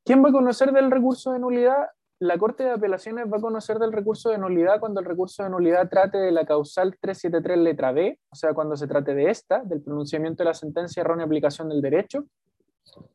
¿Quién 0.04 0.24
va 0.24 0.28
a 0.28 0.32
conocer 0.32 0.70
del 0.70 0.92
recurso 0.92 1.32
de 1.32 1.40
nulidad? 1.40 1.88
La 2.22 2.38
Corte 2.38 2.62
de 2.62 2.70
Apelaciones 2.70 3.26
va 3.26 3.38
a 3.38 3.40
conocer 3.40 3.80
del 3.80 3.92
recurso 3.92 4.30
de 4.30 4.38
nulidad 4.38 4.78
cuando 4.78 5.00
el 5.00 5.06
recurso 5.06 5.42
de 5.42 5.50
nulidad 5.50 5.88
trate 5.88 6.18
de 6.18 6.30
la 6.30 6.46
causal 6.46 6.96
373 7.00 7.58
letra 7.58 7.90
B, 7.90 8.16
o 8.30 8.36
sea, 8.36 8.54
cuando 8.54 8.76
se 8.76 8.86
trate 8.86 9.12
de 9.12 9.28
esta, 9.28 9.58
del 9.64 9.82
pronunciamiento 9.82 10.44
de 10.44 10.50
la 10.50 10.54
sentencia 10.54 11.00
errónea 11.00 11.26
aplicación 11.26 11.68
del 11.68 11.82
derecho, 11.82 12.24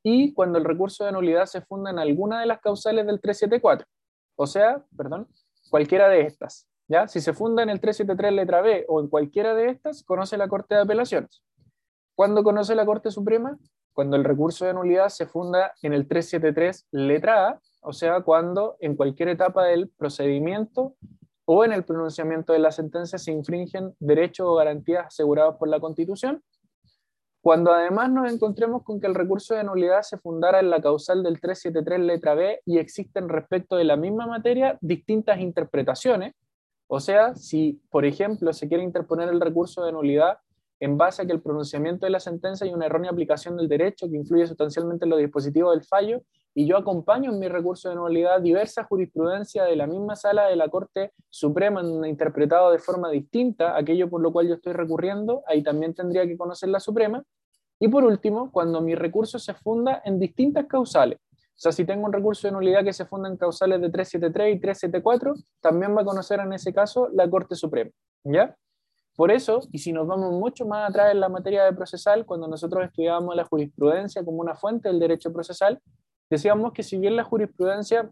y 0.04 0.34
cuando 0.34 0.58
el 0.58 0.66
recurso 0.66 1.06
de 1.06 1.14
nulidad 1.14 1.46
se 1.46 1.62
funda 1.62 1.90
en 1.90 2.00
alguna 2.00 2.42
de 2.42 2.48
las 2.48 2.60
causales 2.60 3.06
del 3.06 3.22
374, 3.22 3.88
o 4.36 4.46
sea, 4.46 4.84
perdón, 4.98 5.30
cualquiera 5.70 6.10
de 6.10 6.24
estas. 6.24 6.68
¿ya? 6.90 7.08
Si 7.08 7.22
se 7.22 7.32
funda 7.32 7.64
en 7.64 7.70
el 7.70 7.80
373 7.80 8.34
letra 8.34 8.62
B 8.62 8.84
o 8.90 9.00
en 9.00 9.08
cualquiera 9.08 9.56
de 9.56 9.70
estas, 9.70 10.04
conoce 10.04 10.36
la 10.36 10.50
Corte 10.50 10.76
de 10.76 10.82
Apelaciones. 10.82 11.42
¿Cuándo 12.14 12.44
conoce 12.44 12.76
la 12.76 12.86
Corte 12.86 13.10
Suprema? 13.10 13.58
Cuando 13.94 14.18
el 14.18 14.26
recurso 14.26 14.66
de 14.66 14.74
nulidad 14.74 15.08
se 15.08 15.28
funda 15.28 15.74
en 15.82 15.94
el 15.94 16.10
373 16.10 16.88
letra 16.92 17.48
A 17.48 17.62
o 17.88 17.94
sea, 17.94 18.20
cuando 18.20 18.76
en 18.82 18.98
cualquier 18.98 19.30
etapa 19.30 19.64
del 19.64 19.88
procedimiento 19.88 20.98
o 21.46 21.64
en 21.64 21.72
el 21.72 21.86
pronunciamiento 21.86 22.52
de 22.52 22.60
la 22.60 22.74
sentencia 22.74 23.18
se 23.18 23.32
infringen 23.32 23.96
derechos 24.00 24.46
o 24.46 24.56
garantías 24.56 25.06
asegurados 25.08 25.56
por 25.56 25.70
la 25.70 25.80
Constitución, 25.80 26.44
cuando 27.40 27.72
además 27.72 28.12
nos 28.12 28.30
encontremos 28.30 28.84
con 28.84 29.00
que 29.00 29.08
el 29.08 29.16
recurso 29.16 29.56
de 29.56 29.64
nulidad 29.64 30.02
se 30.02 30.18
fundara 30.18 30.60
en 30.60 30.70
la 30.70 30.82
causal 30.82 31.24
del 31.24 31.40
373 31.40 32.00
letra 32.02 32.36
B 32.36 32.60
y 32.66 32.78
existen 32.78 33.30
respecto 33.30 33.78
de 33.78 33.86
la 33.86 33.96
misma 33.96 34.28
materia 34.28 34.78
distintas 34.82 35.40
interpretaciones, 35.40 36.34
o 36.88 37.00
sea, 37.00 37.36
si 37.36 37.82
por 37.90 38.04
ejemplo 38.04 38.52
se 38.52 38.68
quiere 38.68 38.84
interponer 38.84 39.30
el 39.30 39.40
recurso 39.40 39.86
de 39.86 39.94
nulidad 39.94 40.40
en 40.82 40.98
base 40.98 41.22
a 41.22 41.26
que 41.26 41.32
el 41.32 41.42
pronunciamiento 41.42 42.06
de 42.06 42.10
la 42.10 42.20
sentencia 42.20 42.68
y 42.68 42.74
una 42.74 42.88
errónea 42.88 43.12
aplicación 43.12 43.56
del 43.56 43.70
derecho 43.70 44.10
que 44.10 44.18
influye 44.18 44.46
sustancialmente 44.46 45.06
en 45.06 45.12
los 45.12 45.20
dispositivos 45.20 45.74
del 45.74 45.86
fallo 45.86 46.22
y 46.58 46.66
yo 46.66 46.76
acompaño 46.76 47.32
en 47.32 47.38
mi 47.38 47.48
recurso 47.48 47.88
de 47.88 47.94
nulidad 47.94 48.42
diversa 48.42 48.84
jurisprudencia 48.84 49.64
de 49.64 49.76
la 49.76 49.86
misma 49.86 50.16
sala 50.16 50.48
de 50.48 50.56
la 50.56 50.68
Corte 50.70 51.14
Suprema 51.30 51.84
interpretado 52.08 52.72
de 52.72 52.80
forma 52.80 53.12
distinta 53.12 53.78
aquello 53.78 54.10
por 54.10 54.22
lo 54.22 54.34
cual 54.34 54.48
yo 54.48 54.56
estoy 54.56 54.74
recurriendo, 54.74 55.44
ahí 55.46 55.62
también 55.62 55.94
tendría 55.94 56.26
que 56.26 56.36
conocer 56.36 56.70
la 56.70 56.80
Suprema. 56.80 57.24
Y 57.80 57.90
por 57.90 58.04
último, 58.04 58.52
cuando 58.52 58.82
mi 58.82 58.96
recurso 58.96 59.38
se 59.38 59.54
funda 59.54 60.02
en 60.04 60.18
distintas 60.18 60.66
causales. 60.66 61.20
O 61.20 61.60
sea, 61.60 61.72
si 61.72 61.86
tengo 61.86 62.08
un 62.08 62.14
recurso 62.14 62.48
de 62.48 62.54
nulidad 62.54 62.84
que 62.84 62.92
se 62.92 63.06
funda 63.06 63.30
en 63.30 63.38
causales 63.38 63.80
de 63.80 63.92
373 63.92 64.56
y 64.56 64.60
374, 64.60 65.36
también 65.62 65.96
va 65.96 66.02
a 66.02 66.06
conocer 66.06 66.40
en 66.40 66.54
ese 66.54 66.74
caso 66.74 67.08
la 67.14 67.30
Corte 67.30 67.54
Suprema. 67.54 67.92
¿Ya? 68.24 68.56
Por 69.16 69.30
eso, 69.30 69.60
y 69.72 69.78
si 69.78 69.94
nos 69.94 70.08
vamos 70.08 70.32
mucho 70.32 70.66
más 70.66 70.90
atrás 70.90 71.12
en 71.12 71.20
la 71.20 71.30
materia 71.30 71.66
de 71.66 71.74
procesal, 71.74 72.26
cuando 72.26 72.48
nosotros 72.48 72.84
estudiábamos 72.84 73.36
la 73.36 73.46
jurisprudencia 73.46 74.26
como 74.26 74.42
una 74.42 74.56
fuente 74.56 74.90
del 74.90 75.00
derecho 75.00 75.32
procesal, 75.32 75.80
Decíamos 76.30 76.74
que 76.74 76.84
si 76.84 76.98
bien 76.98 77.16
la 77.16 77.24
jurisprudencia 77.24 78.10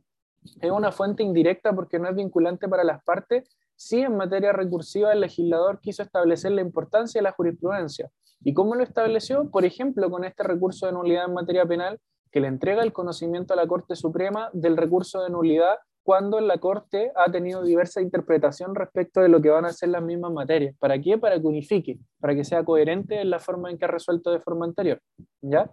es 0.61 0.71
una 0.71 0.91
fuente 0.91 1.23
indirecta 1.23 1.73
porque 1.73 1.99
no 1.99 2.07
es 2.09 2.15
vinculante 2.15 2.67
para 2.67 2.83
las 2.83 3.03
partes, 3.03 3.57
sí 3.75 4.01
en 4.01 4.15
materia 4.15 4.53
recursiva 4.53 5.11
el 5.11 5.21
legislador 5.21 5.79
quiso 5.81 6.03
establecer 6.03 6.51
la 6.51 6.61
importancia 6.61 7.19
de 7.19 7.23
la 7.23 7.31
jurisprudencia. 7.31 8.09
¿Y 8.43 8.53
cómo 8.53 8.75
lo 8.75 8.83
estableció? 8.83 9.49
Por 9.49 9.65
ejemplo, 9.65 10.09
con 10.09 10.23
este 10.23 10.43
recurso 10.43 10.85
de 10.85 10.93
nulidad 10.93 11.25
en 11.25 11.33
materia 11.33 11.65
penal 11.65 11.99
que 12.31 12.39
le 12.39 12.47
entrega 12.47 12.83
el 12.83 12.93
conocimiento 12.93 13.53
a 13.53 13.57
la 13.57 13.67
Corte 13.67 13.95
Suprema 13.95 14.49
del 14.53 14.77
recurso 14.77 15.23
de 15.23 15.29
nulidad 15.29 15.75
cuando 16.03 16.39
la 16.39 16.59
Corte 16.59 17.11
ha 17.15 17.31
tenido 17.31 17.63
diversa 17.63 18.01
interpretación 18.01 18.75
respecto 18.75 19.21
de 19.21 19.29
lo 19.29 19.41
que 19.41 19.49
van 19.49 19.65
a 19.65 19.73
ser 19.73 19.89
las 19.89 20.03
mismas 20.03 20.31
materias. 20.31 20.75
¿Para 20.77 21.01
qué? 21.01 21.17
Para 21.17 21.39
que 21.39 21.47
unifique, 21.47 21.97
para 22.19 22.35
que 22.35 22.43
sea 22.43 22.63
coherente 22.63 23.19
en 23.19 23.31
la 23.31 23.39
forma 23.39 23.71
en 23.71 23.79
que 23.79 23.85
ha 23.85 23.87
resuelto 23.87 24.31
de 24.31 24.39
forma 24.39 24.65
anterior. 24.65 25.01
¿Ya? 25.41 25.71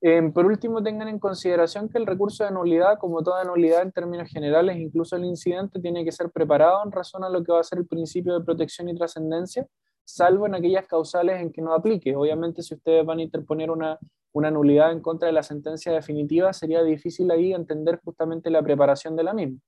Em, 0.00 0.32
por 0.32 0.46
último, 0.46 0.80
tengan 0.80 1.08
en 1.08 1.18
consideración 1.18 1.88
que 1.88 1.98
el 1.98 2.06
recurso 2.06 2.44
de 2.44 2.52
nulidad, 2.52 2.98
como 2.98 3.22
toda 3.22 3.42
nulidad 3.42 3.82
en 3.82 3.90
términos 3.90 4.28
generales, 4.30 4.76
incluso 4.76 5.16
el 5.16 5.24
incidente, 5.24 5.80
tiene 5.80 6.04
que 6.04 6.12
ser 6.12 6.30
preparado 6.30 6.84
en 6.84 6.92
razón 6.92 7.24
a 7.24 7.28
lo 7.28 7.42
que 7.42 7.50
va 7.50 7.60
a 7.60 7.64
ser 7.64 7.78
el 7.78 7.86
principio 7.86 8.38
de 8.38 8.44
protección 8.44 8.88
y 8.88 8.94
trascendencia, 8.94 9.66
salvo 10.04 10.46
en 10.46 10.54
aquellas 10.54 10.86
causales 10.86 11.40
en 11.40 11.50
que 11.50 11.62
no 11.62 11.74
aplique. 11.74 12.14
Obviamente, 12.14 12.62
si 12.62 12.74
ustedes 12.74 13.04
van 13.04 13.18
a 13.18 13.22
interponer 13.22 13.72
una, 13.72 13.98
una 14.32 14.52
nulidad 14.52 14.92
en 14.92 15.00
contra 15.00 15.26
de 15.26 15.32
la 15.32 15.42
sentencia 15.42 15.92
definitiva, 15.92 16.52
sería 16.52 16.82
difícil 16.84 17.28
ahí 17.32 17.52
entender 17.52 18.00
justamente 18.04 18.50
la 18.50 18.62
preparación 18.62 19.16
de 19.16 19.24
la 19.24 19.34
misma. 19.34 19.58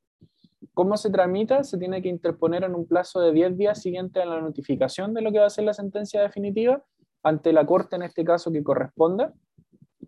¿Cómo 0.75 0.97
se 0.97 1.11
tramita? 1.11 1.65
Se 1.65 1.77
tiene 1.77 2.01
que 2.01 2.09
interponer 2.09 2.63
en 2.63 2.77
un 2.77 2.87
plazo 2.87 3.21
de 3.21 3.33
10 3.33 3.57
días 3.57 3.83
siguiente 3.83 4.23
a 4.23 4.27
la 4.27 4.41
notificación 4.41 5.13
de 5.13 5.23
lo 5.23 5.33
que 5.33 5.41
va 5.41 5.47
a 5.47 5.51
ser 5.51 5.65
la 5.65 5.75
sentencia 5.75 6.23
definitiva 6.23 6.85
ante 7.25 7.53
la 7.53 7.67
Corte, 7.67 7.97
en 7.97 8.03
este 8.03 8.25
caso, 8.25 8.53
que 8.53 8.63
corresponda 8.63 9.35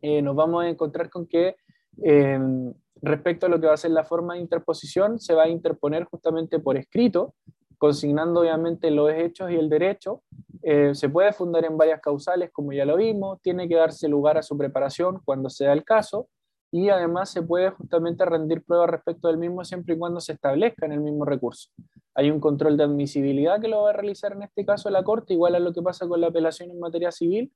eh, 0.02 0.20
nos 0.20 0.34
vamos 0.36 0.64
a 0.64 0.68
encontrar 0.68 1.08
con 1.08 1.26
que 1.26 1.56
em, 2.02 2.74
respecto 3.00 3.46
a 3.46 3.48
lo 3.48 3.60
que 3.60 3.68
va 3.68 3.74
a 3.74 3.76
ser 3.76 3.92
la 3.92 4.04
forma 4.04 4.34
de 4.34 4.40
interposición, 4.40 5.18
se 5.18 5.34
va 5.34 5.44
a 5.44 5.48
interponer 5.48 6.04
justamente 6.04 6.58
por 6.58 6.76
escrito, 6.76 7.34
consignando 7.78 8.40
obviamente 8.40 8.90
los 8.90 9.12
hechos 9.12 9.50
y 9.50 9.56
el 9.56 9.68
derecho. 9.68 10.22
Eh, 10.62 10.94
se 10.94 11.08
puede 11.08 11.32
fundar 11.32 11.64
en 11.64 11.76
varias 11.76 12.00
causales, 12.00 12.50
como 12.52 12.72
ya 12.72 12.84
lo 12.84 12.96
vimos, 12.96 13.40
tiene 13.42 13.68
que 13.68 13.74
darse 13.76 14.08
lugar 14.08 14.38
a 14.38 14.42
su 14.42 14.56
preparación 14.56 15.20
cuando 15.24 15.50
sea 15.50 15.72
el 15.72 15.84
caso, 15.84 16.28
y 16.70 16.88
además 16.88 17.30
se 17.30 17.42
puede 17.42 17.70
justamente 17.70 18.24
rendir 18.24 18.64
pruebas 18.64 18.90
respecto 18.90 19.28
del 19.28 19.36
mismo 19.36 19.64
siempre 19.64 19.94
y 19.94 19.98
cuando 19.98 20.20
se 20.20 20.32
establezca 20.32 20.86
en 20.86 20.92
el 20.92 21.00
mismo 21.00 21.24
recurso. 21.24 21.68
Hay 22.14 22.30
un 22.30 22.40
control 22.40 22.76
de 22.76 22.84
admisibilidad 22.84 23.60
que 23.60 23.68
lo 23.68 23.82
va 23.82 23.90
a 23.90 23.92
realizar 23.92 24.32
en 24.32 24.42
este 24.42 24.64
caso 24.64 24.88
la 24.88 25.02
Corte, 25.02 25.34
igual 25.34 25.54
a 25.54 25.58
lo 25.58 25.72
que 25.72 25.82
pasa 25.82 26.08
con 26.08 26.20
la 26.20 26.28
apelación 26.28 26.70
en 26.70 26.78
materia 26.78 27.10
civil, 27.10 27.52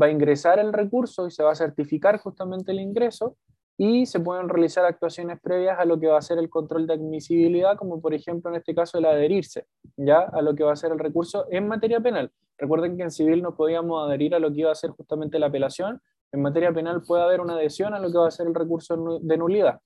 va 0.00 0.06
a 0.06 0.10
ingresar 0.10 0.58
el 0.58 0.72
recurso 0.72 1.26
y 1.26 1.30
se 1.30 1.42
va 1.42 1.52
a 1.52 1.54
certificar 1.54 2.18
justamente 2.18 2.72
el 2.72 2.80
ingreso 2.80 3.36
y 3.78 4.06
se 4.06 4.20
pueden 4.20 4.48
realizar 4.48 4.84
actuaciones 4.84 5.40
previas 5.40 5.78
a 5.78 5.84
lo 5.84 5.98
que 5.98 6.06
va 6.06 6.18
a 6.18 6.22
ser 6.22 6.38
el 6.38 6.50
control 6.50 6.86
de 6.86 6.94
admisibilidad, 6.94 7.76
como 7.76 8.00
por 8.00 8.14
ejemplo 8.14 8.50
en 8.50 8.56
este 8.56 8.74
caso 8.74 8.98
el 8.98 9.06
adherirse 9.06 9.66
ya 9.96 10.20
a 10.20 10.42
lo 10.42 10.54
que 10.54 10.64
va 10.64 10.72
a 10.72 10.76
ser 10.76 10.92
el 10.92 10.98
recurso 10.98 11.46
en 11.50 11.68
materia 11.68 12.00
penal. 12.00 12.30
Recuerden 12.58 12.96
que 12.96 13.02
en 13.02 13.10
civil 13.10 13.42
no 13.42 13.56
podíamos 13.56 14.06
adherir 14.06 14.34
a 14.34 14.38
lo 14.38 14.52
que 14.52 14.60
iba 14.60 14.70
a 14.70 14.74
ser 14.74 14.90
justamente 14.90 15.38
la 15.38 15.46
apelación, 15.46 16.00
en 16.32 16.42
materia 16.42 16.72
penal 16.72 17.02
puede 17.02 17.22
haber 17.22 17.40
una 17.40 17.54
adhesión 17.54 17.92
a 17.92 17.98
lo 17.98 18.10
que 18.10 18.18
va 18.18 18.28
a 18.28 18.30
ser 18.30 18.46
el 18.46 18.54
recurso 18.54 19.18
de 19.20 19.36
nulidad. 19.36 19.80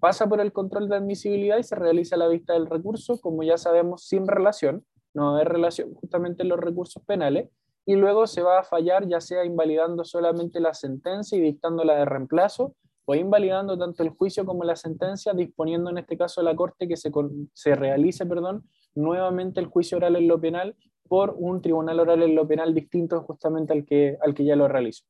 Pasa 0.00 0.28
por 0.28 0.40
el 0.40 0.52
control 0.52 0.88
de 0.88 0.96
admisibilidad 0.96 1.58
y 1.58 1.62
se 1.62 1.74
realiza 1.74 2.16
la 2.16 2.28
vista 2.28 2.52
del 2.52 2.66
recurso, 2.66 3.20
como 3.20 3.42
ya 3.42 3.56
sabemos, 3.56 4.04
sin 4.04 4.28
relación, 4.28 4.84
no 5.14 5.36
hay 5.36 5.44
relación 5.44 5.94
justamente 5.94 6.42
en 6.42 6.50
los 6.50 6.60
recursos 6.60 7.02
penales, 7.04 7.48
y 7.88 7.96
luego 7.96 8.26
se 8.26 8.42
va 8.42 8.58
a 8.58 8.64
fallar 8.64 9.08
ya 9.08 9.18
sea 9.18 9.46
invalidando 9.46 10.04
solamente 10.04 10.60
la 10.60 10.74
sentencia 10.74 11.38
y 11.38 11.40
dictándola 11.40 11.96
de 11.96 12.04
reemplazo 12.04 12.74
o 13.06 13.14
invalidando 13.14 13.78
tanto 13.78 14.02
el 14.02 14.10
juicio 14.10 14.44
como 14.44 14.62
la 14.62 14.76
sentencia, 14.76 15.32
disponiendo 15.32 15.88
en 15.88 15.96
este 15.96 16.18
caso 16.18 16.42
la 16.42 16.54
Corte 16.54 16.86
que 16.86 16.98
se, 16.98 17.10
se 17.54 17.74
realice 17.74 18.26
perdón, 18.26 18.68
nuevamente 18.94 19.58
el 19.58 19.68
juicio 19.68 19.96
oral 19.96 20.16
en 20.16 20.28
lo 20.28 20.38
penal 20.38 20.76
por 21.08 21.34
un 21.38 21.62
tribunal 21.62 21.98
oral 21.98 22.22
en 22.22 22.34
lo 22.34 22.46
penal 22.46 22.74
distinto 22.74 23.22
justamente 23.22 23.72
al 23.72 23.86
que, 23.86 24.18
al 24.20 24.34
que 24.34 24.44
ya 24.44 24.54
lo 24.54 24.68
realizó. 24.68 25.06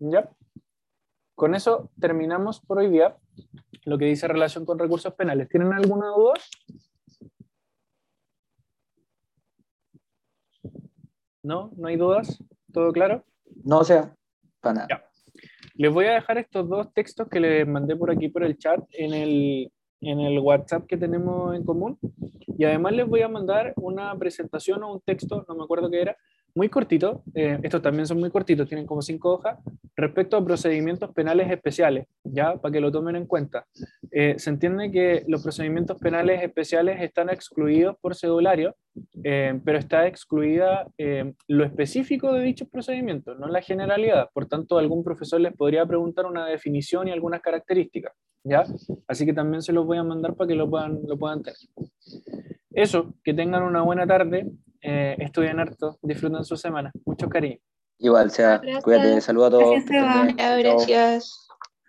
¿Ya? 0.00 0.28
con 1.36 1.54
eso 1.54 1.88
terminamos 2.00 2.58
por 2.58 2.78
hoy 2.78 2.90
día 2.90 3.16
lo 3.84 3.96
que 3.96 4.06
dice 4.06 4.26
relación 4.26 4.66
con 4.66 4.76
recursos 4.76 5.14
penales. 5.14 5.48
¿Tienen 5.48 5.72
alguna 5.72 6.08
duda? 6.08 6.34
¿No? 11.48 11.70
¿No 11.78 11.88
hay 11.88 11.96
dudas? 11.96 12.38
¿Todo 12.74 12.92
claro? 12.92 13.24
No, 13.64 13.78
o 13.78 13.84
sea, 13.84 14.14
para 14.60 14.86
nada. 14.86 15.10
Les 15.76 15.90
voy 15.90 16.04
a 16.04 16.12
dejar 16.12 16.36
estos 16.36 16.68
dos 16.68 16.92
textos 16.92 17.26
que 17.26 17.40
les 17.40 17.66
mandé 17.66 17.96
por 17.96 18.10
aquí 18.10 18.28
por 18.28 18.44
el 18.44 18.58
chat 18.58 18.80
en 18.90 19.14
el, 19.14 19.72
en 20.02 20.20
el 20.20 20.38
WhatsApp 20.40 20.84
que 20.86 20.98
tenemos 20.98 21.56
en 21.56 21.64
común. 21.64 21.98
Y 22.58 22.64
además 22.64 22.92
les 22.92 23.06
voy 23.08 23.22
a 23.22 23.28
mandar 23.28 23.72
una 23.76 24.14
presentación 24.18 24.82
o 24.82 24.92
un 24.92 25.00
texto, 25.00 25.46
no 25.48 25.54
me 25.54 25.64
acuerdo 25.64 25.90
qué 25.90 26.02
era, 26.02 26.18
muy 26.58 26.68
cortito, 26.68 27.22
eh, 27.34 27.56
estos 27.62 27.80
también 27.80 28.04
son 28.04 28.18
muy 28.18 28.30
cortitos, 28.30 28.68
tienen 28.68 28.84
como 28.84 29.00
cinco 29.00 29.34
hojas, 29.34 29.58
respecto 29.94 30.36
a 30.36 30.44
procedimientos 30.44 31.08
penales 31.14 31.48
especiales, 31.52 32.06
ya, 32.24 32.56
para 32.56 32.72
que 32.72 32.80
lo 32.80 32.90
tomen 32.90 33.14
en 33.14 33.26
cuenta. 33.26 33.64
Eh, 34.10 34.34
se 34.38 34.50
entiende 34.50 34.90
que 34.90 35.24
los 35.28 35.40
procedimientos 35.40 35.96
penales 35.98 36.42
especiales 36.42 37.00
están 37.00 37.30
excluidos 37.30 37.96
por 38.00 38.16
cedulario, 38.16 38.74
eh, 39.22 39.60
pero 39.64 39.78
está 39.78 40.08
excluida 40.08 40.88
lo 41.46 41.64
específico 41.64 42.32
de 42.32 42.42
dichos 42.42 42.68
procedimientos, 42.68 43.38
no 43.38 43.46
la 43.46 43.62
generalidad. 43.62 44.28
Por 44.34 44.46
tanto, 44.46 44.78
algún 44.78 45.04
profesor 45.04 45.40
les 45.40 45.54
podría 45.54 45.86
preguntar 45.86 46.26
una 46.26 46.44
definición 46.46 47.06
y 47.06 47.12
algunas 47.12 47.40
características, 47.40 48.12
¿ya? 48.42 48.64
Así 49.06 49.24
que 49.24 49.32
también 49.32 49.62
se 49.62 49.72
los 49.72 49.86
voy 49.86 49.98
a 49.98 50.02
mandar 50.02 50.34
para 50.34 50.48
que 50.48 50.56
lo 50.56 50.68
puedan, 50.68 50.98
lo 51.06 51.16
puedan 51.16 51.40
tener. 51.42 51.58
Eso, 52.70 53.14
que 53.24 53.34
tengan 53.34 53.62
una 53.62 53.82
buena 53.82 54.06
tarde, 54.06 54.46
eh, 54.80 55.16
estudien 55.18 55.58
harto, 55.58 55.98
disfruten 56.02 56.44
su 56.44 56.56
semana. 56.56 56.92
Mucho 57.04 57.28
cariño. 57.28 57.58
Igual, 57.98 58.30
sea, 58.30 58.60
cuídate, 58.82 59.20
saludos 59.20 59.48
a 59.48 59.50
todos. 59.50 59.84
Gracias. 60.36 61.47